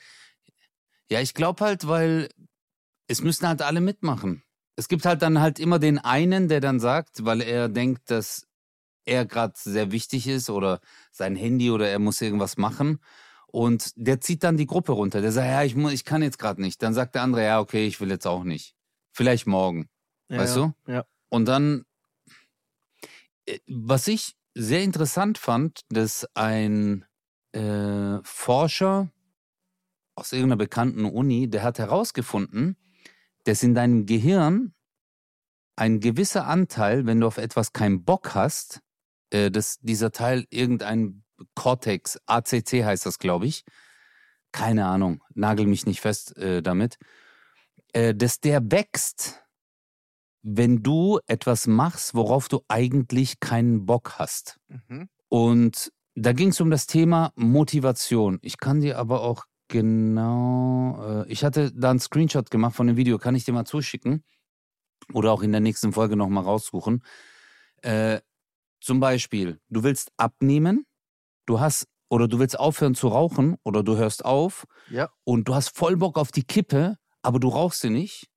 Ja, 1.12 1.22
ich 1.22 1.34
glaube 1.36 1.64
halt, 1.64 1.88
weil 1.88 2.30
es 3.08 3.22
müssen 3.22 3.48
halt 3.48 3.62
alle 3.62 3.82
mitmachen. 3.82 4.44
Es 4.76 4.88
gibt 4.88 5.06
halt 5.06 5.22
dann 5.22 5.40
halt 5.40 5.60
immer 5.60 5.80
den 5.80 6.00
einen, 6.00 6.48
der 6.48 6.60
dann 6.60 6.80
sagt, 6.80 7.26
weil 7.26 7.42
er 7.42 7.70
denkt, 7.70 8.12
dass 8.12 8.48
er 9.06 9.26
gerade 9.26 9.54
sehr 9.56 9.92
wichtig 9.92 10.28
ist 10.28 10.50
oder 10.50 10.80
sein 11.12 11.36
Handy 11.36 11.72
oder 11.72 11.88
er 11.88 12.00
muss 12.00 12.22
irgendwas 12.22 12.58
machen. 12.58 13.00
Und 13.48 13.92
der 13.96 14.20
zieht 14.20 14.44
dann 14.44 14.58
die 14.58 14.66
Gruppe 14.66 14.92
runter. 14.92 15.22
Der 15.22 15.32
sagt, 15.32 15.48
ja, 15.48 15.64
ich, 15.64 15.76
muss, 15.76 15.94
ich 15.94 16.04
kann 16.04 16.22
jetzt 16.22 16.40
gerade 16.40 16.62
nicht. 16.62 16.84
Dann 16.84 16.94
sagt 16.94 17.16
der 17.16 17.22
andere, 17.22 17.44
ja, 17.44 17.60
okay, 17.60 17.88
ich 17.88 18.02
will 18.02 18.10
jetzt 18.10 18.28
auch 18.28 18.44
nicht. 18.44 18.76
Vielleicht 19.14 19.48
morgen. 19.48 19.88
Ja, 20.30 20.40
Weißt 20.40 20.58
ja. 20.58 20.74
du? 20.86 20.92
Ja. 20.92 21.06
Und 21.30 21.46
dann, 21.46 21.86
äh, 23.46 23.60
was 23.68 24.08
ich 24.08 24.36
sehr 24.56 24.84
interessant 24.84 25.38
fand, 25.38 25.82
dass 25.90 26.28
ein 26.34 27.06
äh, 27.54 28.20
Forscher 28.24 29.10
aus 30.16 30.32
irgendeiner 30.32 30.58
bekannten 30.58 31.06
Uni, 31.06 31.50
der 31.50 31.64
hat 31.64 31.80
herausgefunden, 31.80 32.78
dass 33.46 33.64
in 33.64 33.74
deinem 33.74 34.06
Gehirn 34.06 34.74
ein 35.76 36.00
gewisser 36.00 36.48
Anteil, 36.48 37.06
wenn 37.06 37.20
du 37.20 37.28
auf 37.28 37.38
etwas 37.38 37.74
keinen 37.74 38.04
Bock 38.04 38.36
hast, 38.36 38.82
äh, 39.32 39.50
dass 39.50 39.80
dieser 39.80 40.12
Teil 40.12 40.46
irgendein 40.50 41.24
Cortex, 41.54 42.20
ACC 42.26 42.84
heißt 42.84 43.06
das, 43.06 43.20
glaube 43.20 43.46
ich, 43.46 43.64
keine 44.52 44.86
Ahnung, 44.86 45.24
nagel 45.34 45.68
mich 45.68 45.86
nicht 45.86 46.00
fest 46.00 46.38
äh, 46.38 46.62
damit, 46.62 46.98
äh, 47.94 48.16
dass 48.16 48.40
der 48.40 48.72
wächst, 48.72 49.44
wenn 50.42 50.82
du 50.82 51.20
etwas 51.28 51.68
machst, 51.68 52.14
worauf 52.14 52.48
du 52.48 52.62
eigentlich 52.68 53.40
keinen 53.40 53.86
Bock 53.86 54.14
hast. 54.18 54.60
Mhm. 54.68 55.10
Und 55.28 55.92
da 56.16 56.32
ging 56.32 56.50
es 56.50 56.62
um 56.62 56.72
das 56.72 56.88
Thema 56.88 57.34
Motivation. 57.36 58.40
Ich 58.42 58.58
kann 58.58 58.80
dir 58.80 58.98
aber 58.98 59.22
auch 59.22 59.46
genau, 59.68 61.24
äh, 61.24 61.32
ich 61.32 61.44
hatte 61.44 61.72
da 61.72 61.90
einen 61.90 62.00
Screenshot 62.00 62.52
gemacht 62.52 62.76
von 62.76 62.88
dem 62.88 62.98
Video, 62.98 63.18
kann 63.18 63.36
ich 63.36 63.46
dir 63.46 63.54
mal 63.54 63.66
zuschicken 63.66 64.24
oder 65.14 65.32
auch 65.32 65.42
in 65.42 65.52
der 65.52 65.62
nächsten 65.62 65.94
Folge 65.94 66.16
nochmal 66.16 66.44
raussuchen. 66.44 67.04
Äh, 67.82 68.22
zum 68.82 69.00
Beispiel, 69.00 69.60
du 69.70 69.84
willst 69.84 70.12
abnehmen, 70.18 70.86
du 71.46 71.60
hast 71.60 71.88
oder 72.10 72.28
du 72.28 72.40
willst 72.40 72.60
aufhören 72.60 72.96
zu 72.96 73.08
rauchen 73.08 73.58
oder 73.64 73.84
du 73.84 73.98
hörst 73.98 74.26
auf 74.26 74.66
Ja. 74.90 75.10
und 75.24 75.48
du 75.48 75.56
hast 75.56 75.76
voll 75.76 75.98
Bock 75.98 76.18
auf 76.18 76.32
die 76.32 76.44
Kippe, 76.44 76.98
aber 77.22 77.40
du 77.40 77.50
rauchst 77.50 77.82
sie 77.82 77.90
nicht, 77.90 78.30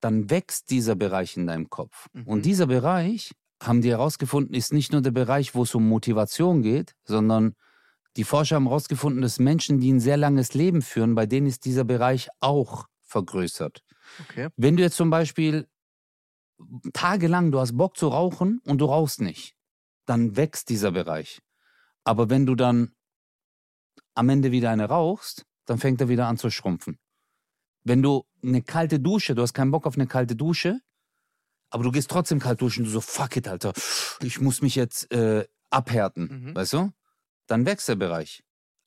dann 0.00 0.30
wächst 0.30 0.70
dieser 0.70 0.94
Bereich 0.94 1.36
in 1.36 1.46
deinem 1.46 1.68
Kopf. 1.68 2.08
Mhm. 2.12 2.26
Und 2.26 2.44
dieser 2.44 2.66
Bereich, 2.66 3.32
haben 3.62 3.80
die 3.80 3.90
herausgefunden, 3.90 4.54
ist 4.54 4.72
nicht 4.72 4.92
nur 4.92 5.00
der 5.00 5.12
Bereich, 5.12 5.54
wo 5.54 5.62
es 5.62 5.74
um 5.74 5.88
Motivation 5.88 6.62
geht, 6.62 6.94
sondern 7.04 7.54
die 8.16 8.24
Forscher 8.24 8.56
haben 8.56 8.66
herausgefunden, 8.66 9.22
dass 9.22 9.38
Menschen, 9.38 9.78
die 9.80 9.92
ein 9.92 10.00
sehr 10.00 10.16
langes 10.16 10.54
Leben 10.54 10.82
führen, 10.82 11.14
bei 11.14 11.26
denen 11.26 11.46
ist 11.46 11.64
dieser 11.64 11.84
Bereich 11.84 12.28
auch 12.40 12.86
vergrößert. 13.02 13.82
Okay. 14.22 14.48
Wenn 14.56 14.76
du 14.76 14.82
jetzt 14.82 14.96
zum 14.96 15.10
Beispiel 15.10 15.68
tagelang, 16.92 17.52
du 17.52 17.60
hast 17.60 17.76
Bock 17.76 17.96
zu 17.96 18.08
rauchen 18.08 18.60
und 18.64 18.78
du 18.78 18.86
rauchst 18.86 19.20
nicht, 19.20 19.54
dann 20.06 20.36
wächst 20.36 20.68
dieser 20.68 20.92
Bereich. 20.92 21.40
Aber 22.04 22.30
wenn 22.30 22.46
du 22.46 22.54
dann 22.54 22.92
am 24.14 24.28
Ende 24.28 24.52
wieder 24.52 24.70
eine 24.70 24.86
rauchst, 24.86 25.44
dann 25.66 25.78
fängt 25.78 26.00
er 26.00 26.08
wieder 26.08 26.26
an 26.26 26.38
zu 26.38 26.50
schrumpfen. 26.50 26.98
Wenn 27.84 28.02
du 28.02 28.24
eine 28.42 28.62
kalte 28.62 28.98
Dusche, 29.00 29.34
du 29.34 29.42
hast 29.42 29.52
keinen 29.52 29.70
Bock 29.70 29.86
auf 29.86 29.94
eine 29.96 30.06
kalte 30.06 30.36
Dusche, 30.36 30.80
aber 31.70 31.82
du 31.84 31.90
gehst 31.90 32.10
trotzdem 32.10 32.38
kalt 32.38 32.60
duschen, 32.62 32.84
du 32.84 32.90
so, 32.90 33.00
fuck 33.00 33.36
it, 33.36 33.48
Alter, 33.48 33.72
ich 34.22 34.40
muss 34.40 34.62
mich 34.62 34.76
jetzt 34.76 35.12
äh, 35.12 35.46
abhärten, 35.70 36.46
Mhm. 36.46 36.54
weißt 36.54 36.72
du? 36.74 36.92
Dann 37.46 37.66
wächst 37.66 37.88
der 37.88 37.96
Bereich. 37.96 38.42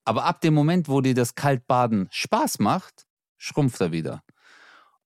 Aber 0.06 0.26
ab 0.26 0.42
dem 0.42 0.54
Moment, 0.54 0.88
wo 0.88 1.02
dir 1.02 1.14
das 1.14 1.36
Kaltbaden 1.36 2.08
Spaß 2.12 2.60
macht, 2.60 3.06
schrumpft 3.38 3.80
er 3.82 3.92
wieder. 3.92 4.24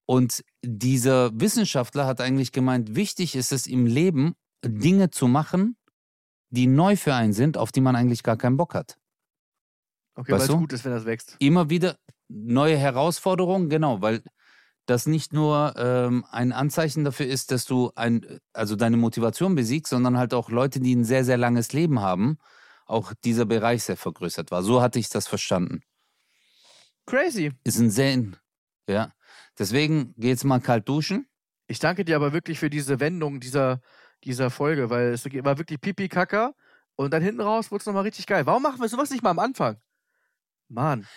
Und 0.06 0.44
dieser 0.64 1.32
Wissenschaftler 1.40 2.06
hat 2.06 2.22
eigentlich 2.22 2.52
gemeint, 2.52 2.96
wichtig 2.96 3.36
ist 3.36 3.52
es 3.52 3.68
im 3.68 3.86
Leben, 3.86 4.36
Dinge 4.64 5.10
zu 5.10 5.28
machen, 5.28 5.78
die 6.50 6.68
neu 6.68 6.96
für 6.96 7.14
einen 7.14 7.34
sind, 7.34 7.58
auf 7.58 7.72
die 7.72 7.82
man 7.82 7.96
eigentlich 7.96 8.24
gar 8.24 8.38
keinen 8.38 8.58
Bock 8.58 8.74
hat. 8.74 8.98
Okay, 10.16 10.32
weil 10.32 10.42
es 10.42 10.48
gut 10.48 10.74
ist, 10.74 10.86
wenn 10.86 10.92
das 10.92 11.06
wächst. 11.06 11.36
Immer 11.40 11.70
wieder 11.70 11.98
neue 12.28 12.78
Herausforderungen, 12.78 13.70
genau, 13.70 14.02
weil 14.02 14.22
das 14.86 15.06
nicht 15.08 15.34
nur 15.34 15.74
ähm, 15.78 16.26
ein 16.30 16.52
Anzeichen 16.52 17.04
dafür 17.04 17.26
ist, 17.26 17.52
dass 17.52 17.66
du 17.66 17.92
ein, 17.96 18.40
also 18.52 18.76
deine 18.76 18.98
Motivation 18.98 19.56
besiegst, 19.56 19.90
sondern 19.90 20.18
halt 20.18 20.34
auch 20.34 20.50
Leute, 20.50 20.80
die 20.80 20.96
ein 20.96 21.06
sehr, 21.06 21.24
sehr 21.24 21.38
langes 21.38 21.74
Leben 21.74 22.02
haben, 22.02 22.38
auch 22.94 23.14
dieser 23.24 23.46
Bereich 23.46 23.84
sehr 23.84 23.98
vergrößert 23.98 24.52
war. 24.52 24.64
So 24.64 24.82
hatte 24.82 25.00
ich 25.00 25.10
das 25.10 25.28
verstanden. 25.28 25.82
Crazy. 27.06 27.52
Ist 27.64 27.80
ein 27.80 27.90
sehr, 27.90 28.18
ja. 28.88 29.12
Deswegen 29.60 30.14
geh 30.18 30.30
jetzt 30.30 30.46
mal 30.46 30.62
kalt 30.62 30.88
duschen. 30.88 31.28
Ich 31.68 31.80
danke 31.80 32.06
dir 32.06 32.16
aber 32.16 32.34
wirklich 32.34 32.60
für 32.60 32.70
diese 32.70 33.00
Wendung 33.00 33.40
dieser, 33.40 33.82
dieser 34.24 34.50
Folge, 34.50 34.90
weil 34.90 35.14
es 35.14 35.26
war 35.26 35.58
wirklich 35.58 35.82
pipi 35.82 36.08
kacker 36.08 36.56
und 36.96 37.12
dann 37.12 37.24
hinten 37.24 37.42
raus 37.42 37.72
wurde 37.72 37.82
es 37.82 37.86
nochmal 37.86 38.04
richtig 38.04 38.28
geil. 38.28 38.46
Warum 38.46 38.64
machen 38.64 38.82
wir 38.82 38.90
sowas 38.90 39.10
nicht 39.10 39.24
mal 39.24 39.32
am 39.32 39.40
Anfang? 39.40 39.82
Mann. 40.70 41.08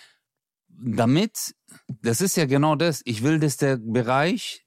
Damit, 0.79 1.55
das 2.03 2.20
ist 2.20 2.37
ja 2.37 2.45
genau 2.45 2.77
das, 2.77 3.01
ich 3.05 3.22
will, 3.22 3.39
dass 3.41 3.57
der 3.57 3.79
Bereich 3.79 4.66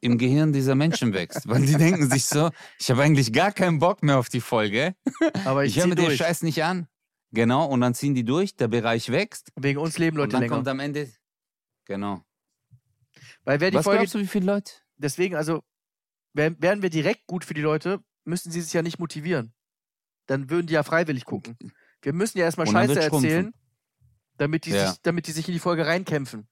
im 0.00 0.16
Gehirn 0.18 0.52
dieser 0.52 0.74
Menschen 0.76 1.12
wächst. 1.12 1.48
Weil 1.48 1.66
die 1.66 1.74
denken 1.74 2.08
sich 2.08 2.26
so, 2.26 2.50
ich 2.78 2.90
habe 2.90 3.02
eigentlich 3.02 3.32
gar 3.32 3.50
keinen 3.52 3.78
Bock 3.80 4.02
mehr 4.02 4.18
auf 4.18 4.28
die 4.28 4.40
Folge. 4.40 4.94
Aber 5.44 5.64
ich, 5.64 5.76
Ich 5.76 5.80
höre 5.82 5.88
mir 5.88 5.96
den. 5.96 6.10
Scheiß 6.16 6.42
nicht 6.42 6.62
an. 6.62 6.86
Genau, 7.32 7.66
und 7.66 7.80
dann 7.80 7.94
ziehen 7.94 8.14
die 8.14 8.24
durch, 8.24 8.54
der 8.56 8.68
Bereich 8.68 9.10
wächst. 9.10 9.50
Wegen 9.56 9.78
uns 9.80 9.98
leben 9.98 10.16
und 10.16 10.20
Leute 10.22 10.32
dann 10.32 10.40
länger. 10.42 10.54
kommt 10.54 10.68
am 10.68 10.80
Ende. 10.80 11.10
Genau. 11.84 12.22
Weil 13.44 13.60
wer 13.60 13.70
die 13.70 13.76
Was 13.78 13.84
Folge, 13.84 13.98
glaubst 14.00 14.14
du, 14.14 14.18
wie 14.20 14.26
viele 14.26 14.46
Leute? 14.46 14.72
deswegen, 14.96 15.34
also, 15.34 15.62
wär- 16.34 16.54
wären 16.60 16.82
wir 16.82 16.90
direkt 16.90 17.26
gut 17.26 17.44
für 17.44 17.54
die 17.54 17.60
Leute, 17.62 18.00
müssten 18.24 18.50
sie 18.50 18.60
sich 18.60 18.72
ja 18.72 18.82
nicht 18.82 18.98
motivieren. 18.98 19.52
Dann 20.26 20.50
würden 20.50 20.66
die 20.66 20.74
ja 20.74 20.82
freiwillig 20.82 21.24
gucken. 21.24 21.56
Wir 22.02 22.12
müssen 22.12 22.38
ja 22.38 22.44
erstmal 22.44 22.66
Und 22.68 22.72
Scheiße 22.74 22.94
wird's 22.94 23.06
schrumpfen. 23.06 23.54
Damit 24.38 24.64
die, 24.64 24.70
Ja. 24.70 24.88
sich, 24.90 25.02
damit 25.02 25.26
die 25.26 25.32
sich 25.32 25.46
in 25.48 25.52
die 25.54 25.60
Folge 25.60 25.86
reinkämpfen. 25.86 26.48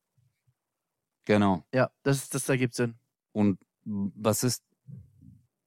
Genau. 1.24 1.64
Ja, 1.72 1.90
das, 2.02 2.28
das 2.28 2.48
ergibt 2.48 2.74
Sinn. 2.74 2.94
Und 3.32 3.58
was 3.84 4.44
ist, 4.44 4.62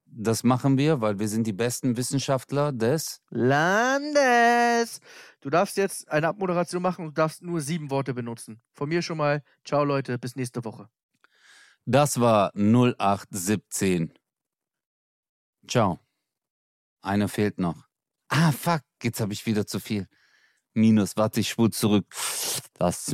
das 0.05 0.43
machen 0.43 0.77
wir, 0.77 1.01
weil 1.01 1.19
wir 1.19 1.27
sind 1.27 1.45
die 1.45 1.53
besten 1.53 1.97
Wissenschaftler 1.97 2.71
des. 2.71 3.21
Landes! 3.29 5.01
Du 5.41 5.49
darfst 5.49 5.77
jetzt 5.77 6.09
eine 6.09 6.27
Abmoderation 6.27 6.81
machen 6.81 7.05
und 7.05 7.17
du 7.17 7.21
darfst 7.21 7.41
nur 7.41 7.61
sieben 7.61 7.89
Worte 7.91 8.13
benutzen. 8.13 8.61
Von 8.73 8.89
mir 8.89 9.01
schon 9.01 9.17
mal, 9.17 9.43
ciao 9.65 9.83
Leute, 9.83 10.17
bis 10.17 10.35
nächste 10.35 10.63
Woche. 10.65 10.89
Das 11.85 12.19
war 12.19 12.51
0817. 12.55 14.13
Ciao. 15.67 15.99
Einer 17.01 17.27
fehlt 17.29 17.59
noch. 17.59 17.87
Ah, 18.27 18.51
fuck, 18.51 18.81
jetzt 19.01 19.19
habe 19.21 19.33
ich 19.33 19.45
wieder 19.45 19.65
zu 19.65 19.79
viel. 19.79 20.07
Minus, 20.73 21.17
warte, 21.17 21.39
ich 21.39 21.49
spule 21.49 21.71
zurück. 21.71 22.05
Das. 22.73 23.13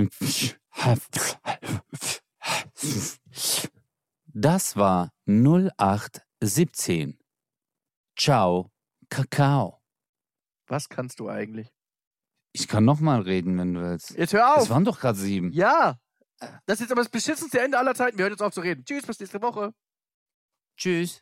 Das 4.27 4.75
war 4.75 5.11
0817. 5.25 7.17
Ciao, 8.17 8.71
Kakao. 9.09 9.81
Was 10.67 10.89
kannst 10.89 11.19
du 11.19 11.29
eigentlich? 11.29 11.71
Ich 12.51 12.67
kann 12.67 12.85
noch 12.85 12.99
mal 12.99 13.21
reden, 13.21 13.57
wenn 13.57 13.73
du 13.73 13.81
willst. 13.81 14.11
Jetzt 14.11 14.33
hör 14.33 14.55
Es 14.57 14.63
auf! 14.63 14.69
waren 14.69 14.85
doch 14.85 14.99
gerade 14.99 15.17
sieben. 15.17 15.51
Ja! 15.51 15.99
Das 16.65 16.75
ist 16.75 16.81
jetzt 16.81 16.91
aber 16.91 17.01
das 17.01 17.09
beschissenste 17.09 17.59
Ende 17.61 17.77
aller 17.77 17.95
Zeiten. 17.95 18.17
Wir 18.17 18.23
hören 18.23 18.33
jetzt 18.33 18.41
auf 18.41 18.53
zu 18.53 18.61
reden. 18.61 18.83
Tschüss, 18.85 19.05
bis 19.05 19.19
nächste 19.19 19.41
Woche. 19.41 19.73
Tschüss. 20.77 21.21